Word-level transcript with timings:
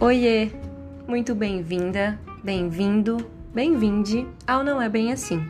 Oiê! 0.00 0.50
Muito 1.08 1.34
bem-vinda, 1.34 2.20
bem-vindo, 2.44 3.16
bem-vinde 3.52 4.28
ao 4.46 4.62
Não 4.62 4.80
É 4.80 4.88
Bem 4.88 5.12
Assim 5.12 5.40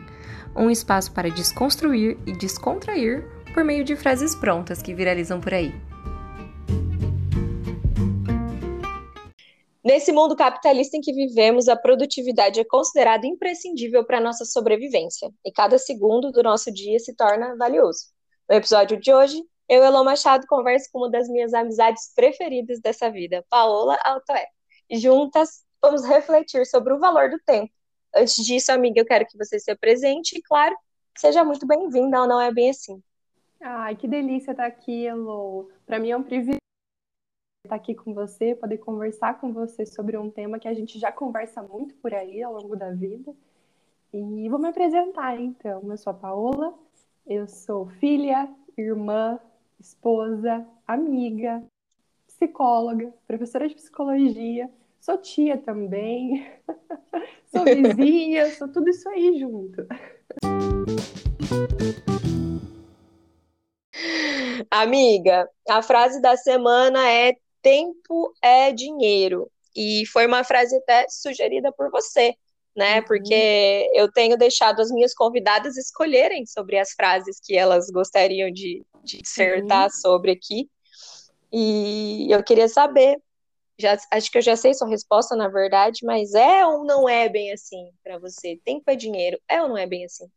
um 0.55 0.71
espaço 0.71 1.11
para 1.11 1.29
desconstruir 1.29 2.17
e 2.25 2.33
descontrair 2.33 3.23
por 3.53 3.63
meio 3.63 3.83
de 3.83 3.95
frases 3.95 4.35
prontas 4.35 4.81
que 4.81 4.93
viralizam 4.93 5.39
por 5.39 5.53
aí. 5.53 5.71
Nesse 9.83 10.11
mundo 10.11 10.35
capitalista 10.35 10.97
em 10.97 11.01
que 11.01 11.13
vivemos, 11.13 11.67
a 11.67 11.75
produtividade 11.75 12.59
é 12.59 12.65
considerada 12.65 13.27
imprescindível 13.27 14.03
para 14.03 14.17
a 14.17 14.21
nossa 14.21 14.45
sobrevivência, 14.45 15.31
e 15.45 15.51
cada 15.51 15.77
segundo 15.77 16.31
do 16.31 16.43
nosso 16.43 16.73
dia 16.73 16.99
se 16.99 17.15
torna 17.15 17.55
valioso. 17.55 18.07
No 18.49 18.55
episódio 18.55 18.99
de 18.99 19.13
hoje, 19.13 19.43
eu, 19.69 19.83
Elon 19.83 20.03
Machado, 20.03 20.47
converso 20.47 20.89
com 20.91 20.97
uma 20.99 21.11
das 21.11 21.29
minhas 21.29 21.53
amizades 21.53 22.11
preferidas 22.15 22.79
dessa 22.81 23.11
vida, 23.11 23.45
Paola 23.49 23.97
Altoé. 24.03 24.47
Juntas 24.91 25.63
vamos 25.79 26.03
refletir 26.03 26.65
sobre 26.65 26.91
o 26.91 26.99
valor 26.99 27.29
do 27.29 27.39
tempo. 27.45 27.71
Antes 28.15 28.43
disso, 28.43 28.71
amiga, 28.71 28.99
eu 28.99 29.05
quero 29.05 29.27
que 29.27 29.37
você 29.37 29.59
se 29.59 29.69
apresente 29.69 30.35
e, 30.35 30.41
claro, 30.41 30.75
seja 31.15 31.43
muito 31.43 31.67
bem-vinda 31.67 32.17
Não, 32.17 32.27
Não 32.27 32.41
É 32.41 32.51
Bem 32.51 32.71
Assim. 32.71 33.01
Ai, 33.61 33.95
que 33.95 34.07
delícia 34.07 34.51
estar 34.51 34.65
aqui, 34.65 35.05
Elo. 35.05 35.69
Para 35.85 35.99
mim 35.99 36.09
é 36.09 36.17
um 36.17 36.23
privilégio 36.23 36.57
estar 37.63 37.75
aqui 37.75 37.93
com 37.93 38.13
você, 38.13 38.55
poder 38.55 38.79
conversar 38.79 39.39
com 39.39 39.53
você 39.53 39.85
sobre 39.85 40.17
um 40.17 40.31
tema 40.31 40.57
que 40.57 40.67
a 40.67 40.73
gente 40.73 40.97
já 40.97 41.11
conversa 41.11 41.61
muito 41.61 41.93
por 41.97 42.11
aí 42.11 42.41
ao 42.41 42.53
longo 42.53 42.75
da 42.75 42.89
vida. 42.91 43.35
E 44.11 44.49
vou 44.49 44.57
me 44.57 44.69
apresentar, 44.69 45.39
então. 45.39 45.81
Eu 45.87 45.97
sou 45.97 46.09
a 46.09 46.15
Paola, 46.15 46.73
eu 47.27 47.47
sou 47.47 47.87
filha, 47.99 48.49
irmã, 48.75 49.39
esposa, 49.79 50.65
amiga, 50.85 51.63
psicóloga, 52.27 53.13
professora 53.27 53.67
de 53.67 53.75
psicologia, 53.75 54.69
sou 54.99 55.17
tia 55.17 55.57
também, 55.57 56.45
sou 57.51 57.63
vizinha, 57.65 58.49
sou 58.51 58.67
tudo 58.67 58.89
isso 58.89 59.07
aí 59.09 59.39
junto. 59.39 59.87
Amiga, 64.69 65.49
a 65.67 65.81
frase 65.81 66.21
da 66.21 66.37
semana 66.37 67.09
é 67.09 67.35
tempo 67.61 68.33
é 68.41 68.71
dinheiro. 68.71 69.49
E 69.75 70.05
foi 70.07 70.25
uma 70.27 70.43
frase 70.43 70.75
até 70.77 71.05
sugerida 71.09 71.71
por 71.71 71.89
você, 71.89 72.35
né? 72.79 73.01
Uhum. 73.01 73.05
Porque 73.05 73.91
eu 73.93 74.09
tenho 74.09 74.37
deixado 74.37 74.79
as 74.79 74.89
minhas 74.89 75.13
convidadas 75.13 75.75
escolherem 75.75 76.45
sobre 76.45 76.79
as 76.79 76.91
frases 76.93 77.37
que 77.43 77.55
elas 77.55 77.89
gostariam 77.91 78.49
de, 78.49 78.81
de 79.03 79.21
dissertar 79.21 79.91
sobre 79.91 80.31
aqui. 80.31 80.69
E 81.51 82.27
eu 82.31 82.41
queria 82.41 82.69
saber, 82.69 83.21
já, 83.77 83.97
acho 84.11 84.31
que 84.31 84.37
eu 84.37 84.41
já 84.41 84.55
sei 84.55 84.73
sua 84.73 84.87
resposta, 84.87 85.35
na 85.35 85.49
verdade, 85.49 86.05
mas 86.05 86.33
é 86.33 86.65
ou 86.65 86.85
não 86.85 87.07
é 87.09 87.27
bem 87.27 87.51
assim 87.51 87.91
para 88.01 88.17
você? 88.17 88.57
Tempo 88.63 88.89
é 88.89 88.95
dinheiro, 88.95 89.37
é 89.47 89.61
ou 89.61 89.67
não 89.67 89.77
é 89.77 89.85
bem 89.85 90.05
assim? 90.05 90.27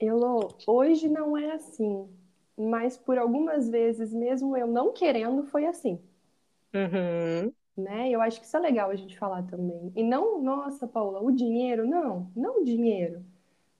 Elo, 0.00 0.56
hoje 0.66 1.06
não 1.06 1.36
é 1.36 1.52
assim, 1.52 2.08
mas 2.56 2.96
por 2.96 3.18
algumas 3.18 3.68
vezes, 3.68 4.10
mesmo 4.10 4.56
eu 4.56 4.66
não 4.66 4.92
querendo, 4.92 5.44
foi 5.44 5.66
assim. 5.66 6.00
Uhum. 6.72 7.52
Né? 7.78 8.10
Eu 8.10 8.20
acho 8.20 8.40
que 8.40 8.46
isso 8.46 8.56
é 8.56 8.60
legal 8.60 8.90
a 8.90 8.96
gente 8.96 9.16
falar 9.16 9.44
também. 9.44 9.92
E 9.94 10.02
não, 10.02 10.42
nossa, 10.42 10.84
Paula, 10.84 11.22
o 11.22 11.30
dinheiro, 11.30 11.86
não, 11.86 12.28
não 12.34 12.62
o 12.62 12.64
dinheiro, 12.64 13.24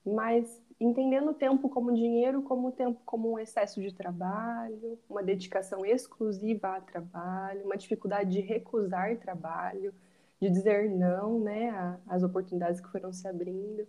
mas 0.05 0.61
entendendo 0.79 1.31
o 1.31 1.33
tempo 1.33 1.67
como 1.67 1.93
dinheiro, 1.93 2.41
como 2.41 2.71
tempo 2.71 3.01
como 3.05 3.29
um 3.29 3.37
excesso 3.37 3.81
de 3.81 3.93
trabalho, 3.93 4.97
uma 5.09 5.21
dedicação 5.21 5.85
exclusiva 5.85 6.77
a 6.77 6.81
trabalho, 6.81 7.65
uma 7.65 7.75
dificuldade 7.75 8.31
de 8.31 8.39
recusar 8.39 9.17
trabalho, 9.17 9.93
de 10.41 10.49
dizer 10.49 10.89
não, 10.89 11.37
né, 11.37 11.99
às 12.07 12.23
oportunidades 12.23 12.79
que 12.79 12.87
foram 12.87 13.11
se 13.11 13.27
abrindo. 13.27 13.85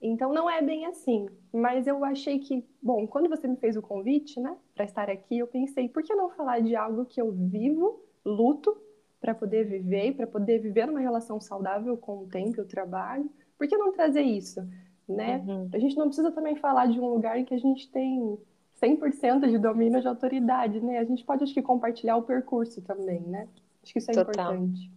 Então 0.00 0.32
não 0.32 0.48
é 0.48 0.62
bem 0.62 0.86
assim, 0.86 1.28
mas 1.52 1.86
eu 1.86 2.02
achei 2.02 2.38
que, 2.38 2.66
bom, 2.82 3.06
quando 3.06 3.28
você 3.28 3.46
me 3.46 3.56
fez 3.56 3.76
o 3.76 3.82
convite, 3.82 4.40
né, 4.40 4.56
para 4.74 4.86
estar 4.86 5.10
aqui, 5.10 5.38
eu 5.38 5.46
pensei, 5.46 5.86
por 5.86 6.02
que 6.02 6.14
não 6.14 6.30
falar 6.30 6.60
de 6.60 6.74
algo 6.74 7.04
que 7.04 7.20
eu 7.20 7.30
vivo, 7.30 8.02
luto 8.24 8.74
para 9.20 9.34
poder 9.34 9.64
viver 9.64 10.06
e 10.08 10.12
para 10.12 10.26
poder 10.26 10.58
viver 10.58 10.88
uma 10.88 11.00
relação 11.00 11.40
saudável 11.40 11.96
com 11.96 12.22
o 12.22 12.26
tempo 12.26 12.58
e 12.58 12.60
o 12.60 12.66
trabalho? 12.66 13.30
Por 13.58 13.68
que 13.68 13.76
não 13.76 13.92
trazer 13.92 14.22
isso? 14.22 14.66
né? 15.10 15.44
Uhum. 15.46 15.68
A 15.72 15.78
gente 15.78 15.96
não 15.96 16.06
precisa 16.06 16.30
também 16.30 16.56
falar 16.56 16.86
de 16.86 16.98
um 16.98 17.08
lugar 17.08 17.38
em 17.38 17.44
que 17.44 17.54
a 17.54 17.58
gente 17.58 17.88
tem 17.90 18.38
100% 18.80 19.48
de 19.48 19.58
domínio 19.58 20.00
de 20.00 20.08
autoridade, 20.08 20.80
né? 20.80 20.98
A 20.98 21.04
gente 21.04 21.24
pode, 21.24 21.44
acho 21.44 21.52
que, 21.52 21.62
compartilhar 21.62 22.16
o 22.16 22.22
percurso 22.22 22.80
também, 22.82 23.20
né? 23.20 23.48
Acho 23.82 23.92
que 23.92 23.98
isso 23.98 24.10
é 24.10 24.14
Total. 24.14 24.54
importante. 24.54 24.90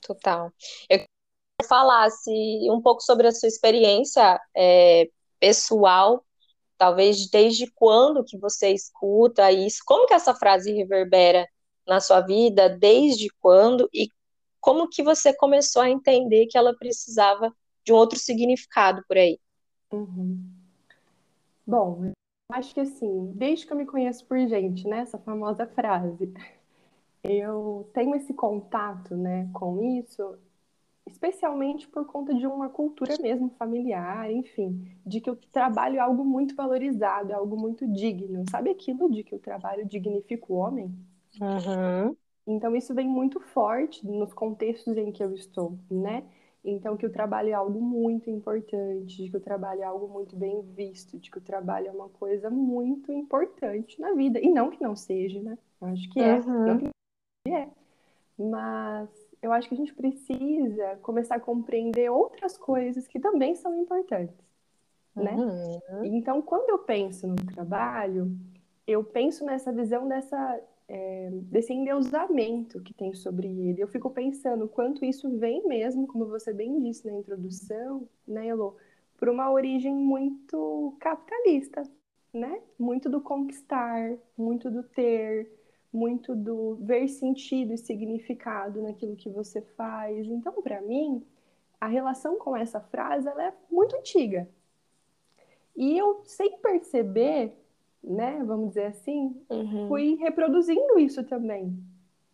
Total. 0.00 0.52
Eu 0.88 0.98
queria 0.98 1.06
que 1.60 1.66
falasse 1.66 2.30
um 2.70 2.80
pouco 2.80 3.02
sobre 3.02 3.26
a 3.26 3.32
sua 3.32 3.48
experiência 3.48 4.40
é, 4.56 5.08
pessoal, 5.40 6.24
talvez 6.76 7.28
desde 7.28 7.70
quando 7.72 8.24
que 8.24 8.38
você 8.38 8.70
escuta 8.70 9.50
isso, 9.50 9.82
como 9.84 10.06
que 10.06 10.14
essa 10.14 10.34
frase 10.34 10.72
reverbera 10.72 11.48
na 11.88 12.00
sua 12.00 12.20
vida, 12.20 12.68
desde 12.68 13.28
quando 13.40 13.88
e 13.92 14.10
como 14.60 14.88
que 14.88 15.02
você 15.02 15.32
começou 15.32 15.82
a 15.82 15.90
entender 15.90 16.46
que 16.46 16.58
ela 16.58 16.76
precisava 16.76 17.52
de 17.84 17.92
um 17.92 17.96
outro 17.96 18.18
significado 18.18 19.02
por 19.08 19.16
aí. 19.16 19.38
Uhum. 19.90 20.38
Bom, 21.66 22.12
acho 22.52 22.74
que 22.74 22.80
assim, 22.80 23.32
desde 23.34 23.66
que 23.66 23.72
eu 23.72 23.76
me 23.76 23.86
conheço 23.86 24.24
por 24.26 24.38
gente, 24.46 24.86
né, 24.86 25.00
essa 25.00 25.18
famosa 25.18 25.66
frase, 25.66 26.32
eu 27.24 27.88
tenho 27.94 28.14
esse 28.14 28.34
contato, 28.34 29.16
né, 29.16 29.48
com 29.52 29.82
isso, 29.98 30.38
especialmente 31.06 31.88
por 31.88 32.06
conta 32.06 32.34
de 32.34 32.46
uma 32.46 32.68
cultura 32.68 33.16
mesmo 33.20 33.50
familiar, 33.58 34.30
enfim, 34.30 34.86
de 35.04 35.20
que 35.20 35.30
o 35.30 35.36
trabalho 35.36 35.96
é 35.96 36.00
algo 36.00 36.24
muito 36.24 36.54
valorizado, 36.54 37.32
é 37.32 37.34
algo 37.34 37.56
muito 37.56 37.86
digno. 37.86 38.44
Sabe 38.50 38.70
aquilo 38.70 39.10
de 39.10 39.24
que 39.24 39.34
o 39.34 39.38
trabalho 39.38 39.86
dignifica 39.86 40.46
o 40.52 40.56
homem? 40.56 40.94
Uhum. 41.40 42.16
Então 42.46 42.74
isso 42.74 42.94
vem 42.94 43.06
muito 43.06 43.40
forte 43.40 44.06
nos 44.06 44.32
contextos 44.32 44.96
em 44.96 45.12
que 45.12 45.22
eu 45.22 45.34
estou, 45.34 45.78
né? 45.90 46.24
Então, 46.64 46.96
que 46.96 47.06
o 47.06 47.10
trabalho 47.10 47.50
é 47.50 47.52
algo 47.52 47.80
muito 47.80 48.28
importante, 48.28 49.22
de 49.22 49.30
que 49.30 49.36
o 49.36 49.40
trabalho 49.40 49.80
é 49.80 49.84
algo 49.84 50.08
muito 50.08 50.36
bem 50.36 50.60
visto, 50.74 51.18
de 51.18 51.30
que 51.30 51.38
o 51.38 51.42
trabalho 51.42 51.86
é 51.86 51.90
uma 51.90 52.08
coisa 52.08 52.50
muito 52.50 53.12
importante 53.12 54.00
na 54.00 54.12
vida. 54.12 54.40
E 54.40 54.50
não 54.50 54.70
que 54.70 54.82
não 54.82 54.96
seja, 54.96 55.40
né? 55.40 55.56
Eu 55.80 55.88
acho 55.88 56.10
que 56.10 56.20
é. 56.20 56.34
Uhum. 56.40 56.66
Não 56.66 56.78
que 56.78 56.90
é. 57.48 57.68
Mas 58.36 59.08
eu 59.40 59.52
acho 59.52 59.68
que 59.68 59.74
a 59.74 59.78
gente 59.78 59.94
precisa 59.94 60.96
começar 61.00 61.36
a 61.36 61.40
compreender 61.40 62.10
outras 62.10 62.58
coisas 62.58 63.06
que 63.06 63.20
também 63.20 63.54
são 63.54 63.80
importantes, 63.80 64.36
né? 65.14 65.34
Uhum. 65.36 66.04
Então, 66.04 66.42
quando 66.42 66.70
eu 66.70 66.80
penso 66.80 67.26
no 67.26 67.36
trabalho, 67.36 68.36
eu 68.86 69.04
penso 69.04 69.44
nessa 69.44 69.72
visão 69.72 70.08
dessa 70.08 70.60
é, 70.88 71.28
desse 71.32 71.72
endeusamento 71.72 72.80
que 72.80 72.94
tem 72.94 73.12
sobre 73.14 73.46
ele. 73.46 73.82
Eu 73.82 73.88
fico 73.88 74.10
pensando 74.10 74.66
quanto 74.68 75.04
isso 75.04 75.30
vem 75.38 75.66
mesmo, 75.68 76.06
como 76.06 76.26
você 76.26 76.52
bem 76.52 76.80
disse 76.80 77.06
na 77.06 77.12
introdução, 77.12 78.08
né, 78.26 78.48
Elo, 78.48 78.76
por 79.18 79.28
uma 79.28 79.50
origem 79.50 79.94
muito 79.94 80.96
capitalista, 80.98 81.82
né? 82.32 82.60
Muito 82.78 83.10
do 83.10 83.20
conquistar, 83.20 84.16
muito 84.36 84.70
do 84.70 84.82
ter, 84.82 85.50
muito 85.92 86.36
do 86.36 86.76
ver 86.76 87.08
sentido 87.08 87.72
e 87.74 87.78
significado 87.78 88.80
naquilo 88.82 89.16
que 89.16 89.28
você 89.28 89.60
faz. 89.60 90.26
Então, 90.26 90.62
para 90.62 90.80
mim, 90.80 91.24
a 91.80 91.86
relação 91.86 92.38
com 92.38 92.56
essa 92.56 92.80
frase 92.80 93.28
ela 93.28 93.48
é 93.48 93.52
muito 93.70 93.96
antiga. 93.96 94.48
E 95.76 95.96
eu, 95.96 96.22
sem 96.24 96.58
perceber, 96.58 97.52
né, 98.02 98.42
vamos 98.44 98.70
dizer 98.70 98.86
assim, 98.86 99.40
uhum. 99.50 99.88
fui 99.88 100.14
reproduzindo 100.16 100.98
isso 100.98 101.24
também 101.24 101.76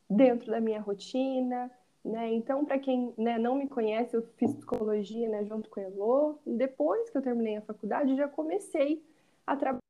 dentro 0.08 0.50
da 0.50 0.60
minha 0.60 0.81
rotina, 0.81 1.70
né? 2.05 2.32
Então, 2.34 2.64
para 2.64 2.78
quem 2.78 3.14
né, 3.16 3.38
não 3.38 3.55
me 3.55 3.66
conhece, 3.66 4.14
eu 4.14 4.22
fiz 4.37 4.55
psicologia, 4.55 5.28
né, 5.28 5.44
junto 5.44 5.70
com 5.70 5.81
a 5.81 5.84
Elo. 5.84 6.38
Depois 6.46 7.08
que 7.08 7.16
eu 7.16 7.22
terminei 7.22 7.56
a 7.56 7.62
faculdade, 7.62 8.14
já 8.14 8.28
comecei 8.28 9.02
a 9.46 9.56
trabalhar. 9.56 9.81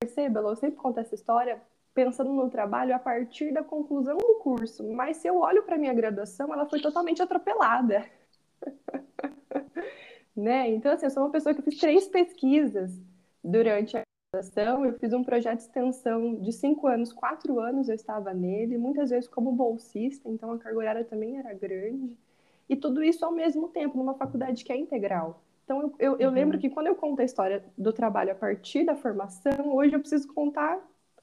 Perceba, 0.00 0.40
eu 0.40 0.56
sempre 0.56 0.76
conto 0.76 0.98
essa 0.98 1.14
história 1.14 1.62
pensando 1.94 2.32
no 2.32 2.50
trabalho 2.50 2.94
a 2.94 2.98
partir 2.98 3.52
da 3.52 3.62
conclusão 3.62 4.16
do 4.16 4.34
curso. 4.40 4.82
Mas 4.92 5.18
se 5.18 5.28
eu 5.28 5.38
olho 5.38 5.62
para 5.62 5.78
minha 5.78 5.94
graduação, 5.94 6.52
ela 6.52 6.66
foi 6.66 6.80
totalmente 6.80 7.22
atropelada. 7.22 8.04
né? 10.34 10.70
Então, 10.70 10.92
assim, 10.92 11.06
eu 11.06 11.10
sou 11.10 11.22
uma 11.22 11.30
pessoa 11.30 11.54
que 11.54 11.62
fiz 11.62 11.78
três 11.78 12.08
pesquisas 12.08 13.00
durante 13.44 13.96
a 13.96 14.02
eu 14.34 14.98
fiz 14.98 15.12
um 15.12 15.22
projeto 15.22 15.58
de 15.58 15.64
extensão 15.64 16.36
de 16.36 16.52
cinco 16.52 16.86
anos, 16.86 17.12
quatro 17.12 17.60
anos 17.60 17.88
eu 17.88 17.94
estava 17.94 18.32
nele, 18.32 18.78
muitas 18.78 19.10
vezes 19.10 19.28
como 19.28 19.52
bolsista, 19.52 20.26
então 20.28 20.50
a 20.52 20.58
carga 20.58 20.78
horária 20.78 21.04
também 21.04 21.36
era 21.38 21.52
grande. 21.52 22.18
E 22.66 22.74
tudo 22.74 23.02
isso 23.02 23.24
ao 23.26 23.32
mesmo 23.32 23.68
tempo, 23.68 23.98
numa 23.98 24.14
faculdade 24.14 24.64
que 24.64 24.72
é 24.72 24.76
integral. 24.76 25.42
Então 25.64 25.82
eu, 25.82 25.94
eu, 25.98 26.18
eu 26.18 26.28
uhum. 26.28 26.34
lembro 26.34 26.58
que 26.58 26.70
quando 26.70 26.86
eu 26.86 26.94
conto 26.94 27.20
a 27.20 27.24
história 27.24 27.62
do 27.76 27.92
trabalho 27.92 28.32
a 28.32 28.34
partir 28.34 28.84
da 28.84 28.96
formação, 28.96 29.74
hoje 29.74 29.94
eu 29.94 30.00
preciso 30.00 30.32
contar 30.32 30.80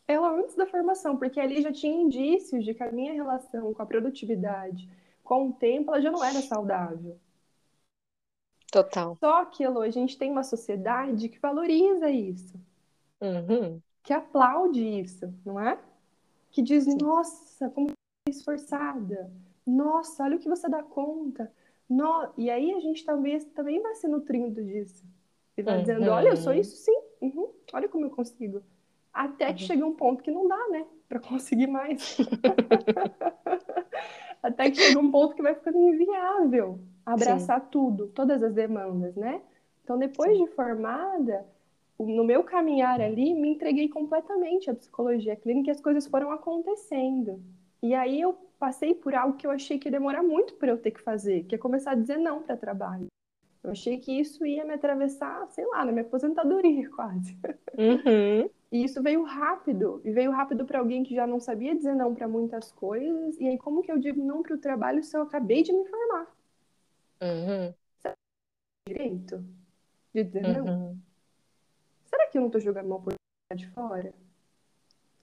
ela 0.07 0.31
antes 0.31 0.55
da 0.55 0.67
formação, 0.67 1.17
porque 1.17 1.39
ali 1.39 1.63
já 1.63 1.71
tinha 1.71 2.01
indícios 2.01 2.63
de 2.63 2.75
que 2.75 2.83
a 2.83 2.91
minha 2.91 3.13
relação 3.13 3.73
com 3.73 3.81
a 3.81 3.85
produtividade, 3.87 4.87
com 5.23 5.49
o 5.49 5.53
tempo 5.53 5.89
ela 5.89 6.01
já 6.01 6.11
não 6.11 6.23
era 6.23 6.41
saudável. 6.41 7.17
Total. 8.71 9.17
Só 9.19 9.45
que, 9.45 9.63
Elo, 9.63 9.81
a 9.81 9.89
gente 9.89 10.15
tem 10.15 10.31
uma 10.31 10.43
sociedade 10.43 11.27
que 11.27 11.39
valoriza 11.39 12.09
isso, 12.11 12.53
Uhum. 13.21 13.81
que 14.03 14.13
aplaude 14.13 14.81
isso, 14.81 15.33
não 15.45 15.59
é? 15.59 15.77
Que 16.51 16.61
diz, 16.61 16.85
nossa, 16.95 17.69
como 17.69 17.89
é 17.89 18.29
esforçada. 18.29 19.31
Nossa, 19.65 20.23
olha 20.23 20.37
o 20.37 20.39
que 20.39 20.49
você 20.49 20.67
dá 20.69 20.81
conta. 20.81 21.51
No... 21.87 22.29
E 22.37 22.49
aí 22.49 22.73
a 22.73 22.79
gente 22.79 23.03
talvez 23.05 23.43
também 23.45 23.81
vai 23.81 23.95
se 23.95 24.07
nutrindo 24.07 24.63
disso. 24.63 25.03
E 25.57 25.61
vai 25.61 25.81
dizendo, 25.81 26.07
Uhum. 26.07 26.13
olha, 26.13 26.29
eu 26.29 26.37
sou 26.37 26.53
isso 26.53 26.75
sim. 26.77 26.97
Uhum. 27.21 27.49
Olha 27.73 27.89
como 27.89 28.05
eu 28.05 28.09
consigo. 28.09 28.63
Até 29.13 29.53
que 29.53 29.61
Uhum. 29.63 29.67
chega 29.67 29.85
um 29.85 29.93
ponto 29.95 30.23
que 30.23 30.31
não 30.31 30.47
dá, 30.47 30.67
né? 30.69 30.85
Pra 31.07 31.19
conseguir 31.19 31.67
mais. 31.67 32.17
Até 34.41 34.71
que 34.71 34.77
chega 34.77 34.99
um 34.99 35.11
ponto 35.11 35.35
que 35.35 35.41
vai 35.41 35.53
ficando 35.55 35.77
inviável 35.77 36.79
abraçar 37.05 37.69
tudo, 37.69 38.07
todas 38.07 38.41
as 38.41 38.53
demandas, 38.53 39.15
né? 39.15 39.41
Então, 39.83 39.97
depois 39.97 40.37
de 40.37 40.47
formada, 40.47 41.45
no 41.99 42.23
meu 42.23 42.43
caminhar 42.43 43.01
ali, 43.01 43.33
me 43.33 43.49
entreguei 43.49 43.89
completamente 43.89 44.69
à 44.69 44.75
psicologia 44.75 45.35
clínica 45.35 45.69
e 45.69 45.71
as 45.71 45.81
coisas 45.81 46.07
foram 46.07 46.31
acontecendo. 46.31 47.43
E 47.81 47.93
aí 47.93 48.21
eu 48.21 48.33
passei 48.57 48.93
por 48.93 49.13
algo 49.13 49.37
que 49.37 49.45
eu 49.45 49.51
achei 49.51 49.77
que 49.77 49.87
ia 49.87 49.91
demorar 49.91 50.23
muito 50.23 50.55
para 50.55 50.71
eu 50.71 50.77
ter 50.77 50.91
que 50.91 51.01
fazer, 51.01 51.43
que 51.43 51.55
é 51.55 51.57
começar 51.57 51.91
a 51.91 51.95
dizer 51.95 52.17
não 52.17 52.41
para 52.41 52.57
trabalho. 52.57 53.07
Eu 53.63 53.71
achei 53.71 53.97
que 53.97 54.17
isso 54.17 54.45
ia 54.45 54.63
me 54.63 54.73
atravessar, 54.73 55.47
sei 55.49 55.65
lá, 55.65 55.83
na 55.83 55.91
minha 55.91 56.05
aposentadoria 56.05 56.89
quase. 56.95 57.37
Uhum. 57.77 58.49
E 58.71 58.83
isso 58.83 59.01
veio 59.01 59.23
rápido, 59.23 59.99
e 60.05 60.11
veio 60.11 60.31
rápido 60.31 60.65
para 60.65 60.79
alguém 60.79 61.03
que 61.03 61.15
já 61.15 61.25
não 61.25 61.39
sabia 61.39 61.75
dizer 61.75 61.95
não 61.95 62.13
para 62.13 62.27
muitas 62.27 62.71
coisas. 62.71 63.37
E 63.39 63.47
aí, 63.47 63.57
como 63.57 63.81
que 63.81 63.91
eu 63.91 63.97
digo 63.97 64.23
não 64.23 64.43
para 64.43 64.55
o 64.55 64.59
trabalho 64.59 65.03
se 65.03 65.17
eu 65.17 65.23
acabei 65.23 65.63
de 65.63 65.73
me 65.73 65.85
formar? 65.85 66.27
Uhum. 67.21 67.73
Direito 68.87 69.43
de 70.13 70.23
dizer 70.23 70.63
não? 70.63 70.97
Será 72.09 72.27
que 72.27 72.37
eu 72.37 72.41
não 72.41 72.47
estou 72.47 72.61
jogando 72.61 72.87
uma 72.87 72.95
oportunidade 72.95 73.73
fora? 73.73 74.13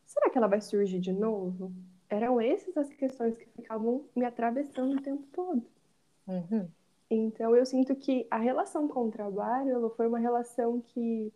Será 0.05 0.31
que 0.31 0.39
ela 0.39 0.47
vai 0.47 0.61
surgir 0.61 1.01
de 1.01 1.13
novo? 1.13 1.73
Eram 2.09 2.41
essas 2.41 2.77
as 2.77 2.89
questões 2.93 3.37
que 3.37 3.47
ficavam 3.47 4.05
me 4.15 4.25
atravessando 4.25 4.97
o 4.97 5.03
tempo 5.03 5.25
todo. 5.33 5.67
Uhum. 6.27 6.69
Então, 7.11 7.55
eu 7.55 7.65
sinto 7.67 7.95
que 7.95 8.27
a 8.31 8.39
relação 8.39 8.89
com 8.89 9.07
o 9.07 9.11
trabalho 9.11 9.71
ela 9.71 9.91
foi 9.91 10.07
uma 10.07 10.19
relação 10.19 10.81
que 10.81 11.33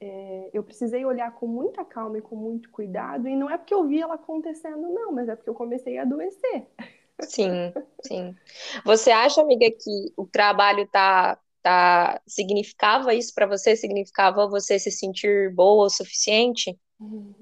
é, 0.00 0.50
eu 0.52 0.64
precisei 0.64 1.04
olhar 1.04 1.32
com 1.32 1.46
muita 1.46 1.84
calma 1.84 2.18
e 2.18 2.22
com 2.22 2.34
muito 2.34 2.70
cuidado. 2.70 3.28
E 3.28 3.36
não 3.36 3.48
é 3.48 3.56
porque 3.56 3.74
eu 3.74 3.86
vi 3.86 4.00
ela 4.00 4.14
acontecendo, 4.14 4.88
não, 4.88 5.12
mas 5.12 5.28
é 5.28 5.36
porque 5.36 5.50
eu 5.50 5.54
comecei 5.54 5.98
a 5.98 6.02
adoecer. 6.02 6.66
Sim, 7.20 7.72
sim. 8.02 8.34
Você 8.84 9.12
acha, 9.12 9.40
amiga, 9.40 9.66
que 9.70 10.12
o 10.16 10.26
trabalho 10.26 10.88
tá, 10.88 11.38
tá 11.62 12.20
significava 12.26 13.14
isso 13.14 13.32
para 13.34 13.46
você? 13.46 13.76
Significava 13.76 14.48
você 14.48 14.78
se 14.78 14.90
sentir 14.90 15.54
boa 15.54 15.86
o 15.86 15.90
suficiente? 15.90 16.78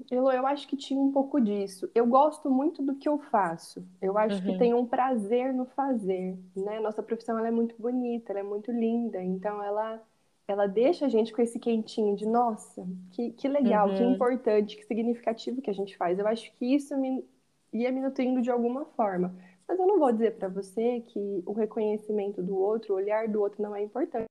Elo, 0.09 0.31
eu 0.31 0.45
acho 0.45 0.67
que 0.67 0.75
tinha 0.77 0.99
um 0.99 1.11
pouco 1.11 1.39
disso. 1.39 1.89
Eu 1.95 2.05
gosto 2.05 2.49
muito 2.49 2.81
do 2.83 2.95
que 2.95 3.07
eu 3.07 3.17
faço. 3.19 3.85
Eu 4.01 4.17
acho 4.17 4.43
que 4.43 4.51
Uhum. 4.51 4.53
tem 4.53 4.73
um 4.73 4.85
prazer 4.85 5.53
no 5.53 5.65
fazer, 5.65 6.37
né? 6.55 6.79
Nossa 6.79 7.01
profissão 7.03 7.37
ela 7.37 7.47
é 7.47 7.51
muito 7.51 7.75
bonita, 7.81 8.31
ela 8.31 8.39
é 8.39 8.43
muito 8.43 8.71
linda. 8.71 9.21
Então 9.23 9.63
ela 9.63 10.01
ela 10.47 10.67
deixa 10.67 11.05
a 11.05 11.09
gente 11.09 11.31
com 11.31 11.41
esse 11.41 11.57
quentinho 11.59 12.13
de 12.15 12.25
nossa, 12.25 12.85
que, 13.11 13.31
que 13.31 13.47
legal, 13.47 13.93
que 13.93 14.03
Uhum. 14.03 14.03
importante, 14.03 14.75
que 14.75 14.83
significativo 14.85 15.61
que 15.61 15.69
a 15.69 15.73
gente 15.73 15.95
faz. 15.95 16.19
Eu 16.19 16.27
acho 16.27 16.51
que 16.57 16.65
isso 16.75 16.97
me 16.97 17.23
ia 17.71 17.89
me 17.91 18.01
nutrindo 18.01 18.41
de 18.41 18.51
alguma 18.51 18.83
forma. 18.85 19.33
Mas 19.71 19.79
eu 19.79 19.87
não 19.87 19.97
vou 19.99 20.11
dizer 20.11 20.37
para 20.37 20.49
você 20.49 20.99
que 20.99 21.41
o 21.45 21.53
reconhecimento 21.53 22.43
do 22.43 22.57
outro, 22.57 22.93
o 22.93 22.97
olhar 22.97 23.29
do 23.29 23.39
outro 23.41 23.63
não 23.63 23.73
é 23.73 23.81
importante. 23.81 24.25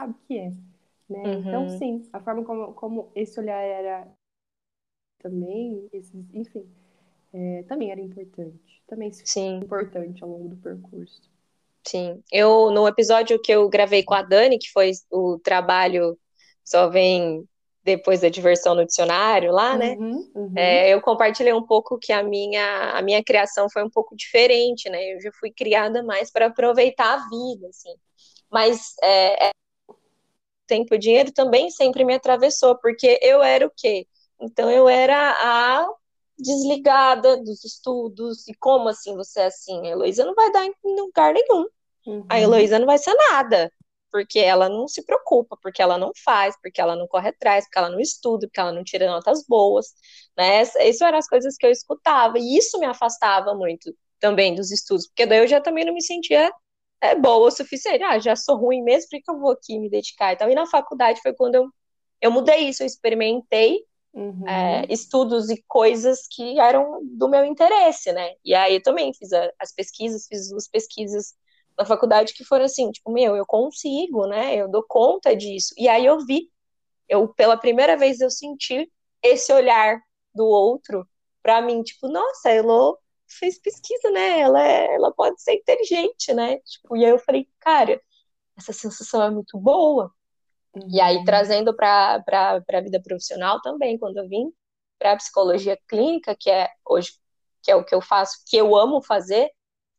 Sabe 0.00 0.14
que 0.26 0.38
é, 0.38 0.50
né? 1.08 1.32
Então, 1.36 1.68
Uhum. 1.68 1.68
sim, 1.68 2.08
a 2.12 2.20
forma 2.20 2.44
como, 2.44 2.74
como 2.74 3.12
esse 3.14 3.40
olhar 3.40 3.60
era 3.62 4.12
também, 5.20 5.88
esses, 5.92 6.12
enfim, 6.34 6.68
é, 7.32 7.62
também 7.64 7.90
era 7.90 8.00
importante. 8.00 8.82
Também 8.88 9.12
se 9.12 9.24
Sim, 9.24 9.62
importante 9.62 10.22
ao 10.24 10.30
longo 10.30 10.48
do 10.50 10.56
percurso. 10.58 11.22
sim. 11.86 12.22
Eu, 12.30 12.70
no 12.70 12.86
episódio 12.88 13.40
que 13.40 13.52
eu 13.52 13.68
gravei 13.68 14.02
com 14.04 14.14
a 14.14 14.22
Dani, 14.22 14.58
que 14.58 14.70
foi 14.70 14.92
o 15.10 15.38
trabalho 15.40 16.18
só 16.64 16.88
vem 16.88 17.46
depois 17.84 18.20
da 18.20 18.28
diversão 18.28 18.74
no 18.74 18.84
dicionário 18.84 19.52
lá, 19.52 19.76
né? 19.76 19.96
Uhum, 19.98 20.30
uhum. 20.34 20.52
É, 20.56 20.90
eu 20.90 21.00
compartilhei 21.00 21.52
um 21.52 21.64
pouco 21.64 21.98
que 21.98 22.12
a 22.12 22.22
minha, 22.22 22.92
a 22.92 23.02
minha 23.02 23.22
criação 23.22 23.68
foi 23.70 23.82
um 23.82 23.90
pouco 23.90 24.16
diferente, 24.16 24.88
né? 24.88 25.14
Eu 25.14 25.20
já 25.20 25.30
fui 25.32 25.50
criada 25.50 26.02
mais 26.02 26.30
para 26.30 26.46
aproveitar 26.46 27.14
a 27.14 27.28
vida, 27.28 27.68
assim. 27.68 27.94
Mas 28.50 28.94
é, 29.02 29.48
é, 29.48 29.50
tempo 30.66 30.94
e 30.94 30.98
dinheiro 30.98 31.32
também 31.32 31.70
sempre 31.70 32.04
me 32.04 32.14
atravessou, 32.14 32.76
porque 32.78 33.18
eu 33.20 33.42
era 33.42 33.66
o 33.66 33.72
quê? 33.76 34.06
Então 34.40 34.70
eu 34.70 34.88
era 34.88 35.30
a 35.30 35.88
desligada 36.38 37.36
dos 37.38 37.64
estudos. 37.64 38.46
E 38.48 38.54
como 38.54 38.88
assim 38.88 39.16
você 39.16 39.40
é 39.40 39.46
assim? 39.46 39.86
A 39.86 39.90
Heloísa 39.90 40.24
não 40.24 40.34
vai 40.34 40.52
dar 40.52 40.64
em 40.66 40.74
lugar 40.84 41.34
nenhum. 41.34 41.66
Uhum. 42.06 42.26
A 42.28 42.40
Heloísa 42.40 42.78
não 42.78 42.86
vai 42.86 42.98
ser 42.98 43.14
nada. 43.14 43.72
Porque 44.12 44.38
ela 44.40 44.68
não 44.68 44.86
se 44.88 45.04
preocupa, 45.04 45.56
porque 45.62 45.82
ela 45.82 45.98
não 45.98 46.12
faz, 46.24 46.56
porque 46.62 46.80
ela 46.80 46.94
não 46.96 47.08
corre 47.08 47.30
atrás, 47.30 47.64
porque 47.66 47.78
ela 47.78 47.90
não 47.90 48.00
estuda, 48.00 48.46
porque 48.46 48.60
ela 48.60 48.72
não 48.72 48.84
tira 48.84 49.06
notas 49.10 49.44
boas, 49.48 49.86
né? 50.36 50.62
Isso 50.88 51.04
eram 51.04 51.18
as 51.18 51.28
coisas 51.28 51.56
que 51.56 51.66
eu 51.66 51.70
escutava, 51.70 52.38
e 52.38 52.56
isso 52.58 52.78
me 52.78 52.86
afastava 52.86 53.54
muito 53.54 53.94
também 54.20 54.54
dos 54.54 54.70
estudos, 54.70 55.06
porque 55.08 55.26
daí 55.26 55.38
eu 55.40 55.48
já 55.48 55.60
também 55.60 55.84
não 55.84 55.94
me 55.94 56.02
sentia 56.02 56.52
é, 57.00 57.14
boa 57.16 57.48
o 57.48 57.50
suficiente. 57.50 58.02
Ah, 58.04 58.18
já 58.18 58.36
sou 58.36 58.56
ruim 58.56 58.82
mesmo, 58.82 59.08
por 59.10 59.20
que 59.22 59.30
eu 59.30 59.38
vou 59.40 59.52
aqui 59.52 59.78
me 59.78 59.90
dedicar? 59.90 60.32
Então, 60.34 60.50
e 60.50 60.54
na 60.54 60.66
faculdade 60.66 61.20
foi 61.22 61.34
quando 61.34 61.56
eu, 61.56 61.68
eu 62.20 62.30
mudei 62.30 62.68
isso, 62.68 62.82
eu 62.82 62.86
experimentei 62.86 63.80
Uhum. 64.14 64.44
é, 64.46 64.92
estudos 64.92 65.48
e 65.50 65.62
coisas 65.68 66.26
que 66.30 66.58
eram 66.60 67.00
do 67.04 67.28
meu 67.28 67.44
interesse, 67.44 68.12
né? 68.12 68.32
E 68.44 68.54
aí 68.54 68.74
eu 68.76 68.82
também 68.82 69.12
fiz 69.14 69.32
a, 69.32 69.50
as 69.58 69.72
pesquisas, 69.72 70.26
fiz 70.26 70.50
duas 70.50 70.68
pesquisas 70.68 71.34
na 71.78 71.84
faculdade 71.84 72.34
que 72.34 72.44
foram 72.44 72.64
assim, 72.64 72.90
tipo, 72.90 73.10
meu, 73.10 73.36
eu 73.36 73.46
consigo, 73.46 74.26
né? 74.26 74.56
Eu 74.56 74.68
dou 74.68 74.84
conta 74.86 75.34
disso. 75.34 75.74
E 75.78 75.88
aí 75.88 76.06
eu 76.06 76.24
vi, 76.24 76.50
eu 77.08 77.28
pela 77.28 77.56
primeira 77.56 77.96
vez 77.96 78.20
eu 78.20 78.30
senti 78.30 78.90
esse 79.22 79.52
olhar 79.52 80.00
do 80.34 80.44
outro 80.46 81.08
para 81.42 81.60
mim, 81.60 81.82
tipo, 81.82 82.08
nossa, 82.08 82.48
a 82.48 82.52
Elo 82.52 82.98
fez 83.28 83.58
pesquisa, 83.58 84.10
né? 84.10 84.40
Ela, 84.40 84.62
é, 84.62 84.94
ela 84.94 85.12
pode 85.12 85.40
ser 85.42 85.54
inteligente, 85.54 86.32
né? 86.34 86.58
Tipo, 86.58 86.96
e 86.96 87.04
aí 87.04 87.10
eu 87.10 87.18
falei, 87.18 87.48
cara, 87.60 88.00
essa 88.56 88.72
sensação 88.72 89.22
é 89.22 89.30
muito 89.30 89.58
boa. 89.58 90.12
Uhum. 90.74 90.88
E 90.90 91.00
aí, 91.00 91.24
trazendo 91.24 91.74
para 91.74 92.22
a 92.26 92.80
vida 92.80 93.00
profissional 93.02 93.60
também, 93.60 93.98
quando 93.98 94.18
eu 94.18 94.28
vim 94.28 94.52
para 94.98 95.12
a 95.12 95.16
psicologia 95.16 95.78
clínica, 95.88 96.36
que 96.38 96.50
é 96.50 96.68
hoje, 96.86 97.12
que 97.62 97.70
é 97.70 97.76
o 97.76 97.84
que 97.84 97.94
eu 97.94 98.00
faço, 98.00 98.38
que 98.46 98.56
eu 98.56 98.76
amo 98.76 99.02
fazer, 99.02 99.50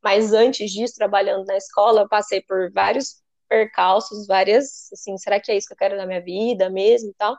mas 0.03 0.33
antes 0.33 0.71
disso, 0.71 0.95
trabalhando 0.95 1.45
na 1.45 1.57
escola, 1.57 2.01
eu 2.01 2.09
passei 2.09 2.41
por 2.41 2.71
vários 2.71 3.21
percalços, 3.47 4.27
várias, 4.27 4.91
assim, 4.91 5.17
será 5.17 5.39
que 5.39 5.51
é 5.51 5.57
isso 5.57 5.67
que 5.67 5.73
eu 5.73 5.77
quero 5.77 5.95
na 5.97 6.05
minha 6.05 6.21
vida 6.21 6.69
mesmo 6.69 7.11
e 7.11 7.13
tal? 7.13 7.37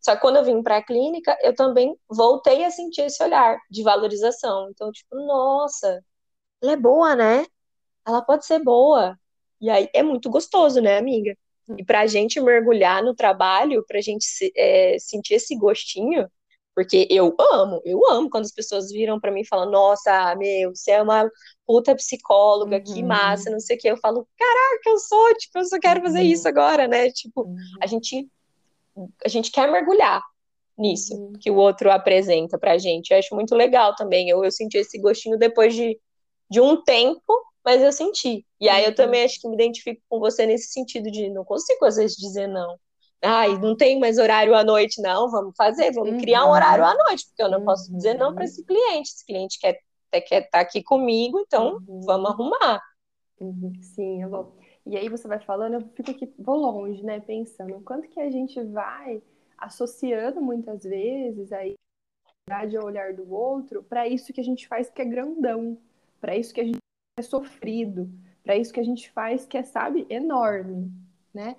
Só 0.00 0.14
que 0.14 0.20
quando 0.20 0.36
eu 0.36 0.44
vim 0.44 0.62
para 0.62 0.76
a 0.78 0.82
clínica, 0.84 1.36
eu 1.42 1.54
também 1.54 1.96
voltei 2.08 2.64
a 2.64 2.70
sentir 2.70 3.02
esse 3.02 3.22
olhar 3.22 3.58
de 3.70 3.82
valorização. 3.82 4.68
Então, 4.70 4.92
tipo, 4.92 5.16
nossa, 5.16 6.02
ela 6.62 6.72
é 6.72 6.76
boa, 6.76 7.16
né? 7.16 7.46
Ela 8.06 8.22
pode 8.22 8.46
ser 8.46 8.60
boa. 8.60 9.18
E 9.60 9.70
aí 9.70 9.88
é 9.94 10.02
muito 10.02 10.30
gostoso, 10.30 10.80
né, 10.80 10.98
amiga? 10.98 11.36
E 11.76 11.84
para 11.84 12.00
a 12.02 12.06
gente 12.06 12.40
mergulhar 12.40 13.02
no 13.02 13.14
trabalho, 13.14 13.84
para 13.86 13.98
a 13.98 14.00
gente 14.02 14.26
é, 14.56 14.96
sentir 15.00 15.34
esse 15.34 15.56
gostinho, 15.56 16.30
porque 16.76 17.08
eu 17.10 17.34
amo, 17.40 17.80
eu 17.86 18.06
amo 18.08 18.28
quando 18.30 18.44
as 18.44 18.52
pessoas 18.52 18.90
viram 18.92 19.18
para 19.18 19.32
mim 19.32 19.40
e 19.40 19.46
falam: 19.48 19.70
Nossa, 19.70 20.34
meu, 20.36 20.70
você 20.76 20.92
é 20.92 21.02
uma 21.02 21.28
puta 21.66 21.96
psicóloga, 21.96 22.76
Uhum. 22.76 22.84
que 22.84 23.02
massa, 23.02 23.50
não 23.50 23.58
sei 23.60 23.76
o 23.76 23.80
que. 23.80 23.88
Eu 23.88 23.96
falo: 23.96 24.28
Caraca, 24.38 24.90
eu 24.90 24.98
sou, 24.98 25.34
tipo, 25.36 25.58
eu 25.58 25.64
só 25.64 25.80
quero 25.80 26.02
fazer 26.02 26.20
Uhum. 26.20 26.26
isso 26.26 26.46
agora, 26.46 26.86
né? 26.86 27.10
Tipo, 27.10 27.44
Uhum. 27.44 27.56
a 27.82 27.86
gente, 27.86 28.28
a 29.24 29.28
gente 29.28 29.50
quer 29.50 29.70
mergulhar 29.72 30.22
nisso 30.78 31.14
Uhum. 31.14 31.32
que 31.40 31.50
o 31.50 31.56
outro 31.56 31.90
apresenta 31.90 32.58
pra 32.58 32.76
gente. 32.78 33.10
Eu 33.10 33.18
acho 33.18 33.34
muito 33.34 33.54
legal 33.54 33.94
também. 33.96 34.28
Eu, 34.28 34.44
eu 34.44 34.50
senti 34.52 34.76
esse 34.78 34.98
gostinho 35.00 35.38
depois 35.38 35.74
de, 35.74 35.98
de 36.50 36.60
um 36.60 36.82
tempo, 36.84 37.22
mas 37.64 37.80
eu 37.82 37.90
senti. 37.92 38.44
E 38.60 38.68
aí 38.68 38.84
eu 38.84 38.90
Uhum. 38.90 38.94
também 38.94 39.24
acho 39.24 39.40
que 39.40 39.48
me 39.48 39.54
identifico 39.54 40.02
com 40.10 40.18
você 40.20 40.44
nesse 40.46 40.68
sentido 40.72 41.10
de 41.10 41.30
não 41.30 41.44
consigo 41.44 41.86
às 41.86 41.96
vezes 41.96 42.16
dizer 42.16 42.46
não. 42.46 42.78
Ai, 43.22 43.58
não 43.58 43.76
tem 43.76 43.98
mais 43.98 44.18
horário 44.18 44.54
à 44.54 44.62
noite, 44.62 45.00
não. 45.00 45.30
Vamos 45.30 45.54
fazer, 45.56 45.92
vamos 45.92 46.14
Uhum. 46.14 46.20
criar 46.20 46.46
um 46.46 46.50
horário 46.50 46.84
à 46.84 46.94
noite, 46.94 47.26
porque 47.26 47.42
eu 47.42 47.50
não 47.50 47.64
posso 47.64 47.90
Uhum. 47.90 47.96
dizer 47.96 48.14
não 48.14 48.34
para 48.34 48.44
esse 48.44 48.64
cliente. 48.64 49.10
Esse 49.10 49.24
cliente 49.26 49.58
quer 49.58 49.80
até 50.08 50.20
quer 50.20 50.42
estar 50.44 50.60
aqui 50.60 50.82
comigo, 50.82 51.40
então 51.40 51.80
Uhum. 51.88 52.00
vamos 52.02 52.30
arrumar. 52.30 52.80
Uhum, 53.40 53.72
Sim, 53.82 54.22
eu 54.22 54.30
vou. 54.30 54.56
E 54.86 54.96
aí 54.96 55.08
você 55.08 55.26
vai 55.26 55.40
falando, 55.40 55.74
eu 55.74 55.80
fico 55.94 56.10
aqui, 56.10 56.32
vou 56.38 56.56
longe, 56.56 57.02
né, 57.02 57.20
pensando, 57.20 57.76
o 57.76 57.82
quanto 57.82 58.08
que 58.08 58.20
a 58.20 58.30
gente 58.30 58.62
vai 58.62 59.20
associando 59.58 60.40
muitas 60.40 60.84
vezes 60.84 61.52
aí 61.52 61.74
a 62.48 62.84
olhar 62.84 63.12
do 63.12 63.28
outro 63.32 63.82
para 63.82 64.06
isso 64.06 64.32
que 64.32 64.40
a 64.40 64.44
gente 64.44 64.68
faz 64.68 64.88
que 64.88 65.02
é 65.02 65.04
grandão, 65.04 65.76
para 66.20 66.36
isso 66.36 66.54
que 66.54 66.60
a 66.60 66.64
gente 66.64 66.78
é 67.18 67.22
sofrido, 67.22 68.08
para 68.44 68.56
isso 68.56 68.72
que 68.72 68.78
a 68.78 68.84
gente 68.84 69.10
faz, 69.10 69.44
que 69.44 69.58
é, 69.58 69.64
sabe, 69.64 70.06
enorme, 70.08 70.92
né? 71.34 71.56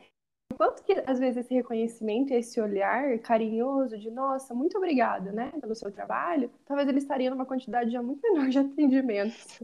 Quanto 0.56 0.82
que, 0.84 0.94
às 1.06 1.20
vezes, 1.20 1.38
esse 1.38 1.54
reconhecimento 1.54 2.32
e 2.32 2.38
esse 2.38 2.60
olhar 2.60 3.20
carinhoso 3.20 3.98
de, 3.98 4.10
nossa, 4.10 4.56
muito 4.56 4.78
obrigada, 4.78 5.32
né, 5.32 5.52
pelo 5.60 5.76
seu 5.76 5.92
trabalho, 5.92 6.50
talvez 6.66 6.88
ele 6.88 6.98
estaria 6.98 7.30
numa 7.30 7.46
quantidade 7.46 7.92
já 7.92 8.02
muito 8.02 8.22
menor 8.34 8.50
de 8.50 8.60
atendimentos. 8.60 9.60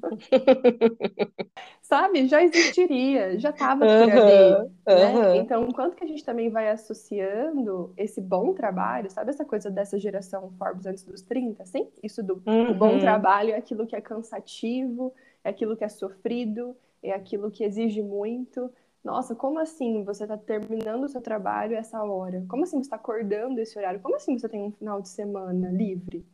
Sabe? 1.81 2.27
Já 2.27 2.43
existiria, 2.43 3.39
já 3.39 3.49
estava 3.49 3.85
por 3.85 3.87
ali, 3.87 4.69
né? 4.85 5.37
Então, 5.37 5.67
quanto 5.71 5.95
que 5.95 6.03
a 6.03 6.07
gente 6.07 6.23
também 6.23 6.49
vai 6.49 6.69
associando 6.69 7.93
esse 7.97 8.21
bom 8.21 8.53
trabalho, 8.53 9.09
sabe 9.09 9.29
essa 9.29 9.45
coisa 9.45 9.71
dessa 9.71 9.97
geração 9.97 10.51
Forbes 10.57 10.85
antes 10.85 11.03
dos 11.03 11.21
30, 11.21 11.63
assim? 11.63 11.87
Isso 12.01 12.21
do 12.21 12.41
uhum. 12.45 12.73
bom 12.73 12.99
trabalho 12.99 13.51
é 13.51 13.55
aquilo 13.55 13.87
que 13.87 13.95
é 13.95 14.01
cansativo, 14.01 15.13
é 15.43 15.49
aquilo 15.49 15.75
que 15.75 15.83
é 15.83 15.89
sofrido, 15.89 16.75
é 17.01 17.11
aquilo 17.11 17.51
que 17.51 17.63
exige 17.63 18.01
muito, 18.01 18.71
nossa, 19.03 19.35
como 19.35 19.59
assim 19.59 20.03
você 20.03 20.23
está 20.23 20.37
terminando 20.37 21.03
o 21.03 21.09
seu 21.09 21.21
trabalho 21.21 21.75
essa 21.75 22.01
hora? 22.03 22.45
Como 22.47 22.63
assim 22.63 22.77
você 22.77 22.83
está 22.83 22.95
acordando 22.95 23.59
esse 23.59 23.77
horário? 23.77 23.99
Como 23.99 24.15
assim 24.15 24.37
você 24.37 24.47
tem 24.47 24.61
um 24.61 24.71
final 24.71 25.01
de 25.01 25.09
semana 25.09 25.69
livre? 25.69 26.25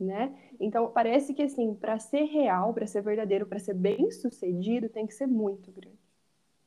Né? 0.00 0.34
Então, 0.58 0.90
parece 0.90 1.32
que 1.32 1.42
assim, 1.42 1.74
para 1.74 1.98
ser 1.98 2.24
real, 2.24 2.74
para 2.74 2.86
ser 2.86 3.02
verdadeiro, 3.02 3.46
para 3.46 3.58
ser 3.58 3.74
bem 3.74 4.10
sucedido, 4.10 4.88
tem 4.88 5.06
que 5.06 5.14
ser 5.14 5.26
muito 5.26 5.70
grande. 5.70 5.98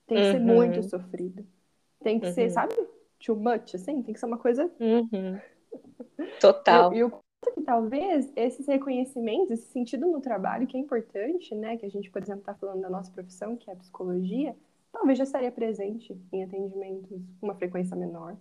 Tem 0.05 0.17
que 0.17 0.23
uhum. 0.23 0.31
ser 0.31 0.39
muito 0.39 0.83
sofrido. 0.83 1.45
Tem 2.01 2.19
que 2.19 2.27
uhum. 2.27 2.33
ser, 2.33 2.49
sabe, 2.49 2.73
too 3.19 3.35
much, 3.35 3.75
assim? 3.75 4.01
Tem 4.01 4.13
que 4.13 4.19
ser 4.19 4.27
uma 4.27 4.37
coisa. 4.37 4.71
Uhum. 4.79 5.39
Total. 6.39 6.93
E, 6.93 6.99
e 6.99 7.03
o 7.03 7.11
que 7.11 7.61
talvez 7.61 8.31
esses 8.35 8.65
reconhecimentos, 8.65 9.51
esse 9.51 9.67
sentido 9.71 10.07
no 10.07 10.21
trabalho, 10.21 10.67
que 10.67 10.77
é 10.77 10.79
importante, 10.79 11.53
né? 11.53 11.77
Que 11.77 11.85
a 11.85 11.89
gente, 11.89 12.09
por 12.09 12.21
exemplo, 12.21 12.41
está 12.41 12.53
falando 12.53 12.81
da 12.81 12.89
nossa 12.89 13.11
profissão, 13.11 13.57
que 13.57 13.69
é 13.69 13.73
a 13.73 13.77
psicologia, 13.77 14.55
talvez 14.97 15.17
já 15.17 15.23
estaria 15.23 15.51
presente 15.51 16.19
em 16.33 16.43
atendimentos 16.43 17.21
com 17.39 17.45
uma 17.45 17.55
frequência 17.55 17.95
menor, 17.95 18.35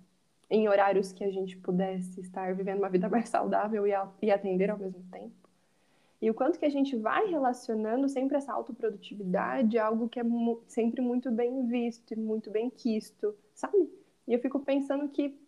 em 0.49 0.69
horários 0.69 1.13
que 1.13 1.23
a 1.23 1.31
gente 1.31 1.57
pudesse 1.59 2.21
estar 2.21 2.55
vivendo 2.55 2.79
uma 2.79 2.89
vida 2.89 3.09
mais 3.11 3.29
saudável 3.29 3.85
e, 3.87 4.31
atender 4.31 4.71
ao 4.71 4.79
mesmo 4.79 5.03
tempo. 5.13 5.35
E 6.21 6.31
o 6.31 6.35
quanto 6.35 6.59
que 6.59 6.65
a 6.65 6.71
gente 6.71 6.97
vai 6.97 7.27
relacionando 7.27 8.09
sempre 8.09 8.39
essa 8.39 8.55
autoprodutividade, 8.55 9.79
algo 9.79 10.09
que 10.09 10.19
é 10.19 10.23
mu 10.23 10.63
sempre 10.67 11.03
muito 11.03 11.31
bem 11.31 11.67
visto 11.67 12.15
e 12.15 12.17
muito 12.17 12.51
bem 12.51 12.71
quisto, 12.71 13.35
sabe? 13.55 13.91
E 14.27 14.33
eu 14.33 14.41
fico 14.41 14.59
pensando 14.61 15.11
que 15.11 15.39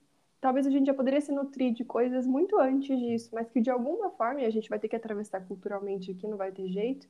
talvez 0.43 0.67
a 0.67 0.71
gente 0.71 0.87
já 0.87 0.95
poderia 0.95 1.23
se 1.23 1.33
nutrir 1.33 1.73
de 1.73 1.87
coisas 1.87 2.27
muito 2.27 2.59
antes 2.59 2.99
disso, 2.99 3.31
mas 3.33 3.49
que 3.49 3.63
de 3.63 3.71
alguma 3.71 4.11
forma, 4.11 4.43
e 4.43 4.45
a 4.45 4.51
gente 4.51 4.69
vai 4.69 4.79
ter 4.79 4.89
que 4.89 4.97
atravessar 4.97 5.41
culturalmente 5.41 6.11
aqui, 6.11 6.29
não 6.29 6.37
vai 6.37 6.53
ter 6.53 6.69
jeito, 6.69 7.09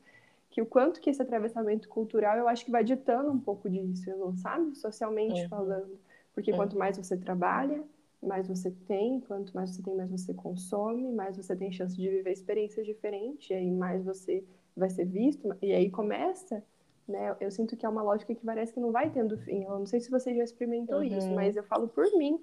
que 0.50 0.62
o 0.62 0.66
quanto 0.66 1.00
que 1.00 1.10
esse 1.10 1.20
atravessamento 1.20 1.88
cultural 1.88 2.36
eu 2.36 2.48
acho 2.48 2.64
que 2.64 2.70
vai 2.70 2.82
ditando 2.82 3.30
um 3.30 3.38
pouco 3.38 3.68
disso, 3.68 4.10
sabe? 4.36 4.74
Socialmente 4.76 5.42
uhum. 5.42 5.48
falando. 5.48 5.98
Porque 6.34 6.50
uhum. 6.50 6.56
quanto 6.58 6.78
mais 6.78 6.96
você 6.96 7.16
trabalha, 7.16 7.82
mais 8.22 8.48
você 8.48 8.70
tem, 8.86 9.20
quanto 9.20 9.54
mais 9.54 9.70
você 9.70 9.82
tem, 9.82 9.94
mais 9.94 10.10
você 10.10 10.34
consome, 10.34 11.12
mais 11.12 11.36
você 11.36 11.54
tem 11.54 11.70
chance 11.70 11.96
de 11.96 12.08
viver 12.08 12.32
experiências 12.32 12.86
diferentes, 12.86 13.50
e 13.50 13.54
aí 13.54 13.70
mais 13.70 14.04
você 14.04 14.44
vai 14.76 14.90
ser 14.90 15.04
visto, 15.04 15.56
e 15.60 15.72
aí 15.72 15.90
começa, 15.90 16.62
né? 17.06 17.36
Eu 17.40 17.50
sinto 17.50 17.76
que 17.76 17.86
é 17.86 17.88
uma 17.88 18.02
lógica 18.02 18.34
que 18.34 18.44
parece 18.44 18.72
que 18.72 18.80
não 18.80 18.92
vai 18.92 19.10
tendo 19.10 19.36
fim. 19.38 19.64
Eu 19.64 19.78
não 19.78 19.86
sei 19.86 20.00
se 20.00 20.10
você 20.10 20.34
já 20.34 20.44
experimentou 20.44 20.98
uhum. 20.98 21.04
isso, 21.04 21.30
mas 21.30 21.56
eu 21.56 21.62
falo 21.64 21.88
por 21.88 22.04
mim. 22.16 22.40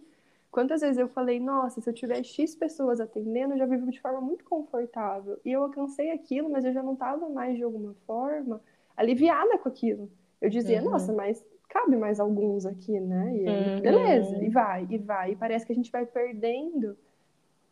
Quantas 0.56 0.80
vezes 0.80 0.98
eu 0.98 1.10
falei, 1.10 1.38
nossa, 1.38 1.82
se 1.82 1.90
eu 1.90 1.94
tiver 1.94 2.24
X 2.24 2.56
pessoas 2.56 3.02
atendendo, 3.02 3.56
eu 3.56 3.58
já 3.58 3.66
vivo 3.66 3.92
de 3.92 4.00
forma 4.00 4.22
muito 4.22 4.46
confortável. 4.46 5.38
E 5.44 5.52
eu 5.52 5.62
alcancei 5.62 6.12
aquilo, 6.12 6.50
mas 6.50 6.64
eu 6.64 6.72
já 6.72 6.82
não 6.82 6.94
estava 6.94 7.28
mais 7.28 7.58
de 7.58 7.64
alguma 7.64 7.94
forma 8.08 8.62
aliviada 8.96 9.58
com 9.58 9.68
aquilo. 9.68 10.10
Eu 10.40 10.50
dizia, 10.50 10.82
uhum. 10.82 10.92
nossa, 10.92 11.12
mas 11.12 11.46
cabe 11.68 11.98
mais 11.98 12.22
alguns 12.22 12.66
aqui, 12.66 12.98
né? 13.02 13.36
E 13.36 13.50
aí, 13.50 13.76
uhum. 13.76 13.82
beleza, 13.82 14.46
e 14.46 14.50
vai, 14.50 14.88
e 14.90 14.98
vai. 14.98 15.32
E 15.32 15.36
parece 15.36 15.66
que 15.66 15.74
a 15.74 15.76
gente 15.76 15.92
vai 15.92 16.06
perdendo 16.06 16.98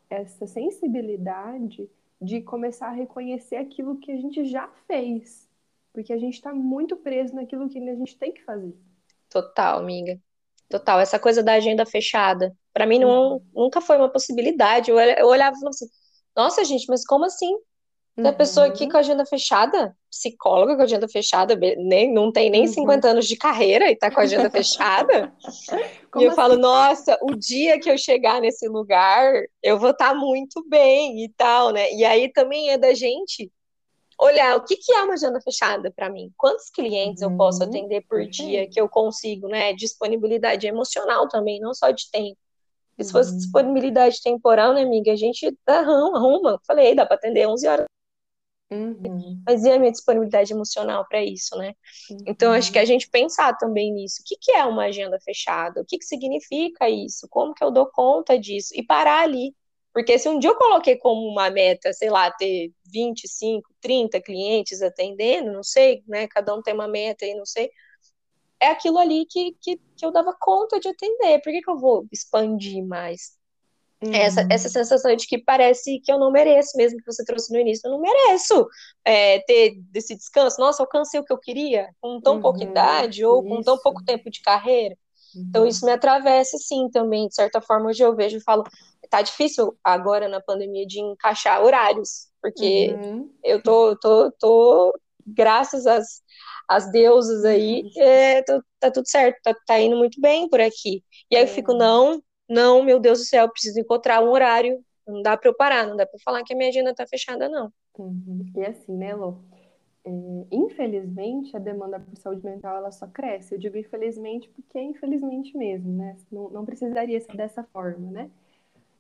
essa 0.10 0.46
sensibilidade 0.46 1.90
de 2.22 2.42
começar 2.42 2.88
a 2.88 2.92
reconhecer 2.92 3.56
aquilo 3.56 3.96
que 3.96 4.12
a 4.12 4.18
gente 4.18 4.44
já 4.44 4.68
fez. 4.88 5.50
Porque 5.94 6.12
a 6.12 6.18
gente 6.18 6.34
está 6.34 6.54
muito 6.54 6.98
preso 6.98 7.34
naquilo 7.34 7.70
que 7.70 7.80
a 7.80 7.96
gente 7.96 8.18
tem 8.18 8.34
que 8.34 8.44
fazer. 8.44 8.76
Total, 9.30 9.80
amiga. 9.80 10.20
Total. 10.70 11.00
Essa 11.00 11.20
coisa 11.20 11.44
da 11.44 11.54
agenda 11.54 11.86
fechada. 11.86 12.56
Para 12.74 12.86
mim 12.86 13.00
não, 13.00 13.34
uhum. 13.34 13.42
nunca 13.54 13.82
foi 13.82 13.98
uma 13.98 14.10
possibilidade. 14.10 14.90
Eu, 14.90 15.00
eu 15.00 15.28
olhava 15.28 15.56
e 15.56 15.60
falava 15.60 15.70
assim, 15.70 15.88
nossa, 16.36 16.64
gente, 16.64 16.86
mas 16.88 17.06
como 17.06 17.26
assim? 17.26 17.56
Tem 18.16 18.26
uhum. 18.26 18.34
pessoa 18.34 18.68
aqui 18.68 18.88
com 18.88 18.96
a 18.96 19.00
agenda 19.00 19.26
fechada, 19.26 19.96
psicóloga 20.10 20.76
com 20.76 20.82
a 20.82 20.86
agenda 20.86 21.08
fechada, 21.08 21.56
nem, 21.56 22.14
não 22.14 22.32
tem 22.32 22.48
nem 22.52 22.62
uhum. 22.62 22.74
50 22.74 23.08
anos 23.08 23.28
de 23.28 23.36
carreira 23.36 23.90
e 23.90 23.96
tá 23.96 24.12
com 24.12 24.20
a 24.20 24.24
agenda 24.24 24.52
fechada. 24.52 25.34
Como 26.12 26.24
e 26.24 26.26
eu 26.26 26.32
assim? 26.32 26.36
falo, 26.36 26.56
nossa, 26.56 27.18
o 27.24 27.36
dia 27.36 27.80
que 27.80 27.90
eu 27.90 27.98
chegar 27.98 28.40
nesse 28.40 28.68
lugar, 28.68 29.34
eu 29.64 29.80
vou 29.80 29.90
estar 29.90 30.10
tá 30.10 30.16
muito 30.16 30.64
bem 30.70 31.24
e 31.24 31.30
tal, 31.30 31.72
né? 31.72 31.92
E 31.92 32.06
aí 32.06 32.32
também 32.32 32.70
é 32.70 32.78
da 32.78 32.94
gente 32.94 33.52
olhar 34.20 34.58
o 34.58 34.64
que, 34.64 34.76
que 34.76 34.94
é 34.94 35.04
uma 35.04 35.14
agenda 35.14 35.40
fechada 35.42 35.92
para 35.92 36.10
mim, 36.10 36.32
quantos 36.38 36.70
clientes 36.70 37.22
uhum. 37.22 37.32
eu 37.32 37.38
posso 37.38 37.62
uhum. 37.62 37.70
atender 37.70 38.02
por 38.08 38.26
dia 38.28 38.70
que 38.70 38.80
eu 38.80 38.88
consigo, 38.90 39.48
né? 39.48 39.74
Disponibilidade 39.74 40.68
emocional 40.68 41.28
também, 41.28 41.60
não 41.60 41.74
só 41.74 41.92
de 41.92 42.10
tempo. 42.12 42.38
Se 43.02 43.12
fosse 43.12 43.32
uhum. 43.32 43.38
disponibilidade 43.38 44.22
temporal, 44.22 44.74
né, 44.74 44.84
amiga? 44.84 45.12
A 45.12 45.16
gente 45.16 45.58
arruma, 45.66 46.18
arruma. 46.18 46.62
Falei, 46.66 46.94
dá 46.94 47.06
para 47.06 47.16
atender 47.16 47.48
11 47.48 47.68
horas. 47.68 47.86
Uhum. 48.72 49.42
Mas 49.46 49.64
e 49.64 49.72
a 49.72 49.80
minha 49.80 49.92
disponibilidade 49.92 50.52
emocional 50.52 51.06
para 51.08 51.24
isso, 51.24 51.56
né? 51.58 51.74
Uhum. 52.10 52.18
Então, 52.28 52.52
acho 52.52 52.72
que 52.72 52.80
a 52.80 52.86
gente 52.86 53.10
pensar 53.10 53.56
também 53.58 53.94
nisso. 53.94 54.22
O 54.22 54.24
que, 54.26 54.36
que 54.40 54.52
é 54.52 54.64
uma 54.66 54.86
agenda 54.86 55.20
fechada? 55.20 55.82
O 55.82 55.86
que, 55.86 55.98
que 55.98 56.06
significa 56.06 56.90
isso? 56.90 57.28
Como 57.30 57.54
que 57.54 57.64
eu 57.64 57.72
dou 57.72 57.88
conta 57.88 58.38
disso? 58.38 58.70
E 58.76 58.84
parar 58.84 59.24
ali. 59.24 59.56
Porque 59.94 60.18
se 60.18 60.28
um 60.28 60.40
dia 60.40 60.50
eu 60.50 60.56
coloquei 60.56 60.98
como 60.98 61.28
uma 61.28 61.50
meta, 61.50 61.94
sei 61.94 62.10
lá, 62.10 62.32
ter 62.32 62.72
25, 62.86 63.70
30 63.80 64.20
clientes 64.22 64.82
atendendo, 64.82 65.52
não 65.52 65.64
sei, 65.64 66.04
né? 66.08 66.28
Cada 66.28 66.54
um 66.56 66.62
tem 66.62 66.74
uma 66.74 66.88
meta 66.88 67.26
aí, 67.26 67.36
não 67.36 67.46
sei 67.46 67.70
é 68.64 68.68
aquilo 68.68 68.98
ali 68.98 69.26
que, 69.26 69.56
que, 69.62 69.78
que 69.98 70.06
eu 70.06 70.12
dava 70.12 70.34
conta 70.40 70.80
de 70.80 70.88
atender. 70.88 71.42
Por 71.42 71.52
que, 71.52 71.62
que 71.62 71.70
eu 71.70 71.78
vou 71.78 72.08
expandir 72.12 72.84
mais? 72.86 73.38
Uhum. 74.02 74.14
Essa, 74.14 74.48
essa 74.50 74.70
sensação 74.70 75.16
de 75.16 75.28
que 75.28 75.38
parece 75.38 76.00
que 76.00 76.12
eu 76.12 76.18
não 76.18 76.32
mereço, 76.32 76.78
mesmo 76.78 76.98
que 77.00 77.06
você 77.06 77.24
trouxe 77.26 77.52
no 77.52 77.60
início, 77.60 77.88
eu 77.88 77.92
não 77.92 78.02
mereço 78.02 78.68
é, 79.04 79.40
ter 79.40 79.76
desse 79.92 80.16
descanso. 80.16 80.60
Nossa, 80.60 80.82
alcancei 80.82 81.20
o 81.20 81.26
que 81.26 81.34
eu 81.34 81.38
queria 81.38 81.90
com 82.00 82.22
tão 82.22 82.36
uhum. 82.36 82.42
pouca 82.42 82.64
idade 82.64 83.26
ou 83.26 83.44
com 83.44 83.62
tão 83.62 83.78
pouco 83.78 84.04
tempo 84.04 84.30
de 84.30 84.42
carreira. 84.42 84.98
Então, 85.36 85.66
isso 85.66 85.86
me 85.86 85.92
atravessa, 85.92 86.58
sim, 86.58 86.90
também. 86.90 87.28
De 87.28 87.36
certa 87.36 87.62
forma, 87.62 87.90
hoje 87.90 88.04
eu 88.04 88.16
vejo 88.16 88.38
e 88.38 88.44
falo, 88.44 88.64
tá 89.10 89.22
difícil 89.22 89.78
agora 89.84 90.28
na 90.28 90.42
pandemia 90.42 90.86
de 90.86 91.00
encaixar 91.00 91.64
horários, 91.64 92.28
porque 92.42 92.94
uhum. 92.94 93.30
eu 93.44 93.62
tô, 93.62 93.96
tô, 93.96 94.32
tô, 94.32 95.00
graças 95.26 95.86
às 95.86 96.24
as 96.68 96.90
deusas 96.92 97.44
aí, 97.46 97.84
uhum. 97.84 98.02
é, 98.02 98.42
tá, 98.42 98.62
tá, 98.80 98.92
tudo 98.92 99.08
certo, 99.08 99.40
tá, 99.44 99.54
tá, 99.66 99.80
indo 99.80 99.98
muito 99.98 100.20
bem 100.20 100.48
por 100.50 100.62
aqui. 100.62 101.04
E 101.30 101.36
aí 101.36 101.44
eu 101.44 101.48
fico, 101.48 101.74
é. 101.74 101.78
não, 101.78 102.24
não, 102.50 102.84
meu 102.84 103.00
Deus 103.00 103.20
do 103.20 103.26
céu, 103.26 103.50
preciso 103.50 103.80
encontrar 103.80 104.24
um 104.24 104.30
horário, 104.30 104.84
não 105.08 105.22
dá 105.22 105.36
para 105.38 105.50
eu 105.50 105.56
parar, 105.56 105.86
não 105.86 105.96
dá 105.96 106.06
para 106.06 106.20
falar 106.24 106.44
que 106.44 106.54
a 106.54 106.58
minha 106.58 106.70
agenda 106.70 106.94
tá 106.96 107.06
fechada, 107.06 107.50
não. 107.50 107.72
Uhum. 107.98 108.46
E 108.56 108.66
assim, 108.66 108.96
né, 108.96 109.14
Lô? 109.14 109.38
É, 110.06 110.10
infelizmente, 110.52 111.56
a 111.56 111.60
demanda 111.60 112.00
por 112.00 112.18
saúde 112.18 112.44
mental 112.44 112.76
ela 112.78 112.92
só 112.92 113.08
cresce. 113.08 113.56
Eu 113.56 113.60
digo 113.60 113.78
infelizmente 113.78 114.50
porque 114.50 114.78
é 114.78 114.84
infelizmente 114.84 115.58
mesmo, 115.58 115.94
né? 115.94 116.18
Não, 116.32 116.50
não 116.50 116.66
precisaria 116.66 117.20
ser 117.22 117.36
dessa 117.38 117.64
forma, 117.64 118.12
né? 118.12 118.30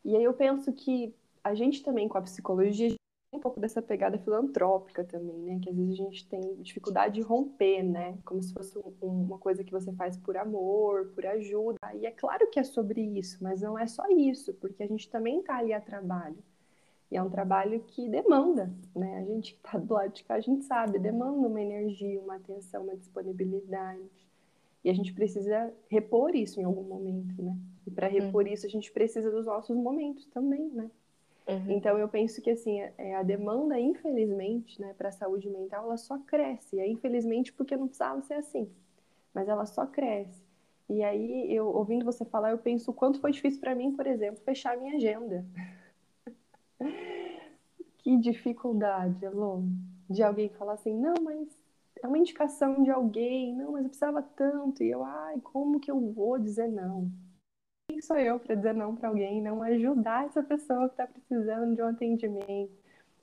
E 0.06 0.16
aí 0.16 0.24
eu 0.24 0.34
penso 0.34 0.74
que 0.74 1.16
a 1.44 1.56
gente 1.56 1.84
também, 1.84 2.08
com 2.08 2.18
a 2.18 2.22
psicologia, 2.22 2.96
um 3.34 3.40
pouco 3.40 3.60
dessa 3.60 3.82
pegada 3.82 4.18
filantrópica 4.20 5.04
também, 5.04 5.38
né? 5.44 5.60
Que 5.62 5.70
às 5.70 5.76
vezes 5.76 5.94
a 5.94 6.04
gente 6.04 6.28
tem 6.30 6.56
dificuldade 6.62 7.16
de 7.16 7.22
romper, 7.22 7.84
né? 7.84 8.18
Como 8.26 8.42
se 8.44 8.54
fosse 8.54 8.78
um, 8.80 8.92
uma 9.02 9.40
coisa 9.40 9.64
que 9.64 9.72
você 9.72 9.92
faz 9.94 10.18
por 10.18 10.38
amor, 10.38 11.10
por 11.16 11.26
ajuda. 11.26 11.80
E 11.96 12.06
é 12.06 12.12
claro 12.12 12.50
que 12.52 12.60
é 12.60 12.64
sobre 12.64 13.02
isso, 13.02 13.38
mas 13.44 13.62
não 13.62 13.78
é 13.80 13.88
só 13.88 14.04
isso, 14.10 14.54
porque 14.56 14.84
a 14.84 14.88
gente 14.88 15.10
também 15.10 15.40
está 15.42 15.58
ali 15.58 15.74
a 15.74 15.82
trabalho. 15.82 16.38
E 17.13 17.15
é 17.15 17.22
um 17.22 17.29
trabalho 17.29 17.79
que 17.89 18.10
demanda, 18.10 18.74
né? 18.96 19.20
A 19.20 19.24
gente 19.24 19.53
que 19.53 19.60
está 19.60 19.77
do 19.77 19.93
lado 19.93 20.12
de 20.12 20.24
cá, 20.24 20.34
a 20.34 20.39
gente 20.39 20.63
sabe, 20.63 20.98
demanda 20.98 21.48
uma 21.48 21.62
energia, 21.62 22.20
uma 22.20 22.38
atenção, 22.38 22.82
uma 22.82 22.98
disponibilidade. 22.98 24.01
E 24.84 24.89
a 24.89 24.93
gente 24.96 25.13
precisa 25.13 25.72
repor 25.88 26.36
isso 26.36 26.60
em 26.60 26.63
algum 26.63 26.82
momento, 26.82 27.39
né? 27.39 27.55
E 27.86 27.91
para 27.91 28.08
repor 28.08 28.46
uhum. 28.46 28.51
isso, 28.51 28.65
a 28.65 28.70
gente 28.70 28.91
precisa 28.91 29.29
dos 29.29 29.46
nossos 29.46 29.77
momentos 29.77 30.25
também, 30.25 30.67
né? 30.70 30.89
Uhum. 31.48 31.74
Então 31.74 32.00
eu 32.00 32.10
penso 32.10 32.41
que 32.41 32.50
assim 32.50 32.82
é, 32.98 33.13
a 33.15 33.22
demanda, 33.22 33.79
infelizmente, 33.79 34.82
né, 34.82 34.96
para 34.98 35.10
a 35.10 35.12
saúde 35.12 35.48
mental, 35.51 35.86
ela 35.86 35.98
só 35.98 36.17
cresce. 36.17 36.79
É 36.79 36.88
infelizmente 36.88 37.53
porque 37.53 37.77
não 37.77 37.86
precisava 37.86 38.24
ser 38.24 38.34
assim, 38.34 38.67
mas 39.36 39.48
ela 39.48 39.67
só 39.67 39.86
cresce. 39.86 40.41
E 40.89 41.03
aí 41.03 41.53
eu 41.53 41.67
ouvindo 41.67 42.05
você 42.05 42.25
falar, 42.25 42.50
eu 42.50 42.58
penso 42.58 42.89
o 42.89 42.93
quanto 42.93 43.20
foi 43.20 43.32
difícil 43.32 43.60
para 43.60 43.75
mim, 43.75 43.91
por 43.91 44.08
exemplo, 44.08 44.41
fechar 44.43 44.75
minha 44.75 44.96
agenda. 44.96 45.46
que 48.00 48.18
dificuldade, 48.18 49.24
Elô, 49.25 49.63
de 50.10 50.24
alguém 50.24 50.50
falar 50.50 50.74
assim, 50.74 50.94
não, 50.94 51.16
mas 51.22 51.48
é 52.02 52.08
uma 52.08 52.18
indicação 52.18 52.84
de 52.84 52.92
alguém, 52.92 53.56
não, 53.56 53.72
mas 53.72 53.84
eu 53.84 53.90
precisava 53.90 54.22
tanto, 54.22 54.84
e 54.84 54.92
eu, 54.92 55.04
ai, 55.04 55.40
como 55.42 55.80
que 55.80 55.90
eu 55.90 56.00
vou 56.12 56.38
dizer 56.38 56.68
não? 56.68 57.12
Quem 57.90 58.02
sou 58.02 58.18
eu 58.18 58.40
para 58.40 58.56
dizer 58.56 58.74
não 58.74 58.96
para 58.96 59.10
alguém, 59.10 59.42
não 59.42 59.62
ajudar 59.63 60.25
essa 60.25 60.44
pessoa 60.44 60.88
que 60.90 60.94
está 60.94 61.08
precisando 61.08 61.75
de 61.75 61.82
um 61.82 61.88
atendimento? 61.88 62.74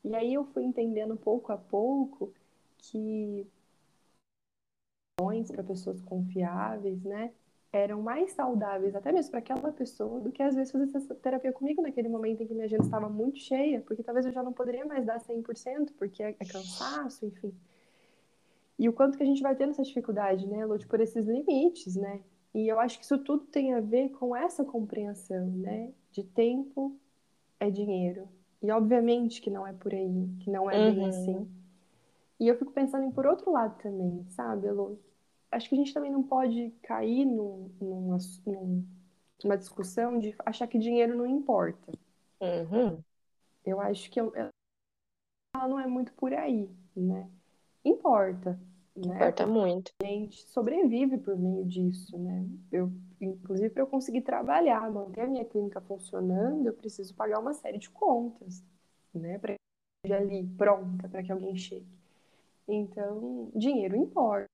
E 0.05 0.15
aí 0.15 0.35
eu 0.35 0.45
fui 0.47 0.65
entendendo 0.65 1.17
pouco 1.17 1.53
a 1.53 1.59
pouco 1.59 2.33
que 2.79 3.47
para 5.53 5.63
pessoas 5.63 6.01
confiáveis, 6.03 7.03
né, 7.03 7.31
eram 7.73 8.03
mais 8.03 8.33
saudáveis, 8.33 8.95
até 8.97 9.13
mesmo 9.13 9.31
para 9.31 9.39
aquela 9.39 9.73
pessoa, 9.73 10.21
do 10.21 10.33
que 10.33 10.43
às 10.43 10.55
vezes 10.55 10.73
fazer 10.73 10.97
essa 10.97 11.15
terapia 11.15 11.53
comigo 11.53 11.81
naquele 11.81 12.09
momento 12.09 12.43
em 12.43 12.47
que 12.47 12.53
minha 12.53 12.67
agenda 12.67 12.85
estava 12.85 13.09
muito 13.09 13.39
cheia, 13.39 13.81
porque 13.81 14.03
talvez 14.03 14.27
eu 14.27 14.33
já 14.33 14.43
não 14.43 14.53
poderia 14.53 14.85
mais 14.85 15.05
dar 15.07 15.21
100%, 15.21 15.93
porque 15.97 16.23
é, 16.23 16.31
é 16.31 16.45
cansaço, 16.45 17.25
enfim. 17.25 17.55
E 18.79 18.89
o 18.89 18.93
quanto 18.93 19.17
que 19.17 19.23
a 19.23 19.27
gente 19.27 19.43
vai 19.43 19.55
tendo 19.55 19.71
essa 19.71 19.83
dificuldade, 19.83 20.47
né, 20.47 20.65
Lute, 20.65 20.87
por 20.87 21.01
esses 21.01 21.27
limites, 21.27 21.97
né? 21.97 22.21
E 22.53 22.67
eu 22.67 22.81
acho 22.81 22.99
que 22.99 23.05
isso 23.05 23.19
tudo 23.19 23.45
tem 23.45 23.75
a 23.75 23.81
ver 23.81 24.09
com 24.11 24.35
essa 24.35 24.65
compreensão, 24.65 25.47
né? 25.47 25.93
De 26.11 26.25
tempo 26.25 26.99
é 27.61 27.71
dinheiro. 27.71 28.29
E 28.63 28.71
obviamente 28.71 29.41
que 29.41 29.51
não 29.51 29.67
é 29.67 29.73
por 29.73 29.93
aí, 29.93 30.29
que 30.41 30.51
não 30.51 30.69
é 30.71 30.77
uhum. 30.77 30.95
bem 30.95 31.07
assim. 31.07 31.49
E 32.41 32.49
eu 32.49 32.57
fico 32.57 32.73
pensando 32.73 33.05
em 33.05 33.11
por 33.11 33.27
outro 33.27 33.53
lado 33.53 33.81
também, 33.81 34.25
sabe, 34.31 34.67
Elô? 34.67 34.97
Acho 35.51 35.69
que 35.69 35.75
a 35.75 35.79
gente 35.79 35.93
também 35.93 36.11
não 36.11 36.23
pode 36.23 36.71
cair 36.83 37.25
num, 37.25 37.71
numa, 37.81 38.19
numa 39.43 39.59
discussão 39.59 40.19
de 40.19 40.35
achar 40.45 40.67
que 40.67 40.79
dinheiro 40.79 41.17
não 41.17 41.27
importa. 41.27 41.93
Uhum. 42.41 43.03
Eu 43.65 43.81
acho 43.81 44.11
que 44.11 44.21
eu, 44.21 44.33
ela 44.35 45.69
não 45.69 45.79
é 45.79 45.87
muito 45.87 46.13
por 46.15 46.33
aí, 46.33 46.71
né? 46.97 47.29
Importa. 47.85 48.59
Né? 48.97 49.17
Importa 49.17 49.47
muito. 49.47 49.93
A 50.03 50.07
gente 50.07 50.49
sobrevive 50.49 51.19
por 51.19 51.37
meio 51.37 51.65
disso, 51.65 52.19
né? 52.19 52.47
Eu, 52.71 52.93
inclusive, 53.21 53.71
para 53.71 53.83
eu 53.83 53.87
conseguir 53.87 54.23
trabalhar, 54.23 54.91
manter 54.91 55.23
a 55.23 55.27
minha 55.27 55.45
clínica 55.45 55.81
funcionando, 55.81 56.67
eu 56.67 56.75
preciso 56.75 57.15
pagar 57.15 57.39
uma 57.39 57.55
série 57.55 57.79
de 57.79 57.91
contas, 57.91 58.65
né? 59.15 59.39
Para 59.39 59.55
ali 60.05 60.47
pronta 60.57 61.09
para 61.09 61.23
que 61.23 61.31
alguém 61.31 61.57
chegue. 61.57 61.87
Então, 62.67 63.51
dinheiro 63.55 63.97
importa 63.97 64.50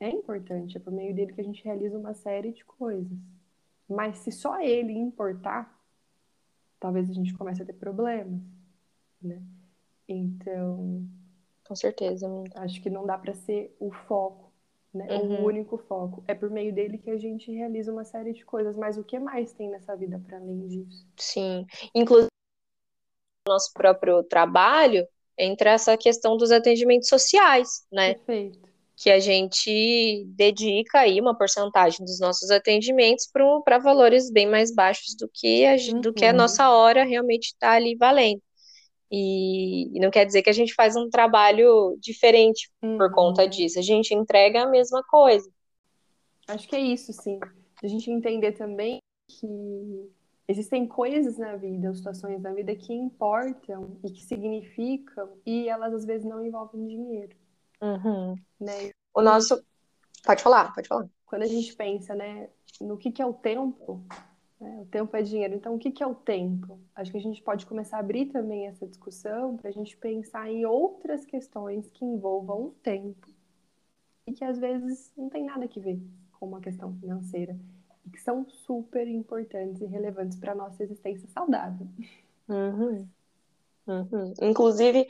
é 0.00 0.08
importante, 0.08 0.78
é 0.78 0.80
por 0.80 0.92
meio 0.92 1.14
dele 1.14 1.34
que 1.34 1.40
a 1.40 1.44
gente 1.44 1.62
realiza 1.62 1.98
uma 1.98 2.14
série 2.14 2.52
de 2.52 2.64
coisas. 2.64 3.18
Mas 3.86 4.18
se 4.18 4.32
só 4.32 4.58
ele 4.58 4.92
importar, 4.92 5.78
talvez 6.80 7.08
a 7.10 7.12
gente 7.12 7.34
comece 7.34 7.62
a 7.62 7.66
ter 7.66 7.74
problemas, 7.74 8.40
né? 9.20 9.42
Então, 10.08 11.06
com 11.68 11.76
certeza, 11.76 12.26
acho 12.56 12.80
que 12.80 12.88
não 12.88 13.04
dá 13.04 13.18
para 13.18 13.34
ser 13.34 13.76
o 13.78 13.92
foco, 13.92 14.50
né? 14.92 15.06
Uhum. 15.18 15.42
O 15.42 15.46
único 15.46 15.76
foco. 15.76 16.24
É 16.26 16.34
por 16.34 16.48
meio 16.48 16.74
dele 16.74 16.96
que 16.96 17.10
a 17.10 17.18
gente 17.18 17.52
realiza 17.52 17.92
uma 17.92 18.04
série 18.04 18.32
de 18.32 18.44
coisas, 18.44 18.74
mas 18.76 18.96
o 18.96 19.04
que 19.04 19.18
mais 19.18 19.52
tem 19.52 19.68
nessa 19.68 19.94
vida 19.94 20.18
para 20.26 20.38
além 20.38 20.66
disso? 20.66 21.06
Sim. 21.16 21.66
Inclusive 21.94 22.30
nosso 23.46 23.72
próprio 23.72 24.22
trabalho 24.22 25.06
entra 25.36 25.70
essa 25.70 25.96
questão 25.96 26.36
dos 26.36 26.50
atendimentos 26.50 27.08
sociais, 27.08 27.86
né? 27.90 28.14
Perfeito 28.14 28.69
que 29.00 29.08
a 29.08 29.18
gente 29.18 30.26
dedica 30.26 30.98
aí 30.98 31.18
uma 31.18 31.34
porcentagem 31.34 32.04
dos 32.04 32.20
nossos 32.20 32.50
atendimentos 32.50 33.26
para 33.64 33.78
valores 33.78 34.30
bem 34.30 34.46
mais 34.46 34.74
baixos 34.74 35.16
do 35.16 35.26
que 35.26 35.64
a, 35.64 35.74
uhum. 35.74 36.02
do 36.02 36.12
que 36.12 36.22
a 36.22 36.32
uhum. 36.32 36.36
nossa 36.36 36.68
hora 36.68 37.02
realmente 37.02 37.46
está 37.46 37.72
ali 37.72 37.96
valendo. 37.96 38.42
E, 39.10 39.96
e, 39.96 40.00
não 40.00 40.10
quer 40.10 40.26
dizer 40.26 40.42
que 40.42 40.50
a 40.50 40.52
gente 40.52 40.74
faz 40.74 40.96
um 40.96 41.08
trabalho 41.08 41.96
diferente 41.98 42.70
uhum. 42.82 42.98
por 42.98 43.10
conta 43.10 43.48
disso. 43.48 43.78
A 43.78 43.82
gente 43.82 44.14
entrega 44.14 44.64
a 44.64 44.68
mesma 44.68 45.02
coisa. 45.02 45.50
Acho 46.46 46.68
que 46.68 46.76
é 46.76 46.80
isso, 46.80 47.10
sim. 47.14 47.40
A 47.82 47.88
gente 47.88 48.10
entender 48.10 48.52
também 48.52 48.98
que 49.26 50.10
existem 50.46 50.86
coisas 50.86 51.38
na 51.38 51.56
vida, 51.56 51.94
situações 51.94 52.42
na 52.42 52.52
vida 52.52 52.76
que 52.76 52.92
importam 52.92 53.96
e 54.04 54.10
que 54.10 54.22
significam, 54.22 55.30
e 55.46 55.70
elas 55.70 55.94
às 55.94 56.04
vezes 56.04 56.26
não 56.26 56.44
envolvem 56.44 56.86
dinheiro. 56.86 57.34
Uhum. 57.80 58.34
Né? 58.60 58.90
O 59.14 59.22
nosso. 59.22 59.64
Pode 60.24 60.42
falar, 60.42 60.72
pode 60.74 60.88
falar. 60.88 61.08
Quando 61.26 61.42
a 61.42 61.46
gente 61.46 61.74
pensa, 61.74 62.14
né, 62.14 62.48
no 62.80 62.96
que, 62.96 63.10
que 63.10 63.22
é 63.22 63.26
o 63.26 63.32
tempo, 63.32 64.04
né, 64.60 64.80
o 64.82 64.86
tempo 64.86 65.16
é 65.16 65.22
dinheiro. 65.22 65.54
Então, 65.54 65.74
o 65.74 65.78
que, 65.78 65.90
que 65.90 66.02
é 66.02 66.06
o 66.06 66.14
tempo? 66.14 66.78
Acho 66.94 67.10
que 67.10 67.16
a 67.16 67.22
gente 67.22 67.42
pode 67.42 67.66
começar 67.66 67.96
a 67.96 68.00
abrir 68.00 68.26
também 68.26 68.66
essa 68.66 68.86
discussão 68.86 69.56
para 69.56 69.70
a 69.70 69.72
gente 69.72 69.96
pensar 69.96 70.50
em 70.50 70.66
outras 70.66 71.24
questões 71.24 71.90
que 71.90 72.04
envolvam 72.04 72.64
o 72.64 72.70
tempo 72.82 73.28
e 74.26 74.32
que 74.32 74.44
às 74.44 74.58
vezes 74.58 75.12
não 75.16 75.28
tem 75.28 75.44
nada 75.44 75.64
a 75.64 75.80
ver 75.80 76.00
com 76.38 76.46
uma 76.46 76.60
questão 76.60 76.94
financeira 76.94 77.56
e 78.06 78.10
que 78.10 78.20
são 78.20 78.46
super 78.48 79.06
importantes 79.08 79.80
e 79.80 79.86
relevantes 79.86 80.38
para 80.38 80.52
a 80.52 80.54
nossa 80.54 80.82
existência 80.82 81.28
saudável. 81.28 81.86
Uhum. 82.48 83.08
Uhum. 83.86 84.34
Inclusive, 84.42 85.06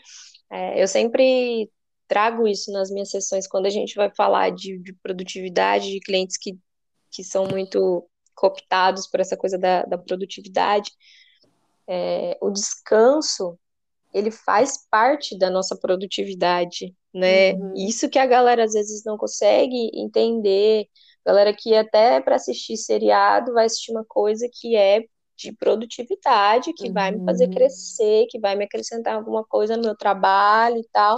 é, 0.51 0.83
eu 0.83 0.89
sempre 0.89 1.71
trago 2.11 2.49
isso 2.49 2.73
nas 2.73 2.91
minhas 2.91 3.09
sessões 3.09 3.47
quando 3.47 3.67
a 3.67 3.71
gente 3.71 3.95
vai 3.95 4.11
falar 4.13 4.51
de, 4.51 4.77
de 4.79 4.93
produtividade, 4.95 5.93
de 5.93 6.01
clientes 6.01 6.37
que, 6.37 6.59
que 7.09 7.23
são 7.23 7.47
muito 7.47 8.05
cooptados 8.35 9.07
por 9.07 9.21
essa 9.21 9.37
coisa 9.37 9.57
da, 9.57 9.85
da 9.85 9.97
produtividade. 9.97 10.91
É, 11.87 12.37
o 12.41 12.51
descanso 12.51 13.57
ele 14.13 14.33
faz 14.33 14.89
parte 14.91 15.39
da 15.39 15.49
nossa 15.49 15.77
produtividade, 15.77 16.93
né? 17.15 17.53
Uhum. 17.53 17.75
Isso 17.77 18.11
que 18.11 18.19
a 18.19 18.27
galera 18.27 18.65
às 18.65 18.73
vezes 18.73 19.05
não 19.05 19.17
consegue 19.17 19.93
entender. 19.95 20.89
Galera 21.25 21.55
que 21.55 21.77
até 21.77 22.21
para 22.21 22.35
assistir 22.35 22.77
seriado 22.77 23.53
vai 23.53 23.67
assistir 23.67 23.93
uma 23.93 24.05
coisa 24.05 24.49
que 24.53 24.75
é 24.75 25.05
de 25.37 25.53
produtividade, 25.53 26.73
que 26.73 26.89
uhum. 26.89 26.93
vai 26.93 27.13
me 27.13 27.25
fazer 27.25 27.45
uhum. 27.45 27.53
crescer, 27.53 28.27
que 28.29 28.41
vai 28.41 28.57
me 28.57 28.65
acrescentar 28.65 29.15
alguma 29.15 29.45
coisa 29.45 29.77
no 29.77 29.85
meu 29.85 29.97
trabalho 29.97 30.79
e 30.79 30.89
tal. 30.93 31.17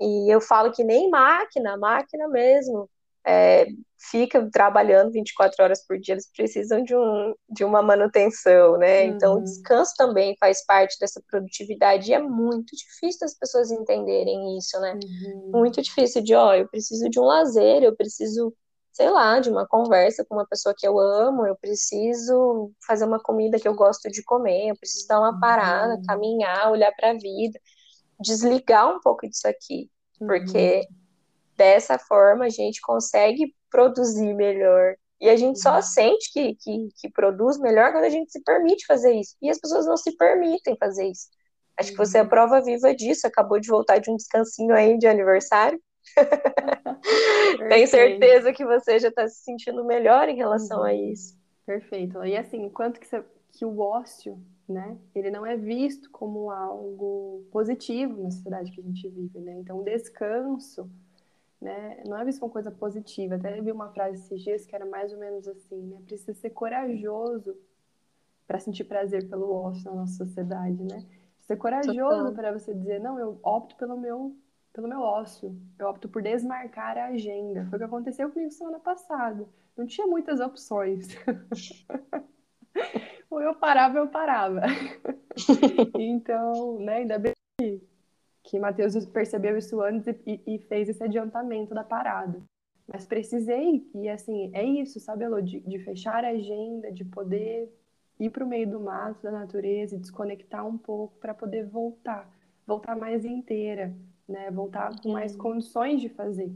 E 0.00 0.32
eu 0.32 0.40
falo 0.40 0.72
que 0.72 0.84
nem 0.84 1.08
máquina, 1.08 1.76
máquina 1.76 2.28
mesmo, 2.28 2.88
é, 3.26 3.66
fica 3.98 4.48
trabalhando 4.52 5.10
24 5.10 5.64
horas 5.64 5.84
por 5.84 5.98
dia, 5.98 6.14
eles 6.14 6.30
precisam 6.30 6.84
de, 6.84 6.94
um, 6.94 7.34
de 7.48 7.64
uma 7.64 7.82
manutenção, 7.82 8.76
né? 8.76 9.02
Uhum. 9.02 9.08
Então, 9.08 9.34
o 9.34 9.42
descanso 9.42 9.94
também 9.96 10.36
faz 10.38 10.64
parte 10.64 10.96
dessa 11.00 11.20
produtividade 11.28 12.10
e 12.10 12.14
é 12.14 12.20
muito 12.20 12.76
difícil 12.76 13.24
as 13.24 13.34
pessoas 13.34 13.70
entenderem 13.70 14.56
isso, 14.56 14.78
né? 14.80 14.92
Uhum. 15.02 15.50
Muito 15.52 15.82
difícil 15.82 16.22
de, 16.22 16.34
ó, 16.34 16.54
eu 16.54 16.68
preciso 16.68 17.08
de 17.08 17.18
um 17.18 17.24
lazer, 17.24 17.82
eu 17.82 17.96
preciso, 17.96 18.54
sei 18.92 19.10
lá, 19.10 19.40
de 19.40 19.50
uma 19.50 19.66
conversa 19.66 20.24
com 20.24 20.36
uma 20.36 20.46
pessoa 20.46 20.74
que 20.76 20.86
eu 20.86 20.98
amo, 20.98 21.46
eu 21.46 21.56
preciso 21.56 22.70
fazer 22.86 23.06
uma 23.06 23.18
comida 23.18 23.58
que 23.58 23.66
eu 23.66 23.74
gosto 23.74 24.08
de 24.08 24.22
comer, 24.22 24.68
eu 24.68 24.76
preciso 24.76 25.08
dar 25.08 25.18
uma 25.18 25.40
parada, 25.40 25.94
uhum. 25.94 26.02
caminhar, 26.06 26.70
olhar 26.70 26.92
para 26.92 27.10
a 27.10 27.14
vida 27.14 27.58
desligar 28.20 28.94
um 28.94 29.00
pouco 29.00 29.28
disso 29.28 29.46
aqui, 29.46 29.90
uhum. 30.20 30.26
porque 30.26 30.86
dessa 31.56 31.98
forma 31.98 32.46
a 32.46 32.48
gente 32.48 32.80
consegue 32.80 33.54
produzir 33.70 34.34
melhor. 34.34 34.94
E 35.20 35.28
a 35.30 35.36
gente 35.36 35.60
só 35.60 35.76
uhum. 35.76 35.82
sente 35.82 36.30
que, 36.32 36.54
que, 36.56 36.88
que, 37.00 37.10
produz 37.10 37.58
melhor 37.58 37.92
quando 37.92 38.04
a 38.04 38.10
gente 38.10 38.30
se 38.30 38.42
permite 38.42 38.84
fazer 38.86 39.14
isso. 39.14 39.34
E 39.40 39.48
as 39.48 39.58
pessoas 39.58 39.86
não 39.86 39.96
se 39.96 40.14
permitem 40.16 40.76
fazer 40.78 41.08
isso. 41.08 41.28
Acho 41.78 41.90
que 41.92 41.96
você 41.96 42.18
é 42.18 42.20
a 42.20 42.22
uhum. 42.24 42.28
prova 42.28 42.60
viva 42.60 42.94
disso. 42.94 43.26
Acabou 43.26 43.58
de 43.58 43.68
voltar 43.68 43.98
de 43.98 44.10
um 44.10 44.16
descansinho 44.16 44.74
aí 44.74 44.98
de 44.98 45.06
aniversário. 45.06 45.80
Tenho 47.68 47.88
certeza 47.88 48.52
que 48.52 48.64
você 48.64 48.98
já 48.98 49.08
está 49.08 49.26
se 49.26 49.42
sentindo 49.42 49.84
melhor 49.84 50.28
em 50.28 50.36
relação 50.36 50.80
uhum. 50.80 50.84
a 50.84 50.94
isso. 50.94 51.34
Perfeito. 51.64 52.24
E 52.24 52.36
assim, 52.36 52.68
quanto 52.68 53.00
que, 53.00 53.06
você, 53.06 53.24
que 53.56 53.64
o 53.64 53.80
ócio 53.80 54.38
né? 54.68 54.98
Ele 55.14 55.30
não 55.30 55.46
é 55.46 55.56
visto 55.56 56.10
como 56.10 56.50
algo 56.50 57.44
positivo 57.50 58.22
na 58.22 58.30
sociedade 58.30 58.72
que 58.72 58.80
a 58.80 58.84
gente 58.84 59.08
vive, 59.08 59.38
né? 59.40 59.58
Então, 59.58 59.78
o 59.78 59.84
descanso, 59.84 60.90
né, 61.60 62.02
não 62.06 62.18
é 62.18 62.24
visto 62.24 62.40
como 62.40 62.52
coisa 62.52 62.70
positiva. 62.70 63.36
Até 63.36 63.60
vi 63.60 63.70
uma 63.70 63.90
frase 63.90 64.16
esses 64.16 64.42
dias 64.42 64.66
que 64.66 64.74
era 64.74 64.84
mais 64.84 65.12
ou 65.12 65.18
menos 65.18 65.46
assim, 65.46 65.80
né? 65.82 65.98
Precisa 66.04 66.34
ser 66.34 66.50
corajoso 66.50 67.56
para 68.46 68.58
sentir 68.58 68.84
prazer 68.84 69.28
pelo 69.28 69.52
ócio 69.52 69.84
na 69.84 69.96
nossa 69.96 70.24
sociedade, 70.24 70.82
né? 70.82 71.04
Ser 71.40 71.56
corajoso 71.56 72.34
para 72.34 72.52
você 72.52 72.74
dizer, 72.74 73.00
não, 73.00 73.18
eu 73.18 73.38
opto 73.42 73.76
pelo 73.76 73.96
meu 73.96 74.36
pelo 74.72 74.88
meu 74.88 75.00
ócio. 75.00 75.56
Eu 75.78 75.88
opto 75.88 76.06
por 76.06 76.20
desmarcar 76.20 76.98
a 76.98 77.06
agenda. 77.06 77.64
Foi 77.70 77.76
o 77.76 77.78
que 77.78 77.84
aconteceu 77.84 78.30
comigo 78.30 78.50
semana 78.50 78.78
passada. 78.78 79.48
Não 79.74 79.86
tinha 79.86 80.06
muitas 80.06 80.38
opções. 80.38 81.08
ou 83.30 83.40
eu 83.40 83.54
parava, 83.54 83.98
eu 83.98 84.08
parava. 84.08 84.62
então, 85.98 86.78
né, 86.80 86.96
ainda 86.96 87.18
bem 87.18 87.32
que, 87.58 87.82
que 88.42 88.58
Matheus 88.58 89.04
percebeu 89.06 89.56
isso 89.56 89.80
antes 89.80 90.14
e, 90.26 90.40
e, 90.46 90.58
fez 90.60 90.88
esse 90.88 91.02
adiantamento 91.02 91.74
da 91.74 91.84
parada. 91.84 92.42
Mas 92.86 93.04
precisei, 93.04 93.88
e 93.94 94.08
assim, 94.08 94.50
é 94.54 94.64
isso, 94.64 95.00
sabe, 95.00 95.24
Elô? 95.24 95.40
De, 95.40 95.60
de 95.60 95.78
fechar 95.80 96.24
a 96.24 96.28
agenda, 96.28 96.92
de 96.92 97.04
poder 97.04 97.68
ir 98.18 98.30
para 98.30 98.44
o 98.44 98.48
meio 98.48 98.70
do 98.70 98.80
mato, 98.80 99.22
da 99.22 99.30
natureza, 99.30 99.96
e 99.96 99.98
desconectar 99.98 100.66
um 100.66 100.78
pouco 100.78 101.18
para 101.18 101.34
poder 101.34 101.66
voltar, 101.66 102.30
voltar 102.64 102.96
mais 102.96 103.24
inteira, 103.24 103.92
né? 104.28 104.50
Vão 104.52 104.66
estar 104.66 105.00
com 105.00 105.10
mais 105.10 105.32
uhum. 105.32 105.38
condições 105.38 106.00
de 106.00 106.08
fazer 106.08 106.54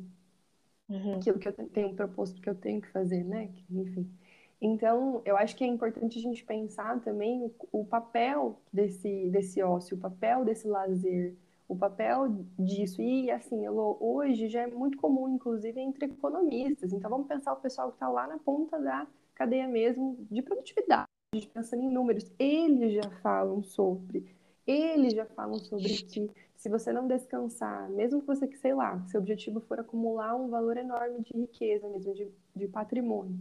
uhum. 0.91 1.17
aquilo 1.17 1.39
que 1.39 1.49
eu 1.49 1.53
tenho 1.53 1.95
proposto 1.95 2.41
que 2.41 2.51
eu 2.51 2.55
tenho 2.55 2.81
que 2.81 2.89
fazer, 2.89 3.25
né? 3.25 3.51
Enfim. 3.71 4.11
Então, 4.61 5.23
eu 5.25 5.37
acho 5.37 5.57
que 5.57 5.65
é 5.65 5.67
importante 5.67 6.19
a 6.19 6.23
gente 6.23 6.45
pensar 6.45 7.01
também 7.01 7.43
o, 7.43 7.81
o 7.81 7.85
papel 7.85 8.61
desse, 8.73 9.29
desse 9.31 9.63
ócio, 9.63 9.97
o 9.97 10.01
papel 10.01 10.45
desse 10.45 10.69
lazer, 10.69 11.35
o 11.67 11.75
papel 11.75 12.29
disso. 12.59 13.01
E, 13.01 13.31
assim, 13.31 13.67
hoje 13.69 14.49
já 14.49 14.63
é 14.63 14.67
muito 14.67 14.99
comum, 14.99 15.29
inclusive, 15.29 15.81
entre 15.81 16.07
economistas. 16.07 16.93
Então, 16.93 17.09
vamos 17.09 17.27
pensar 17.27 17.55
o 17.55 17.61
pessoal 17.61 17.89
que 17.89 17.95
está 17.95 18.09
lá 18.09 18.27
na 18.27 18.39
ponta 18.39 18.79
da 18.79 19.07
cadeia 19.35 19.67
mesmo 19.67 20.19
de 20.31 20.43
produtividade, 20.43 21.09
pensando 21.55 21.83
em 21.83 21.91
números. 21.91 22.31
Eles 22.39 22.93
já 22.93 23.11
falam 23.23 23.63
sobre, 23.63 24.27
eles 24.67 25.15
já 25.15 25.25
falam 25.25 25.59
sobre 25.59 25.89
que 25.89 26.31
se 26.55 26.69
você 26.69 26.93
não 26.93 27.09
descansar, 27.09 27.89
mesmo 27.89 28.21
que 28.21 28.27
você, 28.27 28.47
que 28.47 28.59
sei 28.59 28.75
lá, 28.75 29.03
seu 29.07 29.19
objetivo 29.19 29.61
for 29.61 29.81
acumular 29.81 30.37
um 30.37 30.51
valor 30.51 30.77
enorme 30.77 31.21
de 31.21 31.33
riqueza 31.33 31.89
mesmo, 31.89 32.13
de, 32.13 32.29
de 32.55 32.69
patrimônio, 32.69 33.39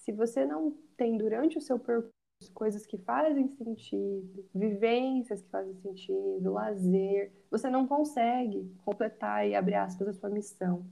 se 0.00 0.12
você 0.12 0.44
não 0.44 0.74
tem 0.96 1.16
durante 1.16 1.58
o 1.58 1.60
seu 1.60 1.78
percurso 1.78 2.10
coisas 2.54 2.86
que 2.86 2.96
fazem 2.96 3.48
sentido, 3.48 4.48
vivências 4.54 5.42
que 5.42 5.50
fazem 5.50 5.74
sentido, 5.76 6.52
lazer, 6.52 7.30
você 7.50 7.68
não 7.68 7.86
consegue 7.86 8.66
completar 8.82 9.46
e 9.46 9.54
abrir 9.54 9.74
aspas 9.74 10.08
a 10.08 10.12
sua 10.14 10.30
missão. 10.30 10.82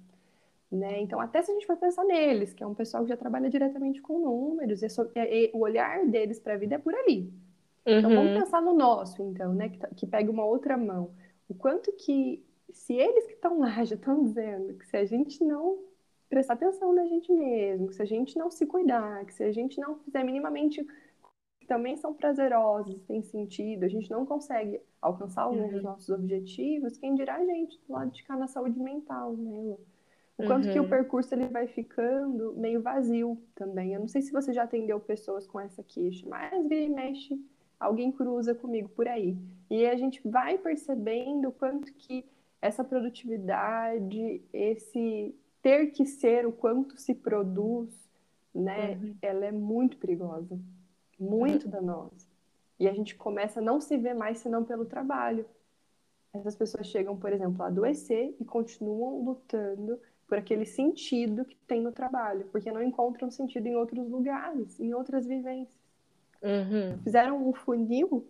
Né? 0.70 1.00
Então, 1.00 1.18
até 1.18 1.40
se 1.40 1.50
a 1.50 1.54
gente 1.54 1.66
for 1.66 1.78
pensar 1.78 2.04
neles, 2.04 2.52
que 2.52 2.62
é 2.62 2.66
um 2.66 2.74
pessoal 2.74 3.02
que 3.02 3.08
já 3.08 3.16
trabalha 3.16 3.48
diretamente 3.48 4.02
com 4.02 4.18
números, 4.18 4.82
e, 4.82 4.86
e 5.16 5.50
o 5.54 5.60
olhar 5.60 6.06
deles 6.06 6.38
para 6.38 6.52
a 6.52 6.58
vida 6.58 6.74
é 6.74 6.78
por 6.78 6.94
ali. 6.94 7.32
Uhum. 7.86 7.98
Então, 7.98 8.10
vamos 8.10 8.32
uhum. 8.32 8.40
pensar 8.40 8.60
no 8.60 8.74
nosso, 8.74 9.22
então, 9.22 9.54
né? 9.54 9.70
Que, 9.70 9.78
tá, 9.78 9.88
que 9.88 10.06
pega 10.06 10.30
uma 10.30 10.44
outra 10.44 10.76
mão. 10.76 11.10
O 11.48 11.54
quanto 11.54 11.90
que, 11.92 12.44
se 12.70 12.92
eles 12.92 13.26
que 13.26 13.32
estão 13.32 13.60
lá 13.60 13.72
já 13.84 13.94
estão 13.94 14.22
dizendo 14.22 14.74
que 14.74 14.86
se 14.86 14.98
a 14.98 15.06
gente 15.06 15.42
não 15.42 15.87
prestar 16.28 16.54
atenção 16.54 16.92
na 16.94 17.06
gente 17.06 17.32
mesmo, 17.32 17.88
que 17.88 17.94
se 17.94 18.02
a 18.02 18.06
gente 18.06 18.36
não 18.36 18.50
se 18.50 18.66
cuidar, 18.66 19.24
que 19.24 19.34
se 19.34 19.42
a 19.42 19.52
gente 19.52 19.80
não 19.80 19.96
fizer 20.00 20.22
minimamente 20.24 20.86
que 21.58 21.66
também 21.66 21.96
são 21.96 22.14
prazerosos, 22.14 23.02
tem 23.04 23.22
sentido, 23.22 23.84
a 23.84 23.88
gente 23.88 24.10
não 24.10 24.24
consegue 24.26 24.80
alcançar 25.00 25.42
alguns 25.42 25.66
uhum. 25.66 25.72
dos 25.72 25.82
nossos 25.82 26.08
objetivos, 26.10 26.98
quem 26.98 27.14
dirá 27.14 27.36
a 27.36 27.44
gente 27.44 27.80
do 27.86 27.92
lado 27.92 28.10
de 28.10 28.22
cá 28.24 28.36
na 28.36 28.46
saúde 28.46 28.78
mental, 28.78 29.32
né? 29.36 29.76
O 30.36 30.46
quanto 30.46 30.66
uhum. 30.66 30.72
que 30.72 30.78
o 30.78 30.84
uhum. 30.84 30.88
percurso 30.88 31.34
ele 31.34 31.48
vai 31.48 31.66
ficando 31.66 32.54
meio 32.56 32.80
vazio 32.80 33.36
também. 33.56 33.92
Eu 33.92 34.00
não 34.00 34.06
sei 34.06 34.22
se 34.22 34.30
você 34.30 34.52
já 34.52 34.62
atendeu 34.62 35.00
pessoas 35.00 35.48
com 35.48 35.58
essa 35.58 35.82
queixa, 35.82 36.24
mas 36.28 36.68
vira 36.68 36.82
e 36.82 36.88
mexe, 36.88 37.44
alguém 37.80 38.12
cruza 38.12 38.54
comigo 38.54 38.88
por 38.90 39.08
aí. 39.08 39.36
E 39.68 39.84
a 39.84 39.96
gente 39.96 40.20
vai 40.24 40.56
percebendo 40.56 41.48
o 41.48 41.52
quanto 41.52 41.92
que 41.92 42.24
essa 42.62 42.84
produtividade, 42.84 44.40
esse 44.52 45.34
ter 45.68 45.90
que 45.90 46.06
ser 46.06 46.46
o 46.46 46.52
quanto 46.52 46.98
se 46.98 47.14
produz, 47.14 47.90
né, 48.54 48.92
uhum. 48.92 49.14
ela 49.20 49.44
é 49.44 49.52
muito 49.52 49.98
perigosa, 49.98 50.58
muito 51.20 51.66
uhum. 51.66 51.70
danosa. 51.70 52.26
E 52.80 52.88
a 52.88 52.94
gente 52.94 53.14
começa 53.14 53.60
a 53.60 53.62
não 53.62 53.78
se 53.78 53.98
ver 53.98 54.14
mais 54.14 54.38
senão 54.38 54.64
pelo 54.64 54.86
trabalho. 54.86 55.44
Essas 56.32 56.56
pessoas 56.56 56.86
chegam, 56.86 57.18
por 57.18 57.30
exemplo, 57.30 57.62
a 57.62 57.66
adoecer 57.66 58.34
e 58.40 58.44
continuam 58.46 59.22
lutando 59.22 60.00
por 60.26 60.38
aquele 60.38 60.64
sentido 60.64 61.44
que 61.44 61.56
tem 61.66 61.82
no 61.82 61.92
trabalho, 61.92 62.46
porque 62.50 62.72
não 62.72 62.82
encontram 62.82 63.30
sentido 63.30 63.66
em 63.66 63.76
outros 63.76 64.08
lugares, 64.08 64.80
em 64.80 64.94
outras 64.94 65.26
vivências. 65.26 65.78
Uhum. 66.42 66.98
Fizeram 67.02 67.46
um 67.46 67.52
funil 67.52 68.26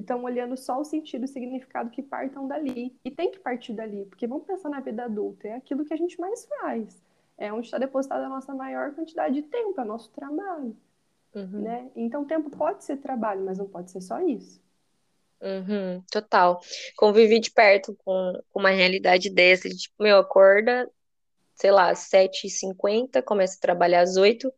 e 0.00 0.02
estão 0.02 0.24
olhando 0.24 0.56
só 0.56 0.80
o 0.80 0.84
sentido 0.84 1.22
e 1.22 1.24
o 1.26 1.28
significado 1.28 1.90
que 1.90 2.02
partam 2.02 2.48
dali. 2.48 2.96
E 3.04 3.10
tem 3.10 3.30
que 3.30 3.38
partir 3.38 3.74
dali, 3.74 4.06
porque 4.06 4.26
vamos 4.26 4.46
pensar 4.46 4.70
na 4.70 4.80
vida 4.80 5.04
adulta, 5.04 5.46
é 5.46 5.54
aquilo 5.54 5.84
que 5.84 5.92
a 5.92 5.96
gente 5.96 6.18
mais 6.18 6.46
faz. 6.46 7.02
É 7.36 7.52
onde 7.52 7.66
está 7.66 7.76
depositada 7.76 8.24
a 8.24 8.28
nossa 8.28 8.54
maior 8.54 8.94
quantidade 8.94 9.34
de 9.34 9.42
tempo, 9.42 9.78
é 9.78 9.84
o 9.84 9.86
nosso 9.86 10.10
trabalho. 10.10 10.74
Uhum. 11.34 11.60
Né? 11.60 11.90
Então, 11.94 12.24
tempo 12.24 12.48
pode 12.48 12.82
ser 12.82 12.96
trabalho, 12.96 13.44
mas 13.44 13.58
não 13.58 13.68
pode 13.68 13.90
ser 13.90 14.00
só 14.00 14.20
isso. 14.22 14.58
Uhum, 15.40 16.02
total. 16.10 16.60
Convivi 16.96 17.38
de 17.38 17.50
perto 17.50 17.94
com, 18.02 18.32
com 18.50 18.58
uma 18.58 18.70
realidade 18.70 19.28
dessa, 19.30 19.68
de, 19.68 19.76
tipo, 19.76 20.02
meu, 20.02 20.16
acorda, 20.16 20.90
sei 21.54 21.70
lá, 21.70 21.90
às 21.90 22.10
7h50, 22.10 23.22
começa 23.22 23.56
a 23.58 23.60
trabalhar 23.60 24.00
às 24.00 24.16
8 24.16 24.50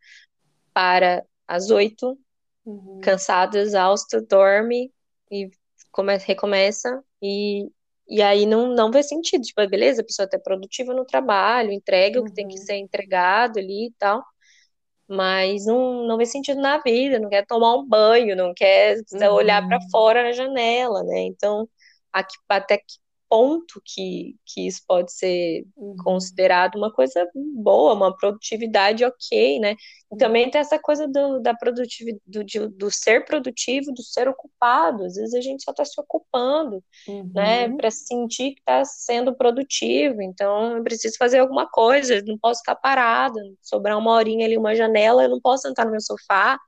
para 0.72 1.24
às 1.48 1.68
8, 1.68 2.16
uhum. 2.64 3.00
cansado, 3.02 3.56
exausto, 3.56 4.20
dorme, 4.22 4.92
e 5.32 5.50
começa, 5.90 6.26
recomeça 6.26 7.02
e, 7.22 7.68
e 8.08 8.22
aí 8.22 8.46
não, 8.46 8.68
não 8.74 8.90
vê 8.90 9.02
sentido. 9.02 9.42
Tipo, 9.42 9.66
beleza, 9.68 10.02
a 10.02 10.04
pessoa 10.04 10.28
tá 10.28 10.38
produtiva 10.38 10.94
no 10.94 11.04
trabalho, 11.04 11.72
entrega 11.72 12.18
uhum. 12.18 12.26
o 12.26 12.28
que 12.28 12.34
tem 12.34 12.46
que 12.46 12.58
uhum. 12.58 12.64
ser 12.64 12.76
entregado 12.76 13.58
ali 13.58 13.86
e 13.88 13.92
tal, 13.98 14.22
mas 15.08 15.66
não, 15.66 16.06
não 16.06 16.16
vê 16.18 16.26
sentido 16.26 16.60
na 16.60 16.78
vida, 16.78 17.18
não 17.18 17.28
quer 17.30 17.46
tomar 17.46 17.74
um 17.76 17.86
banho, 17.86 18.36
não 18.36 18.52
quer 18.54 18.98
uhum. 19.12 19.32
olhar 19.34 19.66
para 19.66 19.78
fora 19.90 20.22
na 20.22 20.32
janela, 20.32 21.02
né? 21.04 21.20
Então, 21.22 21.68
aqui, 22.12 22.36
até 22.48 22.78
que 22.78 23.01
ponto 23.32 23.80
que, 23.82 24.36
que 24.44 24.66
isso 24.66 24.82
pode 24.86 25.10
ser 25.10 25.64
uhum. 25.74 25.96
considerado 26.04 26.76
uma 26.76 26.92
coisa 26.92 27.26
boa, 27.34 27.94
uma 27.94 28.14
produtividade 28.14 29.02
ok, 29.06 29.58
né? 29.58 29.74
E 30.12 30.16
também 30.18 30.50
tem 30.50 30.60
essa 30.60 30.78
coisa 30.78 31.08
do, 31.08 31.40
da 31.40 31.54
produtividade, 31.54 32.20
do, 32.26 32.68
do 32.68 32.90
ser 32.90 33.24
produtivo, 33.24 33.90
do 33.90 34.02
ser 34.02 34.28
ocupado. 34.28 35.06
Às 35.06 35.14
vezes 35.14 35.32
a 35.32 35.40
gente 35.40 35.64
só 35.64 35.70
está 35.70 35.82
se 35.82 35.98
ocupando, 35.98 36.84
né? 37.08 37.14
uhum. 37.14 37.30
né? 37.32 37.68
Para 37.70 37.90
sentir 37.90 38.52
que 38.52 38.60
está 38.60 38.84
sendo 38.84 39.34
produtivo. 39.34 40.20
Então, 40.20 40.76
eu 40.76 40.82
preciso 40.82 41.16
fazer 41.16 41.38
alguma 41.38 41.66
coisa, 41.66 42.22
não 42.26 42.36
posso 42.36 42.60
ficar 42.60 42.76
parada, 42.76 43.40
sobrar 43.62 43.96
uma 43.96 44.12
horinha 44.12 44.44
ali, 44.44 44.58
uma 44.58 44.74
janela, 44.74 45.22
eu 45.22 45.30
não 45.30 45.40
posso 45.40 45.62
sentar 45.62 45.86
no 45.86 45.92
meu 45.92 46.02
sofá 46.02 46.58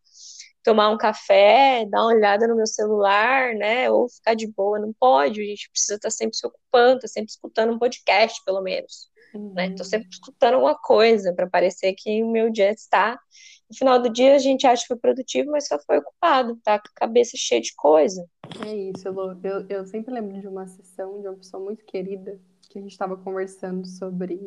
tomar 0.65 0.89
um 0.89 0.97
café, 0.97 1.85
dar 1.85 2.01
uma 2.01 2.15
olhada 2.15 2.49
no 2.49 2.57
meu 2.57 2.67
celular, 2.67 3.55
né? 3.55 3.91
Ou 3.91 4.09
ficar 4.09 4.35
de 4.35 4.51
boa, 4.51 4.79
não 4.79 4.93
pode, 4.99 5.41
a 5.41 5.45
gente 5.45 5.71
precisa 5.71 5.97
estar 5.97 6.11
sempre 6.11 6.37
se 6.37 6.47
ocupando, 6.47 7.01
tá 7.01 7.07
sempre 7.07 7.31
escutando 7.31 7.73
um 7.73 7.79
podcast, 7.79 8.43
pelo 8.45 8.63
menos. 8.63 9.11
Uhum. 9.35 9.53
Né? 9.53 9.75
Tô 9.75 9.85
sempre 9.85 10.09
escutando 10.11 10.55
alguma 10.55 10.77
coisa 10.77 11.35
para 11.35 11.47
parecer 11.47 11.95
que 11.95 12.23
o 12.23 12.31
meu 12.31 12.51
dia 12.51 12.71
está. 12.71 13.21
No 13.69 13.77
final 13.77 14.01
do 14.01 14.09
dia 14.09 14.35
a 14.35 14.39
gente 14.39 14.67
acha 14.67 14.83
que 14.83 14.89
foi 14.89 14.97
produtivo, 14.97 15.51
mas 15.51 15.67
só 15.67 15.79
foi 15.87 15.99
ocupado, 15.99 16.59
tá 16.65 16.79
com 16.79 16.89
a 16.89 17.01
cabeça 17.01 17.33
cheia 17.37 17.61
de 17.61 17.75
coisa. 17.77 18.25
É 18.67 18.75
isso, 18.75 19.11
Lu. 19.11 19.39
Eu, 19.43 19.67
eu 19.69 19.87
sempre 19.87 20.15
lembro 20.15 20.41
de 20.41 20.49
uma 20.49 20.67
sessão 20.67 21.21
de 21.21 21.29
uma 21.29 21.37
pessoa 21.37 21.63
muito 21.63 21.85
querida 21.85 22.41
que 22.71 22.79
a 22.79 22.83
gente 22.83 22.93
estava 22.93 23.17
conversando 23.17 23.87
sobre 23.87 24.39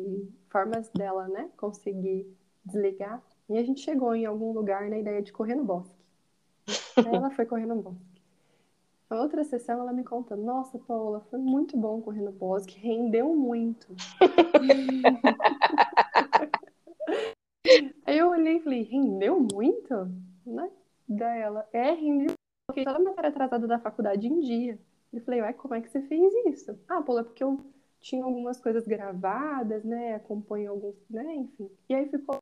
formas 0.50 0.88
dela, 0.90 1.28
né, 1.28 1.48
conseguir 1.56 2.26
desligar. 2.64 3.22
E 3.48 3.56
a 3.56 3.62
gente 3.62 3.80
chegou 3.80 4.14
em 4.14 4.26
algum 4.26 4.52
lugar 4.52 4.88
na 4.90 4.98
ideia 4.98 5.22
de 5.22 5.32
correr 5.32 5.54
no 5.54 5.64
bosque. 5.64 5.97
Ela 7.04 7.30
foi 7.30 7.46
correr 7.46 7.66
no 7.66 7.82
bosque. 7.82 8.18
Na 9.08 9.22
outra 9.22 9.44
sessão, 9.44 9.80
ela 9.80 9.92
me 9.92 10.04
conta: 10.04 10.36
Nossa, 10.36 10.78
Paula, 10.78 11.20
foi 11.30 11.38
muito 11.38 11.76
bom 11.76 12.02
correr 12.02 12.20
no 12.20 12.32
bosque, 12.32 12.78
rendeu 12.78 13.34
muito. 13.34 13.86
Aí 18.04 18.18
eu 18.18 18.30
olhei 18.30 18.56
e 18.56 18.60
falei: 18.60 18.82
Rendeu 18.82 19.46
muito? 19.52 19.94
Né? 20.44 20.70
Daí 21.08 21.40
ela: 21.40 21.66
É, 21.72 21.92
rendeu. 21.92 22.34
Coloquei 22.66 22.84
toda 22.84 22.98
a 22.98 23.02
matéria 23.02 23.30
atrasada 23.30 23.66
da 23.66 23.78
faculdade 23.78 24.26
em 24.26 24.40
dia. 24.40 24.78
Eu 25.12 25.22
falei: 25.22 25.40
Ué, 25.40 25.52
como 25.54 25.74
é 25.74 25.80
que 25.80 25.88
você 25.88 26.02
fez 26.02 26.32
isso? 26.46 26.78
Ah, 26.86 27.00
Paula, 27.00 27.22
é 27.22 27.24
porque 27.24 27.42
eu 27.42 27.58
tinha 28.00 28.24
algumas 28.24 28.60
coisas 28.60 28.86
gravadas, 28.86 29.84
né? 29.84 30.14
Acompanho 30.14 30.70
alguns, 30.70 30.96
né? 31.08 31.34
Enfim. 31.34 31.70
E 31.88 31.94
aí 31.94 32.06
ficou 32.08 32.36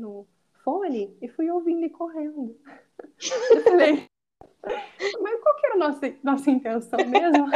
no 0.00 0.26
fone 0.64 1.16
e 1.20 1.28
fui 1.28 1.50
ouvindo 1.50 1.84
e 1.84 1.90
correndo. 1.90 2.56
Eu 3.50 3.62
falei, 3.62 4.08
mas 5.20 5.40
qual 5.40 5.56
que 5.56 5.66
era 5.66 5.74
a 5.74 5.78
nossa, 5.78 6.14
nossa 6.22 6.50
intenção 6.50 6.98
mesmo? 7.06 7.46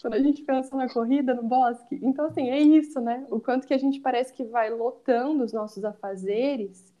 Quando 0.00 0.14
a 0.14 0.22
gente 0.22 0.42
pensa 0.42 0.76
na 0.76 0.88
corrida, 0.88 1.34
no 1.34 1.42
bosque. 1.42 1.98
Então, 2.02 2.26
assim, 2.26 2.50
é 2.50 2.58
isso, 2.58 3.00
né? 3.00 3.26
O 3.30 3.40
quanto 3.40 3.66
que 3.66 3.74
a 3.74 3.78
gente 3.78 4.00
parece 4.00 4.32
que 4.32 4.44
vai 4.44 4.70
lotando 4.70 5.44
os 5.44 5.52
nossos 5.52 5.84
afazeres 5.84 6.92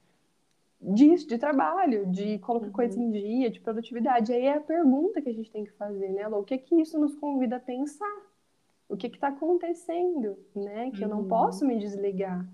disso, 0.80 1.28
de 1.28 1.36
trabalho, 1.36 2.06
de 2.06 2.38
colocar 2.38 2.66
uhum. 2.66 2.72
coisa 2.72 2.98
em 2.98 3.10
dia, 3.10 3.50
de 3.50 3.60
produtividade. 3.60 4.32
Aí 4.32 4.46
é 4.46 4.54
a 4.54 4.60
pergunta 4.60 5.20
que 5.20 5.28
a 5.28 5.32
gente 5.32 5.50
tem 5.50 5.64
que 5.64 5.72
fazer, 5.72 6.08
né, 6.10 6.26
Lô? 6.26 6.40
O 6.40 6.44
que 6.44 6.56
que 6.58 6.74
isso 6.80 6.98
nos 6.98 7.14
convida 7.14 7.56
a 7.56 7.60
pensar? 7.60 8.30
O 8.88 8.96
que 8.96 9.06
está 9.06 9.28
acontecendo, 9.28 10.38
né? 10.54 10.90
Que 10.90 10.98
uhum. 10.98 11.02
eu 11.02 11.08
não 11.08 11.20
uhum. 11.20 11.28
posso 11.28 11.66
me 11.66 11.78
desligar. 11.78 12.46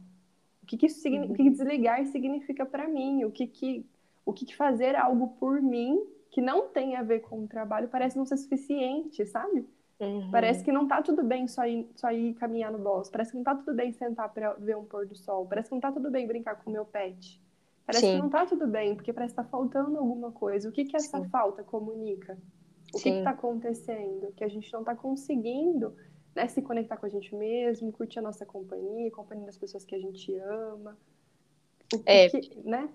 O 0.66 0.68
que, 0.68 0.76
que 0.76 0.86
isso 0.86 1.08
o 1.08 1.32
que, 1.32 1.44
que 1.44 1.50
desligar 1.50 2.04
significa 2.06 2.66
para 2.66 2.88
mim? 2.88 3.22
O 3.22 3.30
que, 3.30 3.46
que 3.46 3.86
o 4.24 4.32
que, 4.32 4.44
que 4.44 4.56
fazer 4.56 4.96
algo 4.96 5.28
por 5.38 5.62
mim 5.62 6.04
que 6.28 6.40
não 6.40 6.66
tem 6.66 6.96
a 6.96 7.04
ver 7.04 7.20
com 7.20 7.44
o 7.44 7.46
trabalho 7.46 7.86
parece 7.86 8.18
não 8.18 8.26
ser 8.26 8.36
suficiente, 8.36 9.24
sabe? 9.24 9.64
Uhum. 10.00 10.28
Parece 10.32 10.64
que 10.64 10.72
não 10.72 10.88
tá 10.88 11.00
tudo 11.00 11.22
bem 11.22 11.46
só 11.46 11.64
ir, 11.64 11.88
só 11.94 12.10
ir 12.10 12.34
caminhar 12.34 12.72
no 12.72 12.78
bosque. 12.78 13.12
Parece 13.12 13.30
que 13.30 13.36
não 13.36 13.44
tá 13.44 13.54
tudo 13.54 13.74
bem 13.74 13.92
sentar 13.92 14.28
para 14.34 14.54
ver 14.54 14.76
um 14.76 14.84
pôr 14.84 15.06
do 15.06 15.14
sol. 15.14 15.46
Parece 15.46 15.68
que 15.68 15.74
não 15.76 15.80
tá 15.80 15.92
tudo 15.92 16.10
bem 16.10 16.26
brincar 16.26 16.56
com 16.56 16.68
o 16.68 16.72
meu 16.72 16.84
pet. 16.84 17.40
Parece 17.86 18.04
Sim. 18.04 18.16
que 18.16 18.22
não 18.22 18.28
tá 18.28 18.44
tudo 18.44 18.66
bem, 18.66 18.96
porque 18.96 19.12
parece 19.12 19.34
que 19.34 19.40
tá 19.40 19.44
faltando 19.44 19.96
alguma 19.96 20.32
coisa. 20.32 20.68
O 20.68 20.72
que 20.72 20.84
que 20.84 20.96
essa 20.96 21.22
Sim. 21.22 21.28
falta 21.28 21.62
comunica? 21.62 22.36
O 22.92 22.98
que 22.98 23.08
está 23.08 23.30
acontecendo? 23.30 24.32
Que 24.34 24.42
a 24.42 24.48
gente 24.48 24.70
não 24.72 24.80
está 24.80 24.96
conseguindo 24.96 25.94
né, 26.36 26.46
se 26.48 26.60
conectar 26.60 26.96
com 26.98 27.06
a 27.06 27.08
gente 27.08 27.34
mesmo, 27.34 27.90
curtir 27.90 28.18
a 28.18 28.22
nossa 28.22 28.44
companhia, 28.44 29.08
a 29.08 29.12
companhia 29.12 29.46
das 29.46 29.56
pessoas 29.56 29.84
que 29.84 29.94
a 29.94 29.98
gente 29.98 30.34
ama. 30.36 30.96
O 31.94 32.02
É. 32.04 32.28
que, 32.28 32.54
né? 32.62 32.88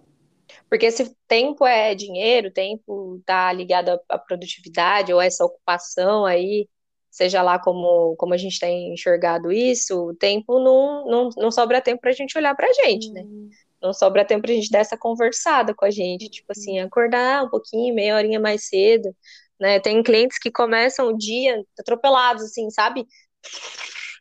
Porque 0.69 0.91
se 0.91 1.15
tempo 1.27 1.65
é 1.65 1.95
dinheiro, 1.95 2.51
tempo 2.51 3.21
tá 3.25 3.51
ligado 3.51 3.99
à, 4.09 4.17
produtividade 4.17 5.13
ou 5.13 5.21
essa 5.21 5.45
ocupação 5.45 6.25
aí, 6.25 6.67
seja 7.09 7.41
lá 7.41 7.57
como, 7.57 8.15
como 8.17 8.33
a 8.33 8.37
gente 8.37 8.59
tem 8.59 8.93
enxergado 8.93 9.51
isso, 9.51 10.09
o 10.09 10.15
tempo 10.15 10.59
não, 10.59 11.05
não, 11.07 11.29
não 11.37 11.51
sobra 11.51 11.81
tempo 11.81 12.01
pra 12.01 12.11
gente 12.11 12.37
olhar 12.37 12.55
pra 12.55 12.71
gente, 12.73 13.11
né? 13.11 13.23
Hum, 13.23 13.49
Não 13.81 13.93
sobra 13.93 14.25
tempo 14.25 14.43
pra 14.43 14.53
gente 14.53 14.69
dar 14.69 14.79
essa 14.79 14.97
conversada 14.97 15.73
com 15.73 15.85
a 15.85 15.89
gente, 15.89 16.29
tipo 16.29 16.51
assim, 16.51 16.79
acordar 16.79 17.43
um 17.45 17.49
pouquinho, 17.49 17.95
meia 17.95 18.15
horinha 18.15 18.39
mais 18.39 18.67
cedo, 18.67 19.15
né? 19.59 19.79
Tem 19.79 20.03
clientes 20.03 20.37
que 20.37 20.51
começam 20.51 21.07
o 21.07 21.17
dia 21.17 21.63
atropelados, 21.79 22.43
assim, 22.43 22.69
sabe? 22.69 23.05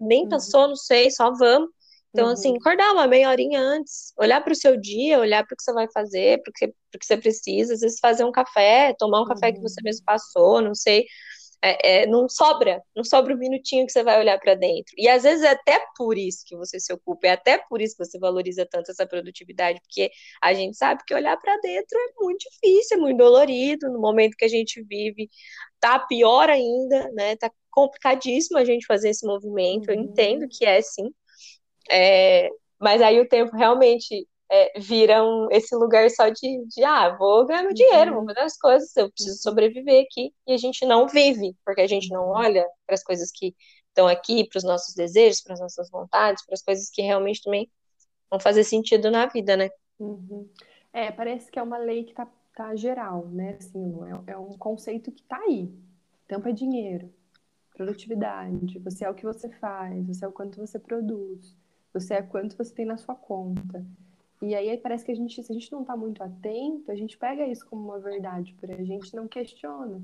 Nem 0.00 0.22
Uhum. 0.24 0.28
pensou, 0.30 0.68
não 0.68 0.76
sei, 0.76 1.11
só 1.11 1.33
vamos. 1.33 1.68
Então, 2.12 2.26
Uhum. 2.26 2.33
assim, 2.33 2.56
acordar 2.56 2.92
uma 2.92 3.06
meia 3.06 3.28
horinha 3.30 3.61
antes, 3.61 4.12
olhar 4.18 4.40
para 4.42 4.52
o 4.52 4.56
seu 4.56 4.76
dia, 4.76 5.18
olhar 5.20 5.46
para 5.46 5.54
o 5.54 5.56
que 5.56 5.62
você 5.62 5.72
vai 5.72 5.87
fazer, 5.92 6.42
para 6.42 6.50
o 6.50 6.52
que, 6.98 7.06
você 7.06 7.16
precisa, 7.16 7.74
às 7.74 7.80
vezes 7.80 8.00
fazer 8.00 8.24
um 8.24 8.33
café, 8.33 8.94
tomar 8.98 9.22
um 9.22 9.26
café 9.26 9.52
que 9.52 9.59
Uhum. 9.59 9.62
você 9.68 9.80
mesmo 9.83 10.04
passou, 10.04 10.61
não 10.61 10.74
sei. 10.74 11.06
É, 11.62 12.04
é, 12.04 12.06
não 12.06 12.26
sobra, 12.26 12.83
não 12.96 13.04
sobra 13.04 13.35
um 13.35 13.38
minutinho 13.38 13.85
que 13.87 13.92
você 13.92 14.02
vai 14.02 14.18
olhar 14.18 14.38
para 14.40 14.54
dentro. 14.54 14.94
E 14.96 15.06
às 15.09 15.24
vezes 15.24 15.44
é 15.44 15.50
até 15.50 15.78
por 15.94 16.16
isso 16.16 16.42
que 16.46 16.56
você 16.56 16.80
se 16.80 16.90
ocupa, 16.90 17.26
é 17.26 17.33
até 17.33 17.59
por 17.59 17.83
isso 17.83 17.94
que 17.96 18.04
você 18.04 18.18
valoriza 18.18 18.66
tanto 18.66 18.90
essa 18.90 19.06
produtividade, 19.06 19.78
porque 19.83 20.11
a 20.42 20.54
gente 20.54 20.74
sabe 20.78 21.02
que 21.06 21.14
olhar 21.14 21.37
para 21.37 21.54
dentro 21.59 21.98
é 21.98 22.24
muito 22.24 22.38
difícil, 22.50 22.96
é 22.96 23.00
muito 23.00 23.18
dolorido, 23.18 23.90
no 23.92 24.00
momento 24.00 24.37
que 24.38 24.44
a 24.46 24.48
gente 24.48 24.83
vive, 24.83 25.28
tá 25.78 25.98
pior 25.98 26.48
ainda, 26.48 27.11
né? 27.12 27.37
Tá 27.37 27.50
complicadíssimo 27.70 28.59
a 28.59 28.64
gente 28.64 28.87
fazer 28.87 29.11
esse 29.11 29.26
movimento. 29.26 29.90
Eu 29.90 29.96
Uhum. 29.96 30.04
entendo 30.04 30.46
que 30.48 30.64
é 30.66 30.80
sim. 30.83 31.12
É, 31.90 32.48
mas 32.80 33.02
aí 33.02 33.20
o 33.20 33.28
tempo 33.28 33.56
realmente 33.56 34.26
é, 34.50 34.78
vira 34.80 35.24
um, 35.24 35.48
esse 35.50 35.74
lugar 35.76 36.09
só 36.11 36.28
de, 36.28 36.64
de, 36.66 36.85
ah, 36.85 37.16
vou 37.16 37.46
ganhar 37.46 37.62
meu 37.62 37.72
dinheiro, 37.74 38.14
vou 38.14 38.20
Uhum. 38.20 38.26
fazer 38.26 38.40
as 38.40 38.56
coisas, 38.59 38.96
eu 38.96 39.11
preciso 39.12 39.37
Uhum. 39.37 39.42
sobreviver 39.42 40.04
aqui. 40.04 40.33
E 40.46 40.52
a 40.52 40.56
gente 40.56 40.85
não 40.87 41.06
vive, 41.09 41.54
porque 41.64 41.80
a 41.83 41.87
gente 41.87 42.11
não 42.12 42.28
olha 42.30 42.66
para 42.87 42.94
as 42.94 43.02
coisas 43.02 43.30
que 43.33 43.54
estão 43.88 44.06
aqui, 44.09 44.48
para 44.48 44.59
os 44.59 44.64
nossos 44.64 44.94
desejos, 44.94 45.42
para 45.42 45.54
as 45.54 45.61
nossas 45.61 45.90
vontades, 45.90 46.44
para 46.46 46.54
as 46.54 46.62
coisas 46.62 46.90
que 46.90 47.02
realmente 47.02 47.42
também 47.42 47.70
vão 48.30 48.40
fazer 48.40 48.64
sentido 48.64 49.11
na 49.11 49.26
vida, 49.26 49.56
né? 49.56 49.70
Uhum. 49.98 50.48
É, 50.92 51.11
parece 51.12 51.50
que 51.50 51.59
é 51.59 51.62
uma 51.62 51.78
lei 51.78 52.04
que 52.04 52.14
tá, 52.14 52.26
tá 52.54 52.74
geral, 52.74 53.26
né? 53.28 53.56
Assim, 53.59 53.94
é, 54.28 54.33
é 54.33 54.38
um 54.38 54.56
conceito 54.56 55.12
que 55.12 55.22
tá 55.24 55.38
aí. 55.38 55.72
Tempo 56.26 56.48
é 56.48 56.52
dinheiro, 56.52 57.12
produtividade, 57.80 58.78
você 58.80 59.06
é 59.06 59.10
o 59.10 59.14
que 59.14 59.24
você 59.24 59.48
faz, 59.48 60.06
você 60.06 60.24
é 60.24 60.28
o 60.28 60.32
quanto 60.32 60.58
você 60.58 60.78
produz, 60.78 61.56
você 61.94 62.14
é 62.14 62.22
quanto 62.22 62.54
você 62.56 62.74
tem 62.74 62.84
na 62.84 62.98
sua 62.98 63.14
conta. 63.14 63.82
E 64.42 64.54
aí 64.54 64.76
parece 64.76 65.02
que 65.04 65.12
a 65.12 65.14
gente, 65.14 65.42
se 65.42 65.50
a 65.50 65.54
gente 65.54 65.72
não 65.72 65.82
tá 65.82 65.96
muito 65.96 66.22
atento, 66.22 66.90
a 66.90 66.94
gente 66.94 67.16
pega 67.16 67.46
isso 67.46 67.66
como 67.66 67.82
uma 67.82 67.98
verdade 67.98 68.54
pra 68.60 68.82
gente, 68.84 69.16
não 69.16 69.26
questiona. 69.26 70.02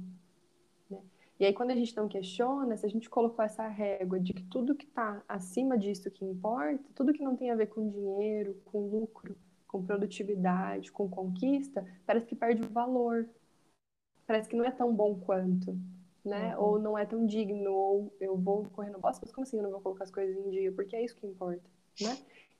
né? 0.90 0.98
E 1.38 1.44
aí 1.44 1.52
quando 1.52 1.70
a 1.72 1.74
gente 1.76 1.94
não 1.96 2.08
questiona, 2.08 2.76
se 2.78 2.86
a 2.86 2.88
gente 2.88 3.10
colocou 3.10 3.44
essa 3.44 3.66
régua 3.68 4.18
de 4.18 4.32
que 4.32 4.42
tudo 4.44 4.74
que 4.74 4.86
tá 4.86 5.22
acima 5.28 5.76
disso 5.76 6.10
que 6.10 6.24
importa, 6.24 6.82
tudo 6.94 7.12
que 7.12 7.22
não 7.22 7.36
tem 7.36 7.50
a 7.50 7.56
ver 7.56 7.66
com 7.66 7.90
dinheiro, 7.90 8.54
com 8.64 8.80
lucro, 8.86 9.36
com 9.68 9.84
produtividade, 9.84 10.90
com 10.92 11.08
conquista, 11.10 11.84
parece 12.06 12.26
que 12.26 12.34
perde 12.34 12.62
o 12.62 12.68
valor. 12.70 13.28
Parece 14.26 14.48
que 14.48 14.56
não 14.56 14.64
é 14.64 14.70
tão 14.70 14.94
bom 14.94 15.14
quanto, 15.20 15.78
né? 16.28 16.56
Uhum. 16.58 16.64
Ou 16.64 16.78
não 16.78 16.96
é 16.98 17.04
tão 17.06 17.26
digno, 17.26 17.72
ou 17.72 18.16
eu 18.20 18.36
vou 18.36 18.64
correndo 18.70 18.98
bosta, 18.98 19.20
mas 19.24 19.32
como 19.34 19.44
assim 19.44 19.56
eu 19.58 19.62
não 19.62 19.70
vou 19.70 19.80
colocar 19.80 20.04
as 20.04 20.10
coisas 20.10 20.36
em 20.36 20.50
dia? 20.50 20.72
Porque 20.72 20.96
é 20.96 21.04
isso 21.04 21.16
que 21.16 21.26
importa, 21.26 21.68
né? 22.00 22.18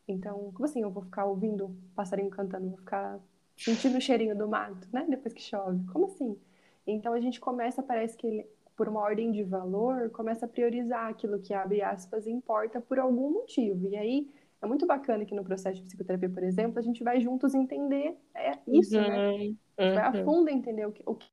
Então, 0.09 0.53
como 0.53 0.65
assim 0.65 0.83
eu 0.83 0.91
vou 0.91 1.03
ficar 1.03 1.25
ouvindo 1.27 1.77
passarinho 1.95 2.31
cantando, 2.31 2.69
vou 2.69 2.79
ficar 2.79 3.21
sentindo 3.57 3.99
o 3.99 4.01
cheirinho 4.01 4.37
do 4.37 4.49
mato, 4.49 4.89
né? 4.93 5.07
Depois 5.09 5.33
que 5.35 5.43
chove. 5.43 5.85
Como 5.93 6.07
assim? 6.07 6.39
Então 6.87 7.13
a 7.13 7.21
gente 7.21 7.41
começa, 7.41 7.83
parece 7.83 8.17
que 8.17 8.47
por 8.77 8.89
uma 8.89 9.01
ordem 9.01 9.33
de 9.33 9.43
valor, 9.43 10.11
começa 10.11 10.45
a 10.45 10.49
priorizar 10.49 11.09
aquilo 11.09 11.41
que 11.41 11.55
abre 11.55 11.81
aspas 11.83 12.27
importa 12.27 12.81
por 12.81 12.99
algum 12.99 13.31
motivo. 13.33 13.87
E 13.89 13.97
aí 13.97 14.31
é 14.61 14.67
muito 14.67 14.87
bacana 14.87 15.25
que 15.25 15.35
no 15.35 15.43
processo 15.45 15.77
de 15.81 15.85
psicoterapia, 15.87 16.29
por 16.31 16.43
exemplo, 16.43 16.79
a 16.79 16.83
gente 16.83 17.03
vai 17.03 17.21
juntos 17.21 17.55
entender 17.55 18.17
é 18.35 18.59
isso, 18.69 19.03
né? 19.03 19.17
A 19.17 19.23
Uhum, 19.23 19.59
gente 19.83 19.95
vai 19.95 20.05
a 20.05 20.13
uhum. 20.13 20.25
fundo 20.25 20.51
entender 20.51 20.87
o 20.87 20.93
que, 20.93 21.03
o 21.07 21.15
que, 21.15 21.29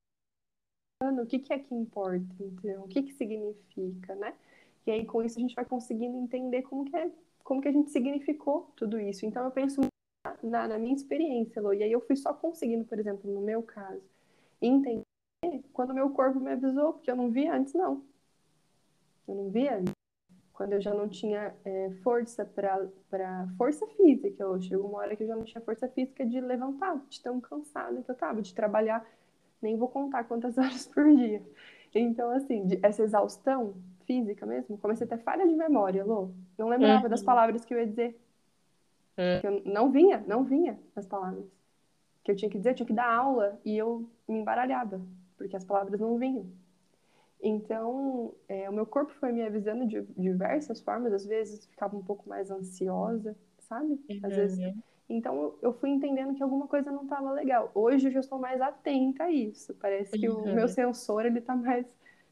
o 1.10 1.26
que 1.26 1.38
que 1.38 1.52
é 1.52 1.58
que 1.58 1.74
importa, 1.74 2.26
entendeu? 2.40 2.82
O 2.82 2.88
que 2.88 3.02
que 3.02 3.12
significa, 3.14 4.14
né? 4.14 4.34
E 4.86 4.90
aí 4.90 5.04
com 5.04 5.22
isso 5.22 5.38
a 5.38 5.40
gente 5.40 5.54
vai 5.54 5.64
conseguindo 5.64 6.16
entender 6.18 6.62
como 6.62 6.84
que 6.84 6.96
é, 6.96 7.10
como 7.42 7.60
que 7.60 7.68
a 7.68 7.72
gente 7.72 7.90
significou 7.90 8.70
tudo 8.76 9.00
isso. 9.00 9.24
Então 9.26 9.44
eu 9.44 9.50
penso 9.50 9.80
na, 10.42 10.68
na 10.68 10.78
minha 10.78 10.94
experiência, 10.94 11.60
Lô, 11.60 11.72
e 11.72 11.82
aí 11.82 11.92
eu 11.92 12.00
fui 12.00 12.16
só 12.16 12.32
conseguindo, 12.32 12.84
por 12.84 12.98
exemplo, 12.98 13.30
no 13.32 13.40
meu 13.40 13.62
caso, 13.62 14.02
entender 14.60 15.02
quando 15.72 15.94
meu 15.94 16.10
corpo 16.10 16.40
me 16.40 16.52
avisou, 16.52 16.94
porque 16.94 17.10
eu 17.10 17.16
não 17.16 17.30
via 17.30 17.54
antes, 17.54 17.74
não. 17.74 18.02
Eu 19.28 19.34
não 19.34 19.50
via 19.50 19.78
antes. 19.78 19.92
Quando 20.52 20.72
eu 20.74 20.80
já 20.80 20.94
não 20.94 21.08
tinha 21.08 21.52
é, 21.64 21.90
força 22.02 22.44
para 22.44 23.48
força 23.58 23.86
física, 23.88 24.42
eu 24.42 24.62
chegou 24.62 24.88
uma 24.88 24.98
hora 24.98 25.16
que 25.16 25.24
eu 25.24 25.26
já 25.26 25.34
não 25.34 25.42
tinha 25.44 25.60
força 25.60 25.88
física 25.88 26.24
de 26.24 26.40
levantar, 26.40 26.96
de 27.08 27.20
tão 27.20 27.40
cansada 27.40 28.00
que 28.00 28.10
eu 28.10 28.14
tava, 28.14 28.40
de 28.40 28.54
trabalhar, 28.54 29.04
nem 29.62 29.76
vou 29.76 29.88
contar 29.88 30.24
quantas 30.24 30.56
horas 30.58 30.86
por 30.86 31.04
dia. 31.16 31.42
Então, 31.94 32.30
assim, 32.30 32.66
essa 32.82 33.02
exaustão 33.02 33.74
física 34.06 34.44
mesmo, 34.44 34.76
comecei 34.78 35.06
a 35.06 35.10
ter 35.10 35.18
falha 35.18 35.46
de 35.46 35.54
memória, 35.54 36.04
Lô. 36.04 36.30
Não 36.58 36.68
lembrava 36.68 37.04
Uhum. 37.04 37.08
das 37.10 37.22
palavras 37.22 37.64
que 37.64 37.72
eu 37.74 37.78
ia 37.78 37.86
dizer. 37.86 38.20
Uhum. 39.16 39.40
Que 39.40 39.46
eu 39.46 39.62
não 39.64 39.90
vinha, 39.90 40.22
não 40.26 40.44
vinha 40.44 40.78
as 40.96 41.06
palavras. 41.06 41.44
Que 42.24 42.30
eu 42.32 42.36
tinha 42.36 42.50
que 42.50 42.58
dizer, 42.58 42.70
eu 42.70 42.74
tinha 42.74 42.86
que 42.86 42.92
dar 42.92 43.10
aula 43.10 43.60
e 43.64 43.76
eu 43.76 44.08
me 44.26 44.38
embaralhava, 44.38 45.00
porque 45.36 45.56
as 45.56 45.64
palavras 45.64 46.00
não 46.00 46.18
vinham. 46.18 46.46
Então, 47.42 48.34
é, 48.48 48.68
o 48.70 48.72
meu 48.72 48.86
corpo 48.86 49.12
foi 49.14 49.30
me 49.30 49.42
avisando 49.42 49.86
de 49.86 50.02
diversas 50.16 50.80
formas, 50.80 51.12
às 51.12 51.26
vezes 51.26 51.66
ficava 51.66 51.94
um 51.96 52.02
pouco 52.02 52.28
mais 52.28 52.50
ansiosa, 52.50 53.36
sabe? 53.60 54.00
Às 54.22 54.34
vezes. 54.36 54.58
Então, 55.08 55.54
eu 55.62 55.72
fui 55.74 55.90
entendendo 55.90 56.34
que 56.34 56.42
alguma 56.42 56.66
coisa 56.66 56.90
não 56.90 57.02
estava 57.04 57.30
legal. 57.32 57.70
Hoje 57.74 58.08
eu 58.08 58.12
já 58.12 58.20
estou 58.20 58.38
mais 58.38 58.60
atenta 58.60 59.24
a 59.24 59.30
isso. 59.30 59.74
Parece 59.74 60.18
que 60.18 60.28
o 60.28 60.48
Uhum. 60.48 60.54
meu 60.54 60.68
sensor, 60.68 61.26
ele 61.26 61.40
tá 61.40 61.54
mais, 61.54 61.86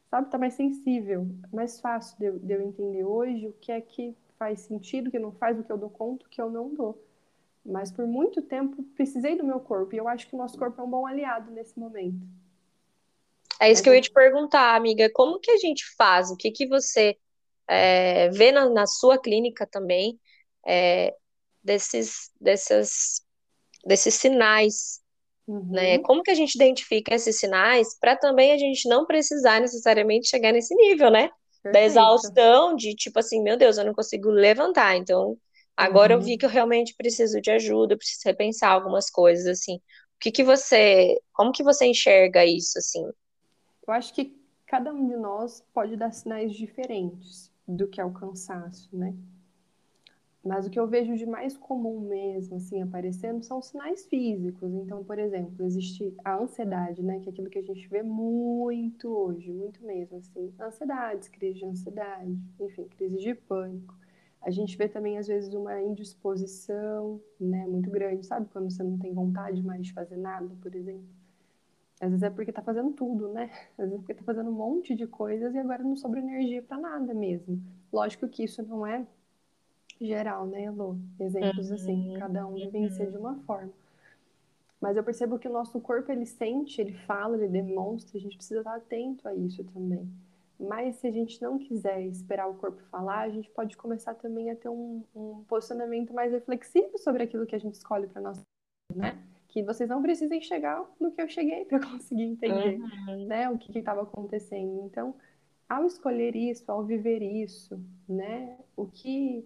sabe, 0.09 0.29
tá 0.29 0.37
mais 0.37 0.53
sensível. 0.55 1.27
É 1.51 1.55
mais 1.55 1.79
fácil 1.79 2.17
de 2.19 2.25
eu, 2.25 2.39
de 2.39 2.53
eu 2.53 2.61
entender 2.61 3.03
hoje 3.05 3.47
o 3.47 3.53
que 3.53 3.71
é 3.71 3.79
que 3.81 4.15
faz 4.39 4.61
sentido, 4.61 5.07
o 5.07 5.11
que 5.11 5.19
não 5.19 5.31
faz, 5.33 5.59
o 5.59 5.63
que 5.63 5.71
eu 5.71 5.77
dou 5.77 5.89
conta, 5.89 6.25
o 6.25 6.29
que 6.29 6.41
eu 6.41 6.49
não 6.49 6.73
dou. 6.73 6.99
Mas 7.65 7.91
por 7.91 8.07
muito 8.07 8.41
tempo 8.41 8.83
precisei 8.95 9.37
do 9.37 9.45
meu 9.45 9.59
corpo 9.59 9.95
e 9.95 9.99
eu 9.99 10.07
acho 10.07 10.27
que 10.27 10.35
o 10.35 10.39
nosso 10.39 10.57
corpo 10.57 10.81
é 10.81 10.83
um 10.85 10.89
bom 10.89 11.05
aliado 11.07 11.51
nesse 11.51 11.79
momento. 11.79 12.25
É 13.59 13.71
isso 13.71 13.81
Mas 13.81 13.83
que 13.83 13.89
eu 13.89 13.93
eu- 13.93 13.95
ia 13.95 14.01
te 14.01 14.11
perguntar, 14.11 14.75
amiga. 14.75 15.09
Como 15.13 15.39
que 15.39 15.51
a 15.51 15.57
gente 15.57 15.83
faz? 15.97 16.29
O 16.31 16.35
que 16.37 16.51
que 16.51 16.67
você 16.67 17.17
é, 17.67 18.29
vê 18.31 18.51
na, 18.51 18.69
na 18.69 18.87
sua 18.87 19.19
clínica 19.21 19.67
também 19.67 20.19
é, 20.67 21.15
desses, 21.63 22.31
dessas, 22.39 23.21
desses 23.85 24.15
sinais, 24.15 25.01
né? 25.71 25.97
Uhum. 25.97 25.99
Como 25.99 26.23
que 26.23 26.31
a 26.31 26.35
gente 26.35 26.55
identifica 26.55 27.15
esses 27.15 27.39
sinais 27.39 27.97
para 27.99 28.15
também 28.17 28.51
a 28.53 28.57
gente 28.57 28.87
não 28.89 29.05
precisar 29.05 29.59
necessariamente 29.61 30.29
chegar 30.29 30.51
nesse 30.53 30.75
nível, 30.75 31.11
né? 31.11 31.29
Da 31.71 31.81
Perfeito. 31.81 31.81
exaustão, 31.81 32.75
de 32.75 32.95
tipo 32.95 33.19
assim, 33.19 33.41
meu 33.41 33.57
Deus, 33.57 33.77
eu 33.77 33.85
não 33.85 33.93
consigo 33.93 34.29
levantar. 34.29 34.95
Então, 34.97 35.37
agora 35.75 36.13
eu 36.13 36.21
Uhum. 36.21 36.21
vi 36.21 36.37
que 36.37 36.45
eu 36.45 36.49
realmente 36.49 36.95
preciso 36.95 37.41
de 37.41 37.51
ajuda, 37.51 37.93
eu 37.93 37.97
preciso 37.97 38.21
repensar 38.25 38.71
algumas 38.71 39.09
coisas, 39.09 39.47
assim. 39.47 39.77
O 39.77 39.81
que 40.19 40.31
que 40.31 40.43
você, 40.43 41.17
como 41.33 41.51
que 41.51 41.63
você 41.63 41.85
enxerga 41.87 42.45
isso, 42.45 42.77
assim? 42.77 43.03
Eu 43.87 43.93
acho 43.93 44.13
que 44.13 44.37
cada 44.65 44.93
um 44.93 45.07
de 45.07 45.15
nós 45.15 45.61
pode 45.73 45.95
dar 45.95 46.11
sinais 46.11 46.53
diferentes 46.53 47.49
do 47.67 47.87
que 47.87 48.01
é 48.01 48.05
o 48.05 48.11
cansaço, 48.13 48.89
né? 48.95 49.15
Mas 50.43 50.67
o 50.67 50.69
que 50.69 50.77
eu 50.79 50.85
vejo 50.85 51.15
de 51.15 51.25
mais 51.25 51.55
comum 51.55 52.01
mesmo, 52.01 52.57
assim, 52.57 52.81
aparecendo, 52.81 53.43
são 53.43 53.61
sinais 53.61 54.05
físicos. 54.05 54.73
Então, 54.73 55.01
por 55.03 55.17
exemplo, 55.17 55.65
existe 55.65 56.13
a 56.23 56.35
ansiedade, 56.37 57.01
né? 57.01 57.19
Que 57.21 57.29
é 57.29 57.31
aquilo 57.31 57.49
que 57.49 57.59
a 57.59 57.63
gente 57.63 57.87
vê 57.87 58.03
muito 58.03 59.07
hoje, 59.07 59.51
muito 59.53 59.81
mesmo, 59.85 60.17
assim. 60.17 60.53
Ansiedades, 60.59 61.29
crise 61.29 61.59
de 61.59 61.65
ansiedade, 61.65 62.37
enfim, 62.59 62.83
crise 62.97 63.17
de 63.17 63.33
pânico. 63.33 63.95
A 64.41 64.51
gente 64.51 64.77
vê 64.77 64.89
também, 64.89 65.17
às 65.17 65.27
vezes, 65.27 65.53
uma 65.53 65.81
indisposição, 65.81 67.21
né? 67.39 67.65
Muito 67.65 67.89
grande, 67.89 68.25
sabe? 68.25 68.47
Quando 68.51 68.69
você 68.69 68.83
não 68.83 68.97
tem 68.97 69.13
vontade 69.13 69.63
mais 69.63 69.85
de 69.85 69.93
fazer 69.93 70.17
nada, 70.17 70.53
por 70.61 70.75
exemplo. 70.75 71.07
Às 72.01 72.09
vezes 72.09 72.23
é 72.23 72.29
porque 72.29 72.51
tá 72.51 72.61
fazendo 72.61 72.91
tudo, 72.91 73.29
né? 73.29 73.49
Às 73.77 73.85
vezes 73.85 73.93
é 73.93 73.97
porque 73.97 74.13
tá 74.13 74.23
fazendo 74.23 74.49
um 74.49 74.53
monte 74.53 74.93
de 74.93 75.07
coisas 75.07 75.55
e 75.55 75.57
agora 75.57 75.83
não 75.83 75.95
sobra 75.95 76.19
energia 76.19 76.61
para 76.61 76.77
nada 76.77 77.13
mesmo. 77.13 77.61
Lógico 77.93 78.27
que 78.27 78.43
isso 78.43 78.61
não 78.63 78.85
é 78.85 79.07
geral, 80.05 80.45
né, 80.45 80.65
Elô? 80.65 80.95
Exemplos 81.19 81.71
assim, 81.71 82.09
Uhum, 82.09 82.19
cada 82.19 82.45
um 82.45 82.55
vivencia 82.55 83.09
de 83.09 83.17
uma 83.17 83.35
forma. 83.45 83.71
Mas 84.79 84.97
eu 84.97 85.03
percebo 85.03 85.39
que 85.39 85.47
o 85.47 85.53
nosso 85.53 85.79
corpo, 85.79 86.11
ele 86.11 86.25
sente, 86.25 86.81
ele 86.81 86.91
fala, 86.91 87.37
ele 87.37 87.47
demonstra, 87.47 88.17
a 88.17 88.21
gente 88.21 88.35
precisa 88.35 88.59
estar 88.59 88.75
atento 88.75 89.27
a 89.27 89.33
isso 89.33 89.63
também. 89.63 90.05
Mas 90.59 90.97
se 90.97 91.07
a 91.07 91.11
gente 91.11 91.41
não 91.41 91.57
quiser 91.57 92.01
esperar 92.01 92.47
o 92.47 92.55
corpo 92.55 92.81
falar, 92.91 93.21
a 93.21 93.29
gente 93.29 93.49
pode 93.49 93.75
começar 93.77 94.13
também 94.15 94.51
a 94.51 94.55
ter 94.55 94.69
um, 94.69 95.03
um 95.15 95.43
posicionamento 95.47 96.13
mais 96.13 96.31
reflexivo 96.31 96.97
sobre 96.97 97.23
aquilo 97.23 97.45
que 97.45 97.55
a 97.55 97.59
gente 97.59 97.75
escolhe 97.75 98.07
para 98.07 98.21
nossa 98.21 98.41
vida, 98.91 99.07
né? 99.07 99.23
Que 99.47 99.63
vocês 99.63 99.89
não 99.89 100.01
precisem 100.01 100.41
chegar 100.41 100.83
no 100.99 101.11
que 101.11 101.21
eu 101.21 101.29
cheguei 101.29 101.65
para 101.65 101.79
conseguir 101.87 102.23
entender, 102.23 102.79
uhum. 102.79 103.25
né? 103.25 103.49
O 103.49 103.57
que 103.57 103.77
estava 103.77 104.03
acontecendo. 104.03 104.81
Então, 104.85 105.15
ao 105.67 105.85
escolher 105.85 106.35
isso, 106.35 106.69
ao 106.71 106.83
viver 106.83 107.21
isso, 107.21 107.81
né? 108.07 108.57
O 108.75 108.85
que 108.85 109.45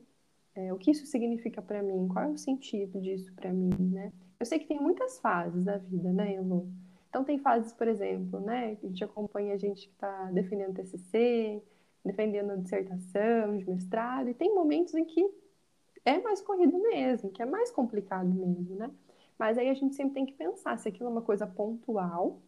é, 0.58 0.74
o 0.74 0.78
que 0.78 0.90
isso 0.90 1.06
significa 1.06 1.62
para 1.62 1.84
mim? 1.84 2.08
Qual 2.08 2.26
é 2.26 2.28
o 2.30 2.38
sentido 2.38 3.00
disso 3.00 3.32
para 3.36 3.54
mim, 3.54 3.70
né? 3.80 4.12
Eu 4.40 4.46
sei 4.46 4.58
que 4.58 4.66
tem 4.66 4.80
muitas 4.80 5.20
fases 5.20 5.64
da 5.64 5.78
vida, 5.78 6.12
né, 6.12 6.34
Elo? 6.34 6.68
Então 7.10 7.24
tem 7.24 7.38
fases, 7.38 7.72
por 7.74 7.88
exemplo, 7.88 8.40
né, 8.40 8.76
a 8.82 8.88
gente 8.88 9.04
acompanha 9.04 9.54
a 9.54 9.58
gente 9.58 9.88
que 9.88 9.94
está 9.94 10.32
defendendo 10.32 10.74
TCC, 10.74 11.62
defendendo 12.04 12.58
dissertação, 12.58 13.58
de 13.58 13.70
mestrado, 13.70 14.30
e 14.30 14.34
tem 14.34 14.54
momentos 14.54 14.96
em 14.96 15.06
que 15.06 15.30
é 16.04 16.20
mais 16.20 16.42
corrido 16.42 16.78
mesmo, 16.80 17.30
que 17.30 17.42
é 17.42 17.46
mais 17.46 17.70
complicado 17.70 18.28
mesmo, 18.28 18.76
né? 18.76 18.90
Mas 19.38 19.60
aí 19.60 19.70
a 19.70 19.74
gente 19.76 19.96
sempre 19.96 20.16
tem 20.16 20.26
que 20.26 20.34
pensar 20.34 20.78
se 20.80 20.90
aquilo 20.90 21.08
é 21.10 21.12
uma 21.12 21.22
coisa 21.22 21.46
pontual, 21.46 22.42